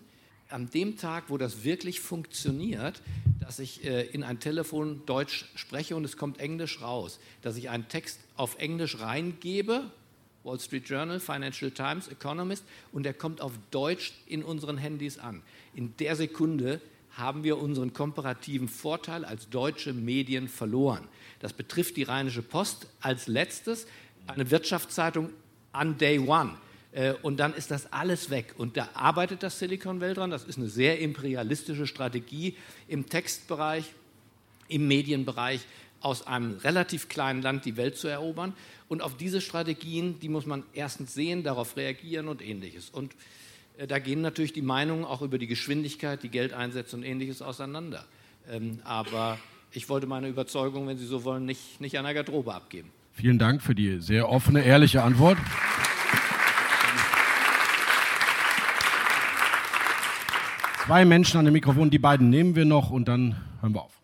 an 0.50 0.70
dem 0.70 0.96
Tag, 0.96 1.24
wo 1.28 1.38
das 1.38 1.64
wirklich 1.64 2.00
funktioniert, 2.00 3.02
dass 3.50 3.58
ich 3.58 3.84
äh, 3.84 4.02
in 4.02 4.22
ein 4.22 4.38
Telefon 4.38 5.02
Deutsch 5.06 5.44
spreche 5.56 5.96
und 5.96 6.04
es 6.04 6.16
kommt 6.16 6.38
Englisch 6.38 6.82
raus, 6.82 7.18
dass 7.42 7.56
ich 7.56 7.68
einen 7.68 7.88
Text 7.88 8.20
auf 8.36 8.56
Englisch 8.58 9.00
reingebe, 9.00 9.90
Wall 10.44 10.60
Street 10.60 10.88
Journal, 10.88 11.18
Financial 11.18 11.72
Times, 11.72 12.06
Economist, 12.06 12.62
und 12.92 13.02
der 13.02 13.12
kommt 13.12 13.40
auf 13.40 13.50
Deutsch 13.72 14.12
in 14.26 14.44
unseren 14.44 14.78
Handys 14.78 15.18
an. 15.18 15.42
In 15.74 15.96
der 15.96 16.14
Sekunde 16.14 16.80
haben 17.10 17.42
wir 17.42 17.58
unseren 17.58 17.92
komparativen 17.92 18.68
Vorteil 18.68 19.24
als 19.24 19.50
deutsche 19.50 19.94
Medien 19.94 20.46
verloren. 20.46 21.08
Das 21.40 21.52
betrifft 21.52 21.96
die 21.96 22.04
Rheinische 22.04 22.42
Post 22.42 22.86
als 23.00 23.26
letztes, 23.26 23.88
eine 24.28 24.48
Wirtschaftszeitung 24.52 25.30
an 25.72 25.98
Day 25.98 26.20
One. 26.20 26.56
Äh, 26.92 27.14
und 27.22 27.38
dann 27.38 27.54
ist 27.54 27.70
das 27.70 27.92
alles 27.92 28.30
weg. 28.30 28.54
Und 28.58 28.76
da 28.76 28.88
arbeitet 28.94 29.42
das 29.42 29.58
Silicon 29.58 30.00
Valley 30.00 30.14
dran. 30.14 30.30
Das 30.30 30.44
ist 30.44 30.58
eine 30.58 30.68
sehr 30.68 30.98
imperialistische 31.00 31.86
Strategie 31.86 32.56
im 32.88 33.08
Textbereich, 33.08 33.84
im 34.68 34.88
Medienbereich, 34.88 35.60
aus 36.00 36.26
einem 36.26 36.56
relativ 36.58 37.08
kleinen 37.08 37.42
Land 37.42 37.64
die 37.64 37.76
Welt 37.76 37.96
zu 37.96 38.08
erobern. 38.08 38.54
Und 38.88 39.02
auf 39.02 39.16
diese 39.16 39.40
Strategien, 39.40 40.18
die 40.20 40.28
muss 40.28 40.46
man 40.46 40.64
erstens 40.72 41.14
sehen, 41.14 41.42
darauf 41.42 41.76
reagieren 41.76 42.26
und 42.28 42.42
ähnliches. 42.42 42.90
Und 42.90 43.14
äh, 43.78 43.86
da 43.86 43.98
gehen 43.98 44.20
natürlich 44.20 44.52
die 44.52 44.62
Meinungen 44.62 45.04
auch 45.04 45.22
über 45.22 45.38
die 45.38 45.46
Geschwindigkeit, 45.46 46.22
die 46.22 46.30
Geldeinsätze 46.30 46.96
und 46.96 47.02
ähnliches 47.02 47.42
auseinander. 47.42 48.04
Ähm, 48.48 48.80
aber 48.84 49.38
ich 49.72 49.88
wollte 49.88 50.06
meine 50.06 50.28
Überzeugung, 50.28 50.88
wenn 50.88 50.98
Sie 50.98 51.06
so 51.06 51.22
wollen, 51.24 51.44
nicht, 51.44 51.80
nicht 51.80 51.98
an 51.98 52.04
der 52.04 52.14
Garderobe 52.14 52.54
abgeben. 52.54 52.90
Vielen 53.12 53.38
Dank 53.38 53.62
für 53.62 53.74
die 53.74 54.00
sehr 54.00 54.28
offene, 54.28 54.64
ehrliche 54.64 55.02
Antwort. 55.02 55.36
Zwei 60.86 61.04
Menschen 61.04 61.38
an 61.38 61.44
dem 61.44 61.52
Mikrofon, 61.52 61.90
die 61.90 61.98
beiden 61.98 62.30
nehmen 62.30 62.56
wir 62.56 62.64
noch 62.64 62.90
und 62.90 63.06
dann 63.06 63.36
hören 63.60 63.74
wir 63.74 63.82
auf. 63.82 64.00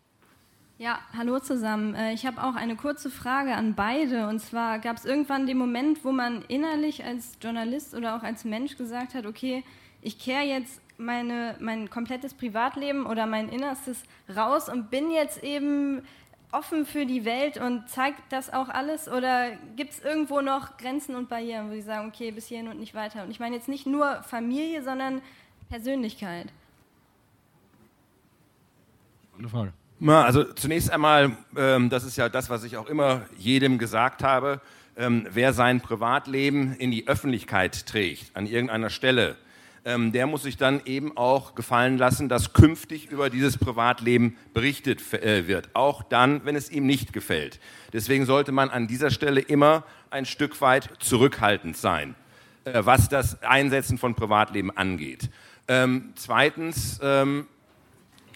Ja, 0.77 0.99
hallo 1.17 1.39
zusammen. 1.39 1.95
Äh, 1.95 2.13
ich 2.13 2.27
habe 2.27 2.43
auch 2.43 2.53
eine 2.53 2.75
kurze 2.75 3.09
Frage 3.09 3.55
an 3.55 3.73
beide. 3.73 4.27
Und 4.27 4.39
zwar 4.39 4.77
gab 4.77 4.97
es 4.97 5.05
irgendwann 5.05 5.47
den 5.47 5.57
Moment, 5.57 6.05
wo 6.05 6.11
man 6.11 6.43
innerlich 6.47 7.03
als 7.03 7.39
Journalist 7.41 7.95
oder 7.95 8.15
auch 8.15 8.21
als 8.21 8.45
Mensch 8.45 8.77
gesagt 8.77 9.15
hat, 9.15 9.25
okay, 9.25 9.63
ich 10.03 10.19
kehre 10.19 10.43
jetzt 10.43 10.79
meine, 10.99 11.55
mein 11.59 11.89
komplettes 11.89 12.35
Privatleben 12.35 13.07
oder 13.07 13.25
mein 13.25 13.49
Innerstes 13.49 14.03
raus 14.35 14.69
und 14.69 14.91
bin 14.91 15.09
jetzt 15.09 15.43
eben 15.43 16.03
offen 16.51 16.85
für 16.85 17.07
die 17.07 17.25
Welt 17.25 17.57
und 17.57 17.89
zeigt 17.89 18.31
das 18.31 18.53
auch 18.53 18.69
alles? 18.69 19.09
Oder 19.09 19.49
gibt 19.75 19.93
es 19.93 19.99
irgendwo 19.99 20.41
noch 20.41 20.77
Grenzen 20.77 21.15
und 21.15 21.27
Barrieren, 21.27 21.69
wo 21.69 21.73
Sie 21.73 21.81
sagen, 21.81 22.07
okay, 22.07 22.29
bis 22.29 22.47
hierhin 22.47 22.67
und 22.67 22.79
nicht 22.79 22.93
weiter? 22.93 23.23
Und 23.23 23.31
ich 23.31 23.39
meine 23.39 23.55
jetzt 23.55 23.67
nicht 23.67 23.87
nur 23.87 24.21
Familie, 24.21 24.83
sondern 24.83 25.23
Persönlichkeit. 25.69 26.47
Eine 29.37 29.49
Frage. 29.49 29.73
Na, 29.99 30.23
also 30.23 30.43
zunächst 30.43 30.91
einmal, 30.91 31.37
ähm, 31.55 31.89
das 31.89 32.03
ist 32.03 32.17
ja 32.17 32.29
das, 32.29 32.49
was 32.49 32.63
ich 32.63 32.77
auch 32.77 32.87
immer 32.87 33.21
jedem 33.37 33.77
gesagt 33.77 34.23
habe, 34.23 34.61
ähm, 34.95 35.27
wer 35.31 35.53
sein 35.53 35.81
Privatleben 35.81 36.73
in 36.73 36.91
die 36.91 37.07
Öffentlichkeit 37.07 37.85
trägt, 37.87 38.35
an 38.35 38.45
irgendeiner 38.45 38.89
Stelle, 38.89 39.35
ähm, 39.85 40.11
der 40.11 40.27
muss 40.27 40.43
sich 40.43 40.57
dann 40.57 40.81
eben 40.85 41.15
auch 41.15 41.55
gefallen 41.55 41.97
lassen, 41.97 42.29
dass 42.29 42.53
künftig 42.53 43.09
über 43.09 43.29
dieses 43.29 43.57
Privatleben 43.57 44.37
berichtet 44.53 45.01
äh, 45.13 45.47
wird, 45.47 45.69
auch 45.73 46.03
dann, 46.03 46.43
wenn 46.45 46.55
es 46.55 46.69
ihm 46.69 46.85
nicht 46.85 47.13
gefällt. 47.13 47.59
Deswegen 47.93 48.25
sollte 48.25 48.51
man 48.51 48.69
an 48.69 48.87
dieser 48.87 49.11
Stelle 49.11 49.39
immer 49.39 49.83
ein 50.09 50.25
Stück 50.25 50.59
weit 50.61 50.89
zurückhaltend 50.99 51.77
sein, 51.77 52.15
äh, 52.65 52.81
was 52.83 53.07
das 53.07 53.41
Einsetzen 53.43 53.97
von 53.97 54.13
Privatleben 54.13 54.75
angeht. 54.75 55.29
Ähm, 55.67 56.11
zweitens, 56.15 56.99
ähm, 57.01 57.47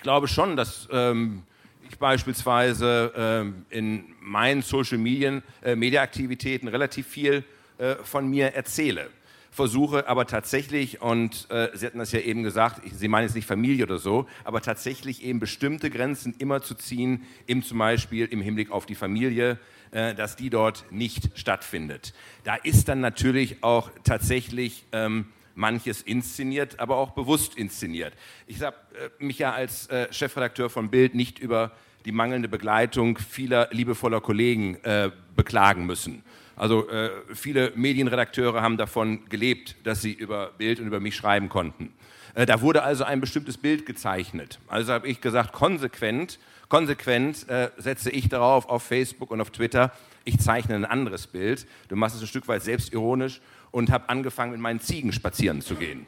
glaube 0.01 0.27
schon, 0.27 0.55
dass 0.55 0.87
ähm, 0.91 1.43
ich 1.89 1.97
beispielsweise 1.97 3.13
ähm, 3.15 3.65
in 3.69 4.05
meinen 4.19 4.61
Social 4.61 4.97
Media, 4.97 5.41
äh, 5.63 5.75
Media 5.75 6.01
Aktivitäten 6.01 6.67
relativ 6.67 7.07
viel 7.07 7.43
äh, 7.77 7.95
von 8.03 8.29
mir 8.29 8.53
erzähle 8.53 9.09
versuche 9.51 10.07
aber 10.07 10.25
tatsächlich, 10.25 11.01
und 11.01 11.47
äh, 11.51 11.69
Sie 11.73 11.85
hatten 11.85 11.99
das 11.99 12.13
ja 12.13 12.21
eben 12.21 12.41
gesagt, 12.41 12.81
ich, 12.85 12.93
Sie 12.93 13.07
meinen 13.09 13.25
jetzt 13.25 13.35
nicht 13.35 13.45
Familie 13.45 13.83
oder 13.83 13.97
so, 13.97 14.27
aber 14.45 14.61
tatsächlich 14.61 15.23
eben 15.23 15.39
bestimmte 15.39 15.89
Grenzen 15.89 16.33
immer 16.39 16.61
zu 16.61 16.73
ziehen, 16.73 17.23
eben 17.47 17.61
zum 17.61 17.77
Beispiel 17.77 18.25
im 18.25 18.41
Hinblick 18.41 18.71
auf 18.71 18.85
die 18.85 18.95
Familie, 18.95 19.59
äh, 19.91 20.15
dass 20.15 20.37
die 20.37 20.49
dort 20.49 20.85
nicht 20.89 21.37
stattfindet. 21.37 22.13
Da 22.45 22.55
ist 22.55 22.87
dann 22.87 23.01
natürlich 23.01 23.61
auch 23.61 23.91
tatsächlich 24.05 24.85
ähm, 24.93 25.25
manches 25.55 26.01
inszeniert, 26.01 26.79
aber 26.79 26.97
auch 26.97 27.11
bewusst 27.11 27.55
inszeniert. 27.55 28.13
Ich 28.47 28.61
habe 28.61 28.77
äh, 28.93 29.23
mich 29.23 29.39
ja 29.39 29.51
als 29.53 29.87
äh, 29.87 30.11
Chefredakteur 30.11 30.69
von 30.69 30.89
Bild 30.89 31.15
nicht 31.15 31.39
über 31.39 31.71
die 32.05 32.11
mangelnde 32.11 32.47
Begleitung 32.47 33.17
vieler 33.17 33.67
liebevoller 33.71 34.21
Kollegen 34.21 34.75
äh, 34.83 35.11
beklagen 35.35 35.85
müssen. 35.85 36.23
Also 36.55 36.89
äh, 36.89 37.09
viele 37.33 37.71
Medienredakteure 37.75 38.61
haben 38.61 38.77
davon 38.77 39.27
gelebt, 39.29 39.75
dass 39.83 40.01
sie 40.01 40.13
über 40.13 40.51
Bild 40.57 40.79
und 40.79 40.87
über 40.87 40.99
mich 40.99 41.15
schreiben 41.15 41.49
konnten. 41.49 41.93
Äh, 42.35 42.45
da 42.45 42.61
wurde 42.61 42.83
also 42.83 43.03
ein 43.03 43.21
bestimmtes 43.21 43.57
Bild 43.57 43.85
gezeichnet. 43.85 44.59
Also 44.67 44.93
habe 44.93 45.07
ich 45.07 45.21
gesagt, 45.21 45.53
konsequent, 45.53 46.39
konsequent 46.69 47.47
äh, 47.49 47.69
setze 47.77 48.09
ich 48.09 48.29
darauf 48.29 48.69
auf 48.69 48.83
Facebook 48.83 49.31
und 49.31 49.41
auf 49.41 49.51
Twitter, 49.51 49.91
ich 50.23 50.39
zeichne 50.39 50.75
ein 50.75 50.85
anderes 50.85 51.27
Bild. 51.27 51.67
Du 51.87 51.95
machst 51.95 52.15
es 52.15 52.21
ein 52.21 52.27
Stück 52.27 52.47
weit 52.47 52.63
selbstironisch 52.63 53.41
und 53.71 53.91
habe 53.91 54.09
angefangen, 54.09 54.51
mit 54.51 54.61
meinen 54.61 54.79
Ziegen 54.79 55.11
spazieren 55.13 55.61
zu 55.61 55.75
gehen. 55.75 56.05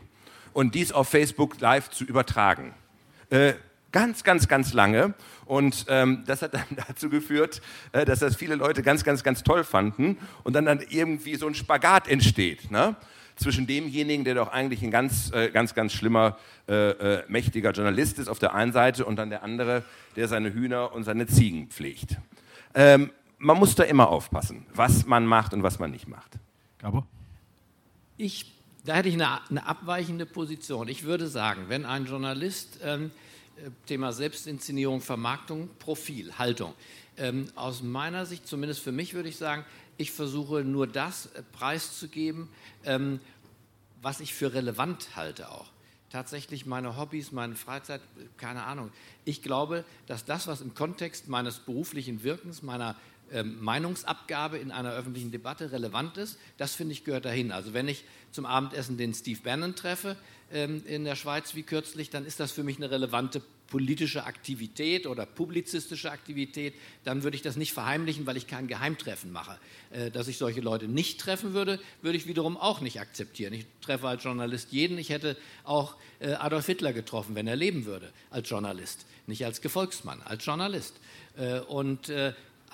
Und 0.54 0.76
dies 0.76 0.91
auf 0.91 1.10
Facebook 1.10 1.60
live 1.60 1.89
zu 1.89 2.04
übertragen. 2.04 2.73
Äh, 3.30 3.54
ganz, 3.91 4.23
ganz, 4.23 4.47
ganz 4.47 4.73
lange. 4.73 5.13
Und 5.45 5.86
ähm, 5.88 6.23
das 6.26 6.41
hat 6.41 6.54
dann 6.54 6.65
dazu 6.88 7.10
geführt, 7.10 7.62
äh, 7.91 8.06
dass 8.06 8.19
das 8.19 8.36
viele 8.36 8.56
Leute 8.56 8.84
ganz, 8.84 9.04
ganz, 9.04 9.23
ganz 9.23 9.43
toll 9.43 9.63
fanden 9.63 10.17
und 10.43 10.54
dann, 10.54 10.65
dann 10.65 10.82
irgendwie 10.89 11.36
so 11.36 11.47
ein 11.47 11.56
Spagat 11.56 12.08
entsteht. 12.08 12.69
Ne? 12.71 12.95
zwischen 13.36 13.67
demjenigen, 13.67 14.23
der 14.23 14.36
doch 14.36 14.52
eigentlich 14.52 14.84
ein 14.84 14.91
ganz, 14.91 15.32
äh, 15.32 15.49
ganz, 15.49 15.73
ganz 15.73 15.93
schlimmer, 15.93 16.38
äh, 16.67 16.91
äh, 16.91 17.23
mächtiger 17.28 17.71
Journalist 17.71 18.19
ist 18.19 18.28
auf 18.28 18.39
der 18.39 18.54
einen 18.54 18.71
Seite 18.71 19.06
und 19.06 19.15
dann 19.15 19.30
der 19.30 19.43
andere, 19.43 19.84
der 20.15 20.28
seine 20.28 20.54
Hühner 20.54 20.93
und 20.93 21.04
seine 21.04 21.28
Ziegen 21.28 21.67
pflegt. 21.67 22.17
Ähm, 22.76 23.12
man 23.43 23.58
muss 23.58 23.75
da 23.75 23.84
immer 23.84 24.10
aufpassen, 24.10 24.65
was 24.73 25.06
man 25.06 25.25
macht 25.25 25.53
und 25.53 25.63
was 25.63 25.79
man 25.79 25.91
nicht 25.91 26.08
macht. 26.08 26.39
Gabo? 26.79 27.06
Ich, 28.17 28.51
da 28.86 28.95
hätte 28.95 29.10
ich 29.10 29.15
eine, 29.15 29.47
eine 29.49 29.65
abweichende 29.65 30.25
Position. 30.25 30.88
Ich 30.88 31.03
würde 31.03 31.27
sagen, 31.27 31.65
wenn 31.67 31.86
ein 31.86 32.06
Journalist 32.06 32.79
ähm, 32.84 33.12
äh, 33.58 33.69
Thema 33.86 34.13
Selbstinszenierung, 34.13 35.01
Vermarktung, 35.01 35.69
Profil, 35.79 36.38
Haltung. 36.38 36.73
Ähm, 37.17 37.47
aus 37.56 37.84
meiner 37.84 38.25
Sicht, 38.25 38.47
zumindest 38.47 38.82
für 38.82 38.91
mich, 38.91 39.13
würde 39.13 39.29
ich 39.29 39.38
sagen, 39.38 39.65
ich 39.97 40.12
versuche 40.12 40.63
nur 40.63 40.88
das 40.88 41.27
äh, 41.27 41.43
preiszugeben, 41.51 42.49
ähm, 42.86 43.19
was 44.01 44.19
ich 44.19 44.34
für 44.34 44.53
relevant 44.53 45.15
halte 45.15 45.51
auch. 45.51 45.67
Tatsächlich 46.10 46.65
meine 46.65 46.97
Hobbys, 46.97 47.32
meine 47.32 47.56
Freizeit, 47.56 48.01
äh, 48.17 48.25
keine 48.38 48.63
Ahnung. 48.63 48.91
Ich 49.25 49.41
glaube, 49.41 49.84
dass 50.08 50.25
das, 50.25 50.47
was 50.47 50.62
im 50.62 50.73
Kontext 50.73 51.27
meines 51.27 51.60
beruflichen 51.60 52.23
Wirkens, 52.23 52.63
meiner 52.63 52.95
ähm, 53.34 53.58
Meinungsabgabe 53.60 54.58
in 54.58 54.72
einer 54.72 54.93
öffentlichen 54.93 55.32
Debatte 55.32 55.72
relevant 55.72 56.17
ist, 56.17 56.38
das 56.58 56.76
finde 56.76 56.93
ich 56.93 57.04
gehört 57.04 57.26
dahin. 57.26 57.52
Also 57.52 57.74
wenn 57.74 57.88
ich 57.88 58.04
zum 58.32 58.46
Abendessen 58.46 58.98
den 58.98 59.13
Steve 59.13 59.39
Bannon 59.43 59.76
treffe 59.76 60.15
ähm, 60.52 60.84
in 60.86 61.04
der 61.04 61.15
Schweiz 61.15 61.56
wie 61.56 61.63
kürzlich, 61.63 62.10
dann 62.10 62.26
ist 62.26 62.39
das 62.39 62.52
für 62.52 62.63
mich 62.63 62.78
eine 62.78 62.91
relevante 62.91 63.41
politische 63.74 64.26
Aktivität 64.26 65.08
oder 65.08 65.26
publizistische 65.26 66.12
Aktivität, 66.12 66.76
dann 67.06 67.24
würde 67.24 67.36
ich 67.36 67.41
das 67.41 67.56
nicht 67.56 67.74
verheimlichen, 67.74 68.28
weil 68.28 68.38
ich 68.38 68.46
kein 68.46 68.67
Geheimtreffen 68.67 69.32
mache. 69.32 69.58
Äh, 69.89 70.12
dass 70.12 70.28
ich 70.28 70.38
solche 70.38 70.62
Leute 70.62 70.88
nicht 70.88 71.19
treffen 71.19 71.54
würde, 71.54 71.80
würde 72.04 72.17
ich 72.17 72.28
wiederum 72.28 72.56
auch 72.56 72.82
nicht 72.82 73.00
akzeptieren. 73.00 73.52
Ich 73.54 73.65
treffe 73.82 74.08
als 74.08 74.24
Journalist 74.24 74.72
jeden. 74.72 75.00
Ich 75.00 75.10
hätte 75.10 75.36
auch 75.63 75.96
äh, 76.19 76.34
Adolf 76.34 76.67
Hitler 76.67 76.93
getroffen, 76.93 77.34
wenn 77.34 77.48
er 77.48 77.56
leben 77.56 77.86
würde, 77.86 78.13
als 78.30 78.48
Journalist. 78.48 79.08
Nicht 79.26 79.43
als 79.43 79.60
Gefolgsmann, 79.60 80.22
als 80.22 80.46
Journalist. 80.46 80.93
Äh, 81.36 81.62
und 81.62 82.12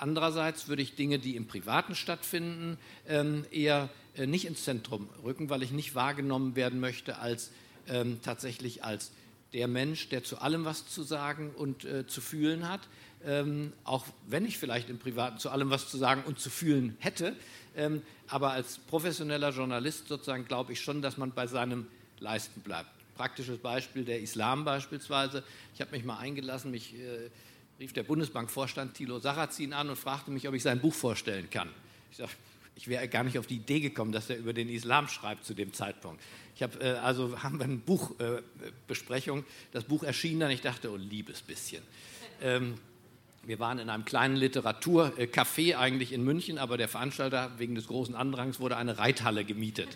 Andererseits 0.00 0.66
würde 0.66 0.80
ich 0.80 0.94
Dinge, 0.94 1.18
die 1.18 1.36
im 1.36 1.46
Privaten 1.46 1.94
stattfinden, 1.94 2.78
ähm, 3.06 3.44
eher 3.50 3.90
äh, 4.16 4.26
nicht 4.26 4.46
ins 4.46 4.64
Zentrum 4.64 5.10
rücken, 5.22 5.50
weil 5.50 5.62
ich 5.62 5.72
nicht 5.72 5.94
wahrgenommen 5.94 6.56
werden 6.56 6.80
möchte 6.80 7.18
als 7.18 7.50
ähm, 7.86 8.18
tatsächlich 8.22 8.82
als 8.82 9.12
der 9.52 9.68
Mensch, 9.68 10.08
der 10.08 10.24
zu 10.24 10.38
allem 10.38 10.64
was 10.64 10.88
zu 10.88 11.02
sagen 11.02 11.50
und 11.54 11.84
äh, 11.84 12.06
zu 12.06 12.22
fühlen 12.22 12.66
hat, 12.66 12.80
ähm, 13.26 13.74
auch 13.84 14.06
wenn 14.26 14.46
ich 14.46 14.56
vielleicht 14.56 14.88
im 14.88 14.98
Privaten 14.98 15.38
zu 15.38 15.50
allem 15.50 15.68
was 15.68 15.90
zu 15.90 15.98
sagen 15.98 16.22
und 16.24 16.38
zu 16.38 16.48
fühlen 16.48 16.96
hätte. 17.00 17.36
aber 18.26 18.50
als 18.50 18.78
professioneller 18.78 19.50
Journalist 19.50 20.08
sozusagen 20.08 20.44
glaube 20.44 20.72
ich 20.72 20.80
schon, 20.80 21.02
dass 21.02 21.18
man 21.18 21.30
bei 21.30 21.46
seinem 21.46 21.86
Leisten 22.18 22.62
bleibt. 22.62 22.90
Praktisches 23.16 23.58
Beispiel 23.58 24.04
der 24.04 24.20
Islam 24.20 24.64
beispielsweise. 24.64 25.44
Ich 25.74 25.80
habe 25.80 25.92
mich 25.92 26.04
mal 26.04 26.18
eingelassen, 26.18 26.72
mich 26.72 26.94
äh, 26.94 27.30
rief 27.80 27.94
der 27.94 28.02
Bundesbankvorstand 28.02 28.94
Thilo 28.94 29.18
Sarrazin 29.18 29.72
an 29.72 29.88
und 29.88 29.96
fragte 29.96 30.30
mich, 30.30 30.46
ob 30.46 30.54
ich 30.54 30.62
sein 30.62 30.80
Buch 30.80 30.92
vorstellen 30.92 31.48
kann. 31.48 31.70
Ich 32.10 32.18
sagte, 32.18 32.36
ich 32.76 32.88
wäre 32.88 33.08
gar 33.08 33.24
nicht 33.24 33.38
auf 33.38 33.46
die 33.46 33.56
Idee 33.56 33.80
gekommen, 33.80 34.12
dass 34.12 34.28
er 34.28 34.36
über 34.36 34.52
den 34.52 34.68
Islam 34.68 35.08
schreibt 35.08 35.44
zu 35.44 35.54
dem 35.54 35.72
Zeitpunkt. 35.72 36.22
Ich 36.54 36.62
habe 36.62 36.78
äh, 36.80 36.98
also 36.98 37.42
haben 37.42 37.58
wir 37.58 37.64
eine 37.64 37.76
Buchbesprechung. 37.76 39.40
Äh, 39.40 39.44
das 39.72 39.84
Buch 39.84 40.02
erschien 40.02 40.40
dann. 40.40 40.50
Ich 40.50 40.60
dachte, 40.60 40.90
oh 40.90 40.96
liebes 40.96 41.40
bisschen. 41.40 41.82
Ähm, 42.42 42.74
wir 43.44 43.58
waren 43.58 43.78
in 43.78 43.88
einem 43.88 44.04
kleinen 44.04 44.36
Literaturcafé 44.36 45.76
eigentlich 45.76 46.12
in 46.12 46.22
München, 46.22 46.58
aber 46.58 46.76
der 46.76 46.88
Veranstalter 46.88 47.52
wegen 47.56 47.74
des 47.74 47.86
großen 47.86 48.14
Andrangs 48.14 48.60
wurde 48.60 48.76
eine 48.76 48.98
Reithalle 48.98 49.46
gemietet. 49.46 49.88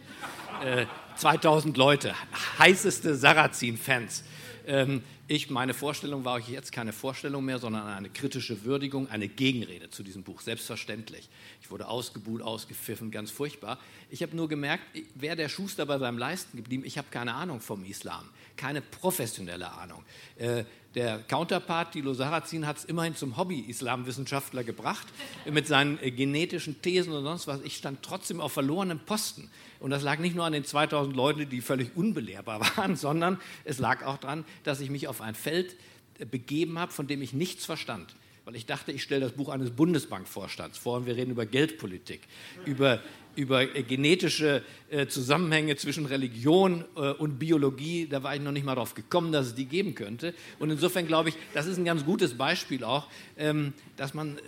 Äh, 0.64 0.86
2000 1.16 1.76
Leute, 1.76 2.14
heißeste 2.58 3.14
Sarrazin-Fans. 3.14 4.24
Ähm, 4.66 5.02
ich, 5.26 5.48
meine 5.48 5.72
Vorstellung 5.72 6.24
war 6.24 6.38
jetzt 6.38 6.70
keine 6.70 6.92
Vorstellung 6.92 7.44
mehr, 7.44 7.58
sondern 7.58 7.86
eine 7.86 8.10
kritische 8.10 8.64
Würdigung, 8.64 9.08
eine 9.08 9.28
Gegenrede 9.28 9.88
zu 9.88 10.02
diesem 10.02 10.22
Buch, 10.22 10.40
selbstverständlich. 10.42 11.28
Ich 11.62 11.70
wurde 11.70 11.88
ausgebuht, 11.88 12.42
ausgepfiffen, 12.42 13.10
ganz 13.10 13.30
furchtbar. 13.30 13.78
Ich 14.10 14.22
habe 14.22 14.36
nur 14.36 14.48
gemerkt, 14.48 14.84
wer 15.14 15.34
der 15.34 15.48
Schuster 15.48 15.86
bei 15.86 15.98
seinem 15.98 16.18
Leisten 16.18 16.58
geblieben, 16.58 16.84
ich 16.84 16.98
habe 16.98 17.08
keine 17.10 17.34
Ahnung 17.34 17.60
vom 17.60 17.84
Islam, 17.84 18.28
keine 18.56 18.82
professionelle 18.82 19.72
Ahnung. 19.72 20.04
Äh, 20.36 20.64
der 20.94 21.18
Counterpart, 21.18 21.94
Dilo 21.94 22.14
Sarrazin, 22.14 22.66
hat 22.66 22.76
es 22.78 22.84
immerhin 22.84 23.16
zum 23.16 23.36
Hobby-Islamwissenschaftler 23.36 24.62
gebracht, 24.62 25.08
mit 25.50 25.66
seinen 25.66 25.98
äh, 26.00 26.12
genetischen 26.12 26.80
Thesen 26.82 27.12
und 27.12 27.24
sonst 27.24 27.48
was. 27.48 27.60
Ich 27.62 27.76
stand 27.76 28.02
trotzdem 28.02 28.40
auf 28.40 28.52
verlorenem 28.52 29.00
Posten. 29.00 29.50
Und 29.80 29.90
das 29.90 30.02
lag 30.02 30.18
nicht 30.18 30.36
nur 30.36 30.44
an 30.44 30.52
den 30.52 30.64
2000 30.64 31.14
Leuten, 31.16 31.48
die 31.48 31.60
völlig 31.60 31.96
unbelehrbar 31.96 32.60
waren, 32.76 32.94
sondern 32.94 33.40
es 33.64 33.78
lag 33.78 34.04
auch 34.04 34.18
daran, 34.18 34.44
dass 34.62 34.80
ich 34.80 34.88
mich 34.88 35.08
auf 35.08 35.13
ein 35.20 35.34
Feld 35.34 35.76
äh, 36.18 36.26
begeben 36.26 36.78
habe, 36.78 36.92
von 36.92 37.06
dem 37.06 37.22
ich 37.22 37.32
nichts 37.32 37.64
verstand. 37.64 38.14
Weil 38.44 38.56
ich 38.56 38.66
dachte, 38.66 38.92
ich 38.92 39.02
stelle 39.02 39.22
das 39.22 39.32
Buch 39.32 39.48
eines 39.48 39.70
Bundesbankvorstands 39.70 40.76
vor 40.76 40.98
und 40.98 41.06
wir 41.06 41.16
reden 41.16 41.30
über 41.30 41.46
Geldpolitik, 41.46 42.20
über 42.66 43.00
über 43.36 43.62
äh, 43.74 43.82
genetische 43.82 44.62
äh, 44.90 45.06
Zusammenhänge 45.06 45.76
zwischen 45.76 46.06
Religion 46.06 46.84
und 47.18 47.38
Biologie, 47.38 48.06
da 48.06 48.22
war 48.22 48.34
ich 48.34 48.40
noch 48.40 48.52
nicht 48.52 48.64
mal 48.64 48.74
drauf 48.74 48.94
gekommen, 48.94 49.32
dass 49.32 49.46
es 49.46 49.54
die 49.54 49.64
geben 49.64 49.94
könnte. 49.94 50.34
Und 50.58 50.70
insofern 50.70 51.06
glaube 51.06 51.30
ich, 51.30 51.36
das 51.52 51.66
ist 51.66 51.78
ein 51.78 51.84
ganz 51.84 52.04
gutes 52.04 52.36
Beispiel 52.36 52.84
auch, 52.84 53.08
ähm, 53.36 53.72
dass 53.96 54.14
man 54.14 54.38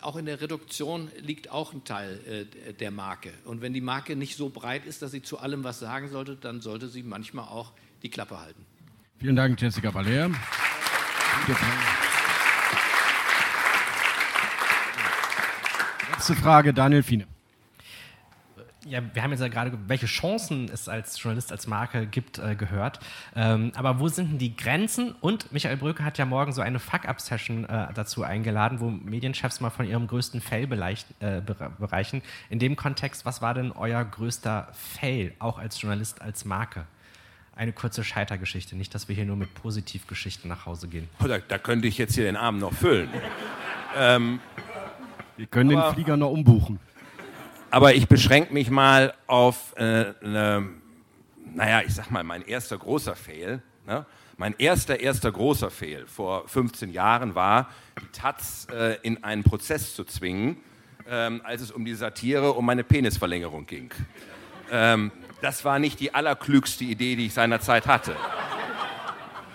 auch 0.00 0.16
in 0.16 0.26
der 0.26 0.40
Reduktion 0.40 1.10
liegt 1.20 1.50
auch 1.50 1.72
ein 1.72 1.84
Teil 1.84 2.46
der 2.78 2.90
Marke. 2.90 3.32
Und 3.44 3.60
wenn 3.60 3.72
die 3.72 3.80
Marke 3.80 4.16
nicht 4.16 4.36
so 4.36 4.48
breit 4.48 4.86
ist, 4.86 5.02
dass 5.02 5.12
sie 5.12 5.22
zu 5.22 5.38
allem 5.38 5.64
was 5.64 5.78
sagen 5.78 6.08
sollte, 6.10 6.36
dann 6.36 6.60
sollte 6.60 6.88
sie 6.88 7.02
manchmal 7.02 7.46
auch 7.46 7.72
die 8.02 8.10
Klappe 8.10 8.40
halten. 8.40 8.64
Vielen 9.20 9.34
Dank, 9.34 9.60
Jessica 9.60 9.90
Baller. 9.90 10.30
Letzte 16.12 16.36
Frage, 16.36 16.72
Daniel 16.72 17.02
Fiene. 17.02 17.26
Ja, 18.86 19.02
wir 19.12 19.22
haben 19.22 19.32
jetzt 19.32 19.40
ja 19.40 19.48
gerade, 19.48 19.76
welche 19.88 20.06
Chancen 20.06 20.70
es 20.72 20.88
als 20.88 21.20
Journalist, 21.20 21.50
als 21.50 21.66
Marke 21.66 22.06
gibt, 22.06 22.38
äh, 22.38 22.54
gehört. 22.54 23.00
Ähm, 23.34 23.72
aber 23.74 23.98
wo 23.98 24.06
sind 24.06 24.30
denn 24.30 24.38
die 24.38 24.56
Grenzen? 24.56 25.16
Und 25.20 25.50
Michael 25.52 25.76
Bröke 25.78 26.04
hat 26.04 26.16
ja 26.16 26.24
morgen 26.24 26.52
so 26.52 26.62
eine 26.62 26.78
Fuck-Up-Session 26.78 27.64
äh, 27.64 27.88
dazu 27.92 28.22
eingeladen, 28.22 28.78
wo 28.78 28.88
Medienchefs 28.88 29.60
mal 29.60 29.70
von 29.70 29.84
ihrem 29.84 30.06
größten 30.06 30.40
Fail 30.40 30.68
äh, 31.20 31.40
bereichen. 31.78 32.22
In 32.50 32.60
dem 32.60 32.76
Kontext, 32.76 33.26
was 33.26 33.42
war 33.42 33.52
denn 33.52 33.72
euer 33.72 34.04
größter 34.04 34.68
Fail, 34.72 35.34
auch 35.40 35.58
als 35.58 35.82
Journalist, 35.82 36.22
als 36.22 36.44
Marke? 36.44 36.86
Eine 37.58 37.72
kurze 37.72 38.04
Scheitergeschichte, 38.04 38.76
nicht, 38.76 38.94
dass 38.94 39.08
wir 39.08 39.16
hier 39.16 39.24
nur 39.24 39.34
mit 39.34 39.52
Positivgeschichten 39.52 40.48
nach 40.48 40.64
Hause 40.64 40.86
gehen. 40.86 41.08
Oh, 41.20 41.26
da, 41.26 41.38
da 41.38 41.58
könnte 41.58 41.88
ich 41.88 41.98
jetzt 41.98 42.14
hier 42.14 42.22
den 42.22 42.36
Abend 42.36 42.60
noch 42.60 42.72
füllen. 42.72 43.08
ähm, 43.96 44.38
wir 45.36 45.46
können 45.46 45.70
den 45.70 45.82
Flieger 45.92 46.16
noch 46.16 46.30
umbuchen. 46.30 46.78
Aber 47.72 47.96
ich 47.96 48.06
beschränke 48.06 48.54
mich 48.54 48.70
mal 48.70 49.12
auf, 49.26 49.74
äh, 49.76 50.14
eine, 50.22 50.68
naja, 51.52 51.82
ich 51.84 51.96
sag 51.96 52.12
mal, 52.12 52.22
mein 52.22 52.42
erster 52.42 52.78
großer 52.78 53.16
Fail. 53.16 53.60
Ne? 53.88 54.06
Mein 54.36 54.54
erster, 54.56 55.00
erster 55.00 55.32
großer 55.32 55.72
Fail 55.72 56.06
vor 56.06 56.46
15 56.46 56.92
Jahren 56.92 57.34
war, 57.34 57.70
die 58.00 58.06
Taz 58.12 58.68
äh, 58.72 58.98
in 59.02 59.24
einen 59.24 59.42
Prozess 59.42 59.96
zu 59.96 60.04
zwingen, 60.04 60.58
ähm, 61.08 61.40
als 61.42 61.62
es 61.62 61.72
um 61.72 61.84
die 61.84 61.94
Satire 61.94 62.52
um 62.52 62.64
meine 62.64 62.84
Penisverlängerung 62.84 63.66
ging. 63.66 63.90
Ähm, 64.70 65.10
das 65.40 65.64
war 65.64 65.78
nicht 65.78 66.00
die 66.00 66.14
allerklügste 66.14 66.84
Idee, 66.84 67.16
die 67.16 67.26
ich 67.26 67.34
seinerzeit 67.34 67.86
hatte. 67.86 68.16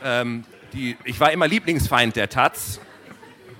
Ähm, 0.04 0.46
die, 0.74 0.98
ich 1.04 1.20
war 1.20 1.32
immer 1.32 1.48
Lieblingsfeind 1.48 2.16
der 2.16 2.30
Taz 2.30 2.80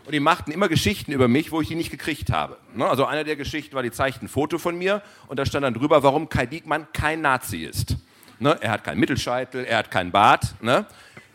und 0.06 0.14
die 0.14 0.20
machten 0.20 0.52
immer 0.52 0.68
Geschichten 0.68 1.12
über 1.12 1.28
mich, 1.28 1.52
wo 1.52 1.62
ich 1.62 1.68
die 1.68 1.76
nicht 1.76 1.92
gekriegt 1.92 2.32
habe. 2.32 2.58
Ne? 2.74 2.88
Also 2.88 3.06
eine 3.06 3.24
der 3.24 3.36
Geschichten 3.36 3.76
war, 3.76 3.84
die 3.84 3.92
zeigten 3.92 4.26
ein 4.26 4.30
Foto 4.30 4.58
von 4.58 4.78
mir 4.78 5.02
und 5.28 5.38
da 5.38 5.46
stand 5.46 5.64
dann 5.64 5.74
drüber, 5.74 6.04
warum 6.04 6.30
Kai 6.30 6.46
Diekmann 6.46 6.88
kein 6.94 7.22
Nazi 7.22 7.64
ist. 7.64 7.98
Ne? 8.40 8.58
Er 8.62 8.72
hat 8.72 8.84
keinen 8.84 9.00
Mittelscheitel, 9.00 9.66
er 9.66 9.78
hat 9.78 9.92
keinen 9.92 10.12
Bart. 10.12 10.56
Ne? 10.62 10.86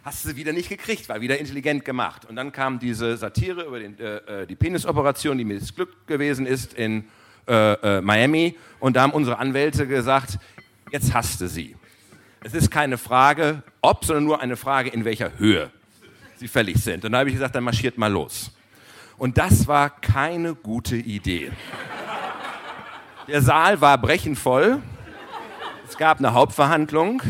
Hast 0.04 0.24
du 0.24 0.30
sie 0.30 0.36
wieder 0.36 0.52
nicht 0.52 0.68
gekriegt, 0.68 1.08
war 1.08 1.20
wieder 1.20 1.38
intelligent 1.38 1.84
gemacht. 1.84 2.24
Und 2.24 2.36
dann 2.36 2.52
kam 2.52 2.78
diese 2.78 3.16
Satire 3.16 3.62
über 3.62 3.78
den, 3.78 3.98
äh, 3.98 4.42
äh 4.42 4.46
die 4.46 4.56
Penisoperation, 4.56 5.38
die 5.38 5.44
mir 5.44 5.58
das 5.58 5.74
Glück 5.74 6.06
gewesen 6.06 6.46
ist 6.46 6.74
in 6.74 7.04
äh, 7.46 7.72
äh, 7.72 8.00
Miami. 8.02 8.56
Und 8.78 8.96
da 8.96 9.02
haben 9.02 9.12
unsere 9.12 9.38
Anwälte 9.38 9.86
gesagt, 9.86 10.38
jetzt 10.90 11.14
hast 11.14 11.40
du 11.40 11.48
sie. 11.48 11.76
Es 12.42 12.54
ist 12.54 12.70
keine 12.70 12.98
Frage, 12.98 13.62
ob, 13.80 14.04
sondern 14.04 14.24
nur 14.24 14.40
eine 14.40 14.56
Frage, 14.56 14.90
in 14.90 15.04
welcher 15.04 15.38
Höhe 15.38 15.70
sie 16.36 16.48
fällig 16.48 16.76
sind. 16.78 17.04
Und 17.04 17.12
da 17.12 17.18
habe 17.18 17.28
ich 17.28 17.34
gesagt, 17.34 17.54
dann 17.54 17.64
marschiert 17.64 17.98
mal 17.98 18.12
los. 18.12 18.52
Und 19.16 19.38
das 19.38 19.66
war 19.66 19.90
keine 19.90 20.54
gute 20.54 20.96
Idee. 20.96 21.50
Der 23.26 23.42
Saal 23.42 23.80
war 23.80 23.98
brechend 23.98 24.38
voll. 24.38 24.80
Es 25.88 25.98
gab 25.98 26.18
eine 26.18 26.32
Hauptverhandlung. 26.32 27.22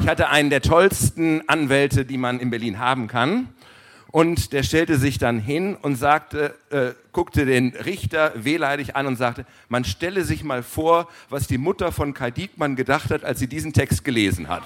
Ich 0.00 0.08
hatte 0.08 0.28
einen 0.28 0.50
der 0.50 0.62
tollsten 0.62 1.46
Anwälte, 1.48 2.04
die 2.04 2.18
man 2.18 2.40
in 2.40 2.50
Berlin 2.50 2.78
haben 2.78 3.06
kann. 3.06 3.48
Und 4.16 4.54
der 4.54 4.62
stellte 4.62 4.96
sich 4.96 5.18
dann 5.18 5.38
hin 5.38 5.76
und 5.76 5.96
sagte, 5.96 6.54
äh, 6.70 6.92
guckte 7.12 7.44
den 7.44 7.76
Richter 7.76 8.32
wehleidig 8.34 8.96
an 8.96 9.06
und 9.06 9.16
sagte, 9.16 9.44
man 9.68 9.84
stelle 9.84 10.24
sich 10.24 10.42
mal 10.42 10.62
vor, 10.62 11.06
was 11.28 11.46
die 11.46 11.58
Mutter 11.58 11.92
von 11.92 12.14
Kai 12.14 12.30
Diekmann 12.30 12.76
gedacht 12.76 13.10
hat, 13.10 13.24
als 13.24 13.40
sie 13.40 13.46
diesen 13.46 13.74
Text 13.74 14.06
gelesen 14.06 14.48
hat. 14.48 14.64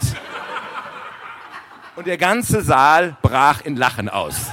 Und 1.97 2.07
der 2.07 2.17
ganze 2.17 2.63
Saal 2.63 3.17
brach 3.23 3.63
in 3.65 3.75
Lachen 3.75 4.09
aus 4.09 4.53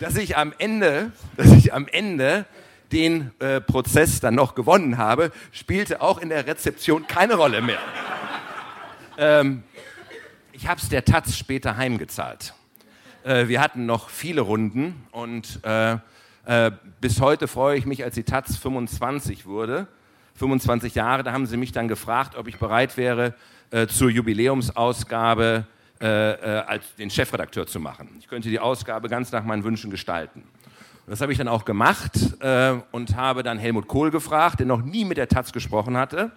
dass 0.00 0.16
ich 0.16 0.36
am 0.36 0.52
Ende, 0.58 1.12
dass 1.36 1.52
ich 1.52 1.72
am 1.72 1.86
Ende 1.86 2.46
den 2.90 3.30
äh, 3.38 3.60
Prozess 3.60 4.18
dann 4.18 4.34
noch 4.34 4.56
gewonnen 4.56 4.98
habe, 4.98 5.30
spielte 5.52 6.00
auch 6.00 6.18
in 6.18 6.30
der 6.30 6.48
Rezeption 6.48 7.06
keine 7.06 7.36
Rolle 7.36 7.62
mehr. 7.62 7.78
Ähm, 9.16 9.62
ich 10.50 10.66
habe 10.66 10.80
es 10.80 10.88
der 10.88 11.04
Taz 11.04 11.36
später 11.36 11.76
heimgezahlt. 11.76 12.52
Äh, 13.24 13.48
wir 13.48 13.60
hatten 13.60 13.86
noch 13.86 14.08
viele 14.08 14.40
Runden 14.40 15.06
und 15.12 15.60
äh, 15.64 15.96
äh 16.46 16.70
bis 17.00 17.20
heute 17.20 17.48
freue 17.48 17.76
ich 17.76 17.86
mich, 17.86 18.04
als 18.04 18.14
die 18.14 18.24
Taz 18.24 18.56
25 18.56 19.46
wurde, 19.46 19.86
25 20.36 20.94
Jahre, 20.94 21.22
da 21.22 21.32
haben 21.32 21.46
sie 21.46 21.56
mich 21.56 21.72
dann 21.72 21.88
gefragt, 21.88 22.36
ob 22.36 22.48
ich 22.48 22.58
bereit 22.58 22.96
wäre, 22.96 23.34
äh, 23.70 23.86
zur 23.86 24.10
Jubiläumsausgabe 24.10 25.66
äh, 26.00 26.06
als 26.06 26.96
den 26.96 27.10
Chefredakteur 27.10 27.66
zu 27.66 27.78
machen. 27.78 28.08
Ich 28.18 28.26
könnte 28.26 28.48
die 28.48 28.58
Ausgabe 28.58 29.08
ganz 29.08 29.30
nach 29.30 29.44
meinen 29.44 29.62
Wünschen 29.62 29.90
gestalten. 29.90 30.42
Das 31.06 31.20
habe 31.20 31.32
ich 31.32 31.38
dann 31.38 31.48
auch 31.48 31.64
gemacht 31.64 32.12
äh, 32.40 32.74
und 32.90 33.16
habe 33.16 33.42
dann 33.42 33.58
Helmut 33.58 33.86
Kohl 33.88 34.10
gefragt, 34.10 34.60
der 34.60 34.66
noch 34.66 34.82
nie 34.82 35.04
mit 35.04 35.16
der 35.16 35.28
Taz 35.28 35.52
gesprochen 35.52 35.96
hatte, 35.96 36.32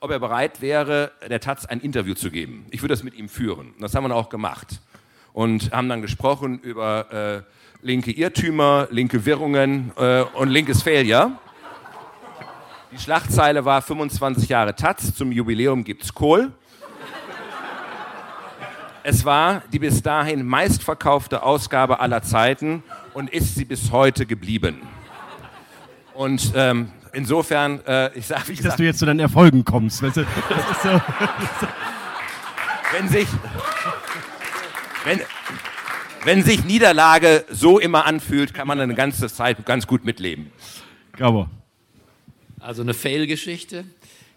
ob 0.00 0.10
er 0.10 0.18
bereit 0.18 0.60
wäre, 0.60 1.12
der 1.28 1.40
Taz 1.40 1.64
ein 1.64 1.80
Interview 1.80 2.14
zu 2.14 2.30
geben. 2.30 2.66
Ich 2.70 2.82
würde 2.82 2.92
das 2.92 3.02
mit 3.02 3.14
ihm 3.14 3.28
führen. 3.28 3.74
Das 3.80 3.94
haben 3.94 4.04
wir 4.04 4.08
dann 4.08 4.18
auch 4.18 4.28
gemacht. 4.28 4.80
Und 5.36 5.70
haben 5.70 5.90
dann 5.90 6.00
gesprochen 6.00 6.60
über 6.60 7.12
äh, 7.12 7.86
linke 7.86 8.10
Irrtümer, 8.10 8.88
linke 8.90 9.26
Wirrungen 9.26 9.92
äh, 9.98 10.22
und 10.22 10.48
linkes 10.48 10.82
Failure. 10.82 11.32
Die 12.90 12.98
Schlagzeile 12.98 13.62
war 13.66 13.82
25 13.82 14.48
Jahre 14.48 14.74
Taz, 14.74 15.14
zum 15.14 15.30
Jubiläum 15.32 15.84
gibt's 15.84 16.14
Kohl. 16.14 16.52
Es 19.02 19.26
war 19.26 19.62
die 19.74 19.78
bis 19.78 20.00
dahin 20.00 20.42
meistverkaufte 20.42 21.42
Ausgabe 21.42 22.00
aller 22.00 22.22
Zeiten 22.22 22.82
und 23.12 23.28
ist 23.28 23.56
sie 23.56 23.66
bis 23.66 23.92
heute 23.92 24.24
geblieben. 24.24 24.80
Und 26.14 26.50
ähm, 26.54 26.88
insofern, 27.12 27.84
äh, 27.86 28.10
ich 28.16 28.26
sage, 28.26 28.44
wie 28.48 28.54
dass 28.54 28.76
du 28.76 28.84
jetzt 28.84 29.00
zu 29.00 29.04
deinen 29.04 29.20
Erfolgen 29.20 29.66
kommst. 29.66 30.02
Weißt 30.02 30.16
du? 30.16 30.22
so, 30.82 31.02
wenn 32.92 33.10
sich, 33.10 33.28
wenn, 35.06 35.20
wenn 36.24 36.42
sich 36.42 36.64
Niederlage 36.64 37.44
so 37.48 37.78
immer 37.78 38.06
anfühlt, 38.06 38.52
kann 38.52 38.66
man 38.66 38.80
eine 38.80 38.94
ganze 38.94 39.28
Zeit 39.28 39.64
ganz 39.64 39.86
gut 39.86 40.04
mitleben. 40.04 40.50
Gabor. 41.12 41.48
Also 42.58 42.82
eine 42.82 42.92
Fail-Geschichte. 42.92 43.84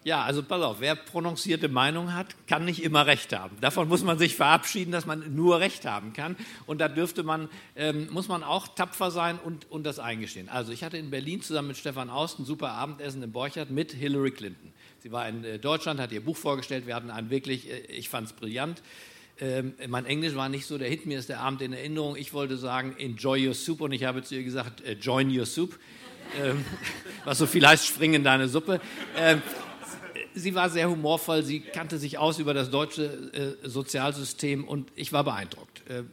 Ja, 0.04 0.24
also 0.24 0.44
pass 0.44 0.62
auf, 0.62 0.78
wer 0.80 0.96
prononcierte 0.96 1.68
Meinung 1.68 2.14
hat, 2.14 2.28
kann 2.48 2.64
nicht 2.64 2.84
immer 2.84 3.06
Recht 3.06 3.36
haben. 3.36 3.58
Davon 3.60 3.90
muss 3.90 4.04
man 4.04 4.18
sich 4.18 4.36
verabschieden, 4.36 4.92
dass 4.92 5.06
man 5.06 5.36
nur 5.36 5.60
Recht 5.60 5.86
haben 5.86 6.14
kann. 6.14 6.38
Und 6.68 6.80
da 6.80 6.88
dürfte 6.88 7.24
man, 7.24 7.50
ähm, 7.76 8.08
muss 8.12 8.28
man 8.28 8.44
auch 8.44 8.68
tapfer 8.68 9.12
sein 9.12 9.40
und, 9.44 9.70
und 9.72 9.84
das 9.84 10.00
eingestehen. 10.00 10.48
Also 10.48 10.72
ich 10.72 10.84
hatte 10.84 10.98
in 10.98 11.10
Berlin 11.10 11.42
zusammen 11.42 11.70
mit 11.70 11.78
Stefan 11.78 12.10
Aust 12.10 12.40
ein 12.40 12.46
super 12.46 12.72
Abendessen 12.72 13.24
im 13.24 13.32
Borchardt 13.32 13.72
mit 13.72 13.92
Hillary 13.92 14.32
Clinton. 14.32 14.72
Sie 15.00 15.12
war 15.12 15.28
in 15.28 15.44
äh, 15.44 15.60
Deutschland, 15.60 16.00
hat 16.00 16.12
ihr 16.12 16.24
Buch 16.24 16.38
vorgestellt. 16.38 16.86
Wir 16.88 16.96
hatten 16.96 17.10
einen 17.10 17.30
wirklich, 17.30 17.70
äh, 17.70 17.80
ich 17.88 18.08
fand 18.08 18.28
es 18.28 18.34
brillant. 18.34 18.82
Ähm, 19.42 19.74
mein 19.88 20.06
Englisch 20.06 20.36
war 20.36 20.50
nicht 20.50 20.66
so 20.66 20.78
der 20.78 20.90
Hit, 20.90 21.06
mir 21.06 21.18
ist 21.18 21.30
der 21.30 21.40
Abend 21.40 21.62
in 21.62 21.72
Erinnerung. 21.72 22.18
Ich 22.18 22.34
wollte 22.34 22.58
sagen, 22.58 22.96
enjoy 22.98 23.48
your 23.48 23.54
soup 23.54 23.82
und 23.82 23.94
ich 23.94 24.04
habe 24.04 24.22
zu 24.22 24.36
ihr 24.36 24.44
gesagt, 24.44 24.82
äh, 24.82 24.94
join 24.94 25.36
your 25.36 25.46
soup. 25.46 25.80
Ähm, 26.42 26.66
was 27.26 27.38
so 27.38 27.46
viel 27.46 27.66
heißt, 27.66 27.86
spring 27.86 28.14
in 28.14 28.24
deine 28.24 28.50
Suppe. 28.50 28.82
Ähm, 29.18 29.42
sie 30.34 30.56
war 30.56 30.70
sehr 30.70 30.90
humorvoll, 30.90 31.44
sie 31.44 31.62
kannte 31.62 31.98
sich 31.98 32.18
aus 32.18 32.40
über 32.40 32.54
das 32.54 32.70
deutsche 32.70 33.58
äh, 33.64 33.68
Sozialsystem 33.68 34.66
und 34.66 34.92
ich 34.96 35.14
war 35.14 35.24
beeindruckt. 35.24 35.90
Äh, 35.90 36.04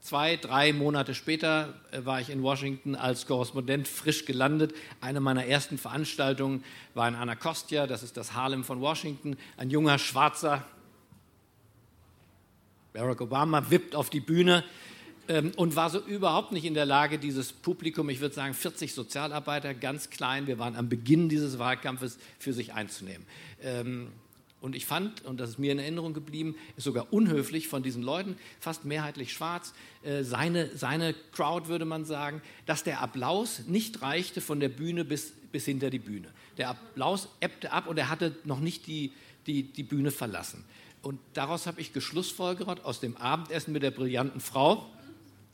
zwei, 0.00 0.36
drei 0.36 0.72
Monate 0.72 1.14
später 1.14 1.74
äh, 1.90 2.04
war 2.04 2.20
ich 2.20 2.30
in 2.30 2.42
Washington 2.42 2.94
als 2.94 3.26
Korrespondent 3.26 3.88
frisch 3.88 4.26
gelandet. 4.26 4.74
Eine 5.00 5.20
meiner 5.20 5.44
ersten 5.44 5.76
Veranstaltungen 5.76 6.64
war 6.94 7.08
in 7.08 7.16
Anacostia, 7.16 7.88
das 7.88 8.02
ist 8.02 8.16
das 8.16 8.34
Harlem 8.34 8.62
von 8.62 8.80
Washington. 8.80 9.36
Ein 9.56 9.70
junger 9.70 9.98
Schwarzer, 9.98 10.64
Barack 12.92 13.20
Obama, 13.20 13.70
wippt 13.70 13.94
auf 13.94 14.10
die 14.10 14.20
Bühne 14.20 14.64
ähm, 15.28 15.52
und 15.56 15.76
war 15.76 15.90
so 15.90 16.00
überhaupt 16.00 16.52
nicht 16.52 16.64
in 16.64 16.74
der 16.74 16.86
Lage, 16.86 17.18
dieses 17.18 17.52
Publikum, 17.52 18.08
ich 18.10 18.20
würde 18.20 18.34
sagen 18.34 18.54
40 18.54 18.92
Sozialarbeiter, 18.92 19.74
ganz 19.74 20.10
klein, 20.10 20.46
wir 20.46 20.58
waren 20.58 20.76
am 20.76 20.88
Beginn 20.88 21.28
dieses 21.28 21.58
Wahlkampfes, 21.58 22.18
für 22.38 22.52
sich 22.52 22.72
einzunehmen. 22.72 23.26
Ähm, 23.62 24.08
und 24.60 24.76
ich 24.76 24.84
fand, 24.84 25.24
und 25.24 25.40
das 25.40 25.50
ist 25.50 25.58
mir 25.58 25.72
in 25.72 25.78
Erinnerung 25.78 26.12
geblieben, 26.12 26.54
ist 26.76 26.84
sogar 26.84 27.12
unhöflich 27.12 27.68
von 27.68 27.82
diesen 27.82 28.02
Leuten, 28.02 28.36
fast 28.58 28.84
mehrheitlich 28.84 29.32
schwarz, 29.32 29.72
äh, 30.02 30.22
seine, 30.22 30.76
seine 30.76 31.14
Crowd 31.32 31.68
würde 31.68 31.86
man 31.86 32.04
sagen, 32.04 32.42
dass 32.66 32.84
der 32.84 33.00
Applaus 33.00 33.62
nicht 33.68 34.02
reichte 34.02 34.40
von 34.40 34.60
der 34.60 34.68
Bühne 34.68 35.04
bis, 35.04 35.32
bis 35.52 35.64
hinter 35.64 35.88
die 35.90 35.98
Bühne. 35.98 36.28
Der 36.58 36.70
Applaus 36.70 37.28
ebbte 37.40 37.72
ab 37.72 37.86
und 37.86 37.98
er 37.98 38.10
hatte 38.10 38.36
noch 38.44 38.60
nicht 38.60 38.86
die, 38.86 39.12
die, 39.46 39.62
die 39.62 39.82
Bühne 39.82 40.10
verlassen. 40.10 40.64
Und 41.02 41.18
daraus 41.34 41.66
habe 41.66 41.80
ich 41.80 41.92
geschlussfolgert 41.92 42.84
aus 42.84 43.00
dem 43.00 43.16
Abendessen 43.16 43.72
mit 43.72 43.82
der 43.82 43.90
brillanten 43.90 44.40
Frau 44.40 44.86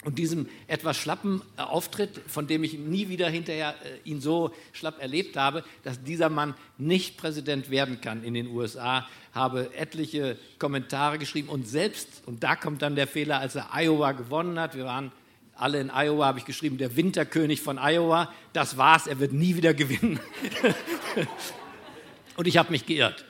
und 0.07 0.19
diesem 0.19 0.49
etwas 0.69 0.97
schlappen 0.97 1.43
äh, 1.57 1.63
Auftritt, 1.63 2.21
von 2.29 2.47
dem 2.47 2.63
ich 2.63 2.75
nie 2.75 3.09
wieder 3.09 3.29
hinterher 3.29 3.75
äh, 3.85 4.09
ihn 4.09 4.21
so 4.21 4.53
schlapp 4.73 5.03
erlebt 5.03 5.37
habe, 5.37 5.65
dass 5.83 6.03
dieser 6.03 6.29
Mann 6.29 6.55
nicht 6.79 7.17
Präsident 7.17 7.71
werden 7.71 8.01
kann 8.01 8.23
in 8.23 8.35
den 8.35 8.47
USA, 8.47 9.09
habe 9.33 9.75
etliche 9.75 10.39
Kommentare 10.59 11.19
geschrieben 11.19 11.49
und 11.49 11.67
selbst, 11.67 12.23
und 12.27 12.45
da 12.45 12.55
kommt 12.55 12.83
dann 12.83 12.95
der 12.95 13.09
Fehler, 13.09 13.41
als 13.41 13.57
er 13.57 13.71
Iowa 13.75 14.13
gewonnen 14.13 14.61
hat, 14.61 14.77
wir 14.77 14.85
waren 14.85 15.11
alle 15.57 15.81
in 15.81 15.91
Iowa, 15.91 16.27
habe 16.27 16.39
ich 16.39 16.45
geschrieben, 16.45 16.79
der 16.79 16.95
Winterkönig 16.95 17.61
von 17.61 17.79
Iowa, 17.79 18.33
das 18.53 18.77
war's, 18.77 19.07
er 19.07 19.19
wird 19.19 19.33
nie 19.33 19.57
wieder 19.57 19.75
gewinnen. 19.75 20.21
und 22.37 22.47
ich 22.47 22.59
habe 22.59 22.71
mich 22.71 22.87
geirrt. 22.87 23.25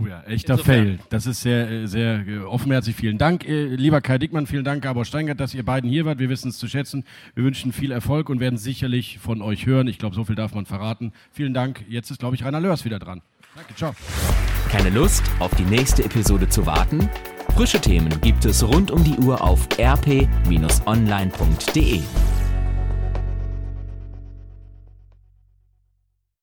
Oh 0.00 0.06
ja, 0.06 0.22
echter 0.22 0.54
Insofern. 0.54 0.84
Fail. 0.84 0.98
Das 1.10 1.26
ist 1.26 1.40
sehr, 1.40 1.68
äh, 1.68 1.86
sehr 1.86 2.26
äh, 2.26 2.38
offenherzig. 2.38 2.94
Vielen 2.94 3.18
Dank, 3.18 3.44
äh, 3.48 3.64
lieber 3.64 4.00
Kai 4.00 4.18
Dickmann, 4.18 4.46
vielen 4.46 4.64
Dank, 4.64 4.82
Gabor 4.82 5.04
Steingart, 5.04 5.40
dass 5.40 5.54
ihr 5.54 5.64
beiden 5.64 5.90
hier 5.90 6.04
wart. 6.04 6.20
Wir 6.20 6.28
wissen 6.28 6.50
es 6.50 6.58
zu 6.58 6.68
schätzen. 6.68 7.04
Wir 7.34 7.42
wünschen 7.44 7.72
viel 7.72 7.90
Erfolg 7.90 8.28
und 8.30 8.38
werden 8.38 8.58
sicherlich 8.58 9.18
von 9.18 9.42
euch 9.42 9.66
hören. 9.66 9.88
Ich 9.88 9.98
glaube, 9.98 10.14
so 10.14 10.24
viel 10.24 10.36
darf 10.36 10.54
man 10.54 10.66
verraten. 10.66 11.12
Vielen 11.32 11.52
Dank. 11.52 11.84
Jetzt 11.88 12.12
ist, 12.12 12.20
glaube 12.20 12.36
ich, 12.36 12.44
Rainer 12.44 12.60
Lörs 12.60 12.84
wieder 12.84 13.00
dran. 13.00 13.22
Danke, 13.56 13.74
ciao. 13.74 13.92
Keine 14.70 14.90
Lust, 14.90 15.24
auf 15.40 15.52
die 15.56 15.64
nächste 15.64 16.04
Episode 16.04 16.48
zu 16.48 16.64
warten? 16.64 17.08
Frische 17.54 17.80
Themen 17.80 18.20
gibt 18.20 18.44
es 18.44 18.62
rund 18.62 18.92
um 18.92 19.02
die 19.02 19.16
Uhr 19.16 19.42
auf 19.42 19.66
rp-online.de. 19.78 20.28